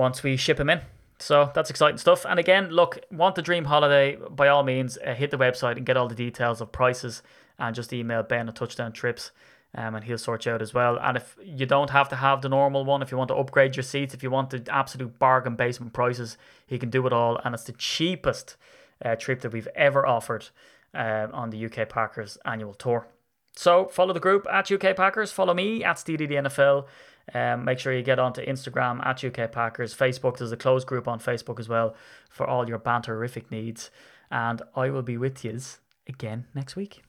once 0.00 0.22
we 0.22 0.34
ship 0.34 0.56
them 0.56 0.70
in. 0.70 0.80
So 1.18 1.50
that's 1.54 1.68
exciting 1.68 1.98
stuff. 1.98 2.24
And 2.24 2.40
again, 2.40 2.70
look, 2.70 2.98
want 3.12 3.34
the 3.34 3.42
dream 3.42 3.66
holiday? 3.66 4.16
By 4.30 4.48
all 4.48 4.62
means, 4.62 4.96
uh, 5.06 5.12
hit 5.12 5.30
the 5.30 5.36
website 5.36 5.76
and 5.76 5.84
get 5.84 5.98
all 5.98 6.08
the 6.08 6.14
details 6.14 6.62
of 6.62 6.72
prices, 6.72 7.22
and 7.58 7.74
just 7.76 7.92
email 7.92 8.22
Ben 8.22 8.48
at 8.48 8.56
Touchdown 8.56 8.92
Trips, 8.92 9.30
um, 9.74 9.94
and 9.94 10.02
he'll 10.02 10.16
sort 10.16 10.46
you 10.46 10.52
out 10.52 10.62
as 10.62 10.72
well. 10.72 10.98
And 10.98 11.18
if 11.18 11.36
you 11.44 11.66
don't 11.66 11.90
have 11.90 12.08
to 12.08 12.16
have 12.16 12.40
the 12.40 12.48
normal 12.48 12.86
one, 12.86 13.02
if 13.02 13.12
you 13.12 13.18
want 13.18 13.28
to 13.28 13.34
upgrade 13.34 13.76
your 13.76 13.82
seats, 13.82 14.14
if 14.14 14.22
you 14.22 14.30
want 14.30 14.48
the 14.48 14.66
absolute 14.70 15.18
bargain 15.18 15.56
basement 15.56 15.92
prices, 15.92 16.38
he 16.66 16.78
can 16.78 16.88
do 16.88 17.06
it 17.06 17.12
all, 17.12 17.38
and 17.44 17.54
it's 17.54 17.64
the 17.64 17.72
cheapest 17.72 18.56
uh, 19.04 19.14
trip 19.16 19.42
that 19.42 19.52
we've 19.52 19.68
ever 19.74 20.06
offered 20.06 20.48
uh, 20.94 21.26
on 21.32 21.50
the 21.50 21.66
UK 21.66 21.86
Packers 21.90 22.38
annual 22.46 22.72
tour. 22.72 23.06
So 23.54 23.88
follow 23.88 24.14
the 24.14 24.20
group 24.20 24.46
at 24.50 24.72
UK 24.72 24.96
Packers. 24.96 25.32
Follow 25.32 25.52
me 25.52 25.84
at 25.84 25.96
NFL. 25.96 26.86
Um, 27.34 27.64
make 27.64 27.78
sure 27.78 27.92
you 27.92 28.02
get 28.02 28.18
onto 28.18 28.44
Instagram 28.44 29.04
at 29.04 29.22
UK 29.22 29.52
Packers. 29.52 29.94
Facebook, 29.94 30.38
there's 30.38 30.52
a 30.52 30.56
closed 30.56 30.86
group 30.86 31.06
on 31.06 31.20
Facebook 31.20 31.60
as 31.60 31.68
well 31.68 31.94
for 32.28 32.46
all 32.46 32.68
your 32.68 32.78
banterific 32.78 33.50
needs. 33.50 33.90
And 34.30 34.62
I 34.74 34.90
will 34.90 35.02
be 35.02 35.16
with 35.16 35.44
you 35.44 35.60
again 36.06 36.46
next 36.54 36.76
week. 36.76 37.02